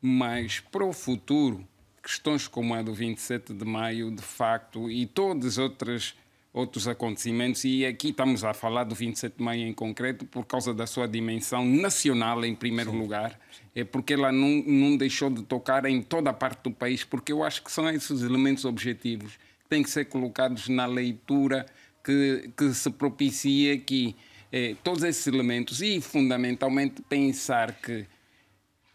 Mas 0.00 0.60
para 0.60 0.84
o 0.84 0.92
futuro, 0.92 1.66
questões 2.06 2.46
como 2.46 2.72
a 2.72 2.82
do 2.82 2.94
27 2.94 3.52
de 3.52 3.64
maio, 3.64 4.12
de 4.12 4.22
facto, 4.22 4.88
e 4.88 5.06
todos 5.06 5.58
outros, 5.58 6.14
outros 6.52 6.86
acontecimentos, 6.86 7.64
e 7.64 7.84
aqui 7.84 8.10
estamos 8.10 8.44
a 8.44 8.54
falar 8.54 8.84
do 8.84 8.94
27 8.94 9.38
de 9.38 9.42
maio 9.42 9.66
em 9.66 9.72
concreto 9.72 10.24
por 10.24 10.46
causa 10.46 10.72
da 10.72 10.86
sua 10.86 11.08
dimensão 11.08 11.64
nacional, 11.64 12.44
em 12.44 12.54
primeiro 12.54 12.92
Sim. 12.92 12.98
lugar, 12.98 13.40
é 13.74 13.82
porque 13.82 14.14
ela 14.14 14.30
não, 14.30 14.62
não 14.64 14.96
deixou 14.96 15.28
de 15.28 15.42
tocar 15.42 15.84
em 15.84 16.00
toda 16.00 16.30
a 16.30 16.32
parte 16.32 16.62
do 16.62 16.70
país, 16.70 17.02
porque 17.02 17.32
eu 17.32 17.42
acho 17.42 17.64
que 17.64 17.72
são 17.72 17.90
esses 17.90 18.22
elementos 18.22 18.64
objetivos 18.64 19.32
que 19.64 19.68
têm 19.68 19.82
que 19.82 19.90
ser 19.90 20.04
colocados 20.04 20.68
na 20.68 20.86
leitura 20.86 21.66
que, 22.04 22.48
que 22.56 22.72
se 22.72 22.88
propicia 22.88 23.74
aqui. 23.74 24.14
É, 24.52 24.76
todos 24.84 25.02
esses 25.02 25.26
elementos 25.26 25.82
e, 25.82 26.00
fundamentalmente, 26.00 27.02
pensar 27.02 27.72
que 27.72 28.06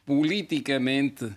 politicamente 0.05 1.29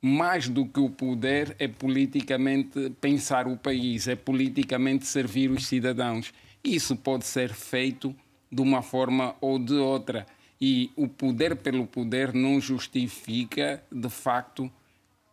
mais 0.00 0.48
do 0.48 0.66
que 0.66 0.78
o 0.78 0.90
poder, 0.90 1.56
é 1.58 1.66
politicamente 1.66 2.90
pensar 3.00 3.48
o 3.48 3.56
país, 3.56 4.06
é 4.06 4.14
politicamente 4.14 5.06
servir 5.06 5.50
os 5.50 5.66
cidadãos. 5.66 6.32
Isso 6.62 6.96
pode 6.96 7.24
ser 7.24 7.52
feito 7.52 8.14
de 8.50 8.60
uma 8.60 8.82
forma 8.82 9.34
ou 9.40 9.58
de 9.58 9.74
outra. 9.74 10.26
E 10.60 10.90
o 10.96 11.08
poder 11.08 11.56
pelo 11.56 11.86
poder 11.86 12.32
não 12.32 12.60
justifica, 12.60 13.82
de 13.90 14.08
facto, 14.08 14.70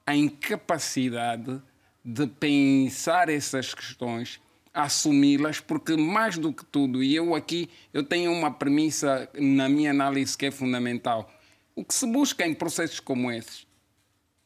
a 0.06 0.16
incapacidade 0.16 1.62
de 2.04 2.28
pensar 2.28 3.30
essas 3.30 3.74
questões, 3.74 4.42
assumi-las, 4.74 5.60
porque 5.60 5.96
mais 5.96 6.38
do 6.38 6.52
que 6.52 6.66
tudo, 6.66 7.02
e 7.02 7.16
eu 7.16 7.36
aqui 7.36 7.70
eu 7.94 8.04
tenho 8.04 8.32
uma 8.32 8.52
premissa 8.52 9.30
na 9.40 9.70
minha 9.70 9.92
análise 9.92 10.38
que 10.38 10.48
é 10.48 10.52
fundamental. 10.52 11.32
O 11.76 11.86
que 11.86 11.94
se 11.94 12.06
busca 12.06 12.46
em 12.46 12.54
processos 12.54 13.00
como 13.00 13.32
esses 13.32 13.66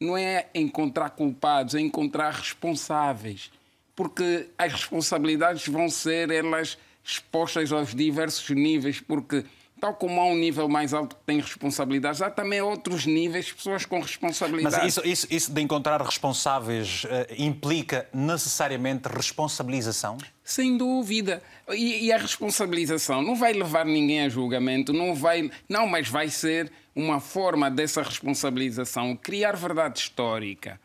não 0.00 0.16
é 0.16 0.46
encontrar 0.54 1.10
culpados, 1.10 1.74
é 1.74 1.80
encontrar 1.80 2.30
responsáveis. 2.30 3.50
Porque 3.96 4.48
as 4.56 4.72
responsabilidades 4.72 5.66
vão 5.66 5.88
ser 5.88 6.30
elas 6.30 6.78
expostas 7.02 7.72
aos 7.72 7.94
diversos 7.94 8.48
níveis, 8.50 9.00
porque 9.00 9.44
tal 9.80 9.94
como 9.94 10.20
há 10.20 10.24
um 10.26 10.36
nível 10.36 10.68
mais 10.68 10.92
alto 10.92 11.16
que 11.16 11.22
tem 11.24 11.40
responsabilidades, 11.40 12.20
há 12.20 12.30
também 12.30 12.60
outros 12.60 13.06
níveis, 13.06 13.52
pessoas 13.52 13.86
com 13.86 14.00
responsabilidades. 14.00 14.78
Mas 14.78 14.88
isso, 14.88 15.06
isso, 15.06 15.26
isso 15.30 15.52
de 15.52 15.60
encontrar 15.62 16.00
responsáveis 16.02 17.04
uh, 17.04 17.08
implica 17.38 18.08
necessariamente 18.12 19.08
responsabilização? 19.08 20.18
Sem 20.42 20.76
dúvida. 20.76 21.42
E, 21.70 22.06
e, 22.06 22.12
a 22.12 22.18
responsabilização 22.18 23.22
não 23.22 23.36
vai 23.36 23.52
levar 23.52 23.84
ninguém 23.84 24.22
a 24.22 24.28
julgamento, 24.28 24.92
não 24.92 25.14
vai. 25.14 25.50
Não, 25.68 25.86
mas 25.86 26.08
vai 26.08 26.28
ser 26.28 26.72
uma 26.94 27.20
forma 27.20 27.70
dessa 27.70 28.02
responsabilização 28.02 29.14
criar 29.14 29.54
verdade 29.56 30.00
histórica, 30.00 30.80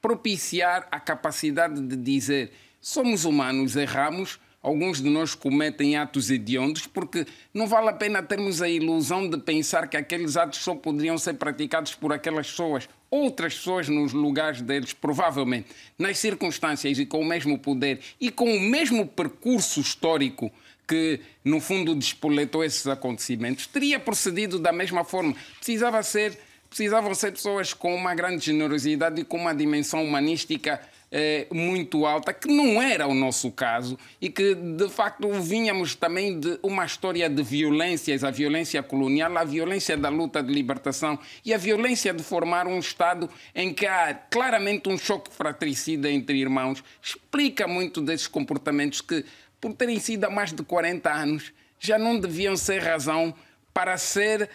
propiciar 0.00 0.86
a 0.90 1.00
capacidade 1.00 1.80
de 1.80 1.96
dizer 1.96 2.52
somos 2.80 3.24
humanos, 3.24 3.74
erramos, 3.74 4.38
alguns 4.66 5.00
de 5.00 5.08
nós 5.08 5.32
cometem 5.32 5.96
atos 5.96 6.28
hediondos, 6.28 6.88
porque 6.88 7.24
não 7.54 7.68
vale 7.68 7.88
a 7.88 7.92
pena 7.92 8.20
termos 8.20 8.60
a 8.60 8.68
ilusão 8.68 9.30
de 9.30 9.38
pensar 9.38 9.86
que 9.86 9.96
aqueles 9.96 10.36
atos 10.36 10.58
só 10.58 10.74
poderiam 10.74 11.16
ser 11.16 11.34
praticados 11.34 11.94
por 11.94 12.12
aquelas 12.12 12.50
pessoas. 12.50 12.88
Outras 13.08 13.54
pessoas 13.54 13.88
nos 13.88 14.12
lugares 14.12 14.60
deles, 14.60 14.92
provavelmente, 14.92 15.68
nas 15.96 16.18
circunstâncias 16.18 16.98
e 16.98 17.06
com 17.06 17.20
o 17.20 17.24
mesmo 17.24 17.56
poder 17.56 18.00
e 18.20 18.28
com 18.28 18.52
o 18.52 18.58
mesmo 18.58 19.06
percurso 19.06 19.80
histórico 19.80 20.50
que, 20.88 21.20
no 21.44 21.60
fundo, 21.60 21.94
despoletou 21.94 22.64
esses 22.64 22.88
acontecimentos, 22.88 23.68
teria 23.68 24.00
procedido 24.00 24.58
da 24.58 24.72
mesma 24.72 25.04
forma. 25.04 25.32
Precisava 25.58 26.02
ser, 26.02 26.36
precisavam 26.68 27.14
ser 27.14 27.30
pessoas 27.30 27.72
com 27.72 27.94
uma 27.94 28.16
grande 28.16 28.44
generosidade 28.44 29.20
e 29.20 29.24
com 29.24 29.36
uma 29.36 29.54
dimensão 29.54 30.04
humanística 30.04 30.80
eh, 31.10 31.46
muito 31.52 32.04
alta, 32.04 32.32
que 32.32 32.48
não 32.48 32.82
era 32.82 33.06
o 33.06 33.14
nosso 33.14 33.50
caso 33.52 33.98
e 34.20 34.28
que, 34.28 34.54
de 34.54 34.88
facto, 34.88 35.30
vínhamos 35.40 35.94
também 35.94 36.38
de 36.38 36.58
uma 36.62 36.84
história 36.84 37.30
de 37.30 37.42
violências, 37.42 38.24
a 38.24 38.30
violência 38.30 38.82
colonial, 38.82 39.36
a 39.38 39.44
violência 39.44 39.96
da 39.96 40.08
luta 40.08 40.42
de 40.42 40.52
libertação 40.52 41.18
e 41.44 41.54
a 41.54 41.58
violência 41.58 42.12
de 42.12 42.22
formar 42.22 42.66
um 42.66 42.78
Estado 42.78 43.30
em 43.54 43.72
que 43.72 43.86
há 43.86 44.14
claramente 44.14 44.88
um 44.88 44.98
choque 44.98 45.32
fratricida 45.32 46.10
entre 46.10 46.38
irmãos, 46.38 46.82
explica 47.02 47.68
muito 47.68 48.00
desses 48.00 48.26
comportamentos 48.26 49.00
que, 49.00 49.24
por 49.60 49.72
terem 49.74 50.00
sido 50.00 50.24
há 50.24 50.30
mais 50.30 50.52
de 50.52 50.62
40 50.62 51.12
anos, 51.12 51.52
já 51.78 51.98
não 51.98 52.18
deviam 52.18 52.56
ser 52.56 52.82
razão 52.82 53.34
para 53.76 53.98
ser 53.98 54.44
uh, 54.44 54.48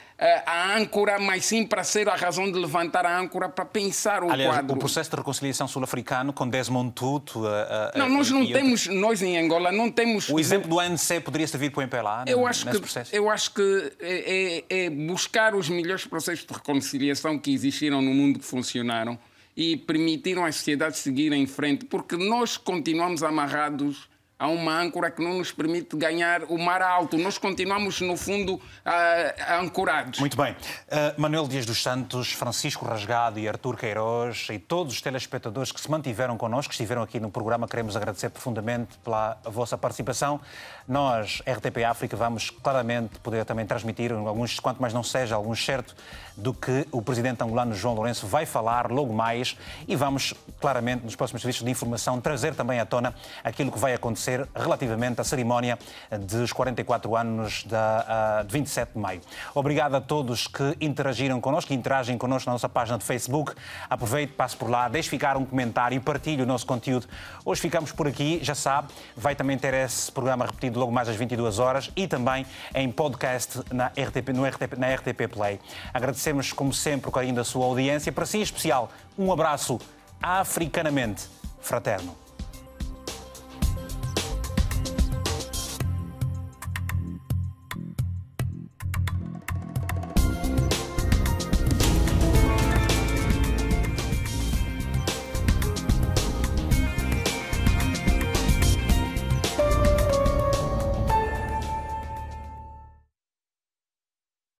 a 0.48 0.76
âncora, 0.76 1.20
mas 1.20 1.46
sim 1.46 1.64
para 1.64 1.84
ser 1.84 2.10
a 2.10 2.16
razão 2.16 2.52
de 2.52 2.58
levantar 2.58 3.06
a 3.06 3.20
âncora 3.20 3.48
para 3.48 3.64
pensar 3.64 4.24
o 4.24 4.32
Aliás, 4.32 4.56
quadro. 4.56 4.76
o 4.76 4.80
processo 4.80 5.12
de 5.12 5.16
reconciliação 5.16 5.68
sul-africano 5.68 6.34
com 6.34 6.50
Desmond 6.50 6.92
Tutu... 6.94 7.42
Uh, 7.42 7.46
uh, 7.46 8.00
não, 8.00 8.10
nós 8.10 8.32
não 8.32 8.44
temos, 8.52 8.88
outro... 8.88 9.00
nós 9.00 9.22
em 9.22 9.38
Angola 9.38 9.72
não 9.72 9.92
temos... 9.92 10.28
O 10.28 10.40
exemplo 10.40 10.68
do 10.68 10.80
ANC 10.80 11.22
poderia 11.24 11.46
servir 11.46 11.70
para 11.70 11.82
o 11.82 11.84
MPLA 11.84 12.24
eu 12.26 12.48
acho 12.48 12.66
que, 12.66 12.80
processo? 12.80 13.16
Eu 13.16 13.30
acho 13.30 13.54
que 13.54 13.94
é, 14.00 14.64
é, 14.72 14.86
é 14.86 14.90
buscar 14.90 15.54
os 15.54 15.70
melhores 15.70 16.08
processos 16.08 16.44
de 16.44 16.52
reconciliação 16.52 17.38
que 17.38 17.54
existiram 17.54 18.02
no 18.02 18.16
mundo 18.16 18.40
que 18.40 18.46
funcionaram 18.46 19.20
e 19.56 19.78
permitiram 19.78 20.44
às 20.44 20.56
sociedades 20.56 20.98
seguir 20.98 21.32
em 21.32 21.46
frente, 21.46 21.86
porque 21.86 22.18
nós 22.18 22.58
continuamos 22.58 23.22
amarrados 23.22 24.10
há 24.42 24.48
uma 24.48 24.82
âncora 24.82 25.12
que 25.12 25.24
não 25.24 25.36
nos 25.36 25.52
permite 25.52 25.96
ganhar 25.96 26.46
o 26.46 26.58
mar 26.58 26.82
alto. 26.82 27.16
Nós 27.16 27.38
continuamos, 27.38 28.02
no 28.02 28.18
fundo, 28.18 28.56
uh, 28.56 28.62
ancorados. 29.60 30.20
Muito 30.20 30.36
bem. 30.36 30.54
Uh, 30.54 31.22
Manuel 31.22 31.48
Dias 31.48 31.64
dos 31.64 31.84
Santos, 31.84 32.32
Francisco 32.32 32.84
Rasgado 32.84 33.38
e 33.38 33.48
Artur 33.48 33.78
Queiroz 33.78 34.48
e 34.50 34.58
todos 34.58 34.96
os 34.96 35.02
telespectadores 35.02 35.72
que 35.72 35.80
se 35.80 35.92
mantiveram 35.92 36.38
connosco, 36.38 36.70
que 36.70 36.74
estiveram 36.74 37.04
aqui 37.04 37.20
no 37.20 37.30
programa, 37.30 37.68
queremos 37.68 37.96
agradecer 37.96 38.32
profundamente 38.32 38.98
pela 39.04 39.38
vossa 39.44 39.78
participação. 39.78 40.42
Nós, 40.88 41.44
RTP 41.46 41.84
África, 41.88 42.18
vamos 42.18 42.50
claramente 42.50 43.20
poder 43.20 43.46
também 43.46 43.68
transmitir, 43.68 44.12
alguns, 44.12 44.60
quanto 44.60 44.82
mais 44.82 44.92
não 44.92 45.04
seja, 45.04 45.36
algum 45.36 45.54
certo 45.54 45.96
do 46.36 46.54
que 46.54 46.88
o 46.92 47.02
presidente 47.02 47.44
angolano 47.44 47.76
João 47.76 47.94
Lourenço 47.94 48.26
vai 48.26 48.48
falar 48.48 48.90
logo 48.90 49.14
mais 49.14 49.56
e 49.88 49.96
vamos, 49.96 50.34
claramente, 50.60 51.04
nos 51.04 51.16
próximos 51.16 51.44
serviços 51.44 51.64
de 51.64 51.70
informação, 51.70 52.20
trazer 52.20 52.56
também 52.56 52.80
à 52.80 52.86
tona 52.86 53.14
aquilo 53.44 53.72
que 53.72 53.78
vai 53.78 53.94
acontecer 53.94 54.31
relativamente 54.56 55.20
à 55.22 55.24
cerimónia 55.24 55.78
dos 56.22 56.52
44 56.52 57.16
anos 57.16 57.64
da, 57.64 58.44
de 58.44 58.54
27 58.54 58.94
de 58.94 59.00
maio. 59.00 59.22
Obrigado 59.54 59.96
a 59.96 60.02
todos 60.02 60.48
que 60.48 60.76
interagiram 60.80 61.40
connosco, 61.42 61.70
que 61.70 61.74
interagem 61.74 62.18
connosco 62.18 62.50
na 62.50 62.54
nossa 62.54 62.70
página 62.70 62.98
de 62.98 63.04
Facebook. 63.04 63.54
Aproveite, 63.90 64.34
passe 64.34 64.56
por 64.56 64.70
lá, 64.70 64.88
deixe 64.88 65.10
ficar 65.10 65.38
um 65.38 65.46
comentário 65.46 65.96
e 65.96 66.00
partilhe 66.00 66.42
o 66.42 66.46
nosso 66.46 66.66
conteúdo. 66.66 67.08
Hoje 67.44 67.62
ficamos 67.62 67.92
por 67.92 68.08
aqui, 68.08 68.40
já 68.42 68.56
sabe, 68.56 68.90
vai 69.16 69.36
também 69.36 69.58
ter 69.58 69.74
esse 69.74 70.12
programa 70.12 70.46
repetido 70.46 70.80
logo 70.80 70.92
mais 70.92 71.10
às 71.10 71.16
22 71.16 71.60
horas 71.60 71.92
e 71.96 72.08
também 72.08 72.46
em 72.74 72.92
podcast 72.92 73.62
na 73.72 73.88
RTP, 73.88 74.30
no 74.34 74.46
RTP, 74.46 74.78
na 74.78 74.94
RTP 74.94 75.28
Play. 75.32 75.60
Agradecemos, 75.94 76.54
como 76.54 76.74
sempre, 76.74 77.10
o 77.10 77.12
carinho 77.12 77.36
da 77.36 77.44
sua 77.44 77.66
audiência. 77.66 78.12
Para 78.12 78.26
si, 78.26 78.38
em 78.38 78.42
especial, 78.42 78.92
um 79.18 79.32
abraço 79.32 79.80
africanamente 80.22 81.28
fraterno. 81.62 82.21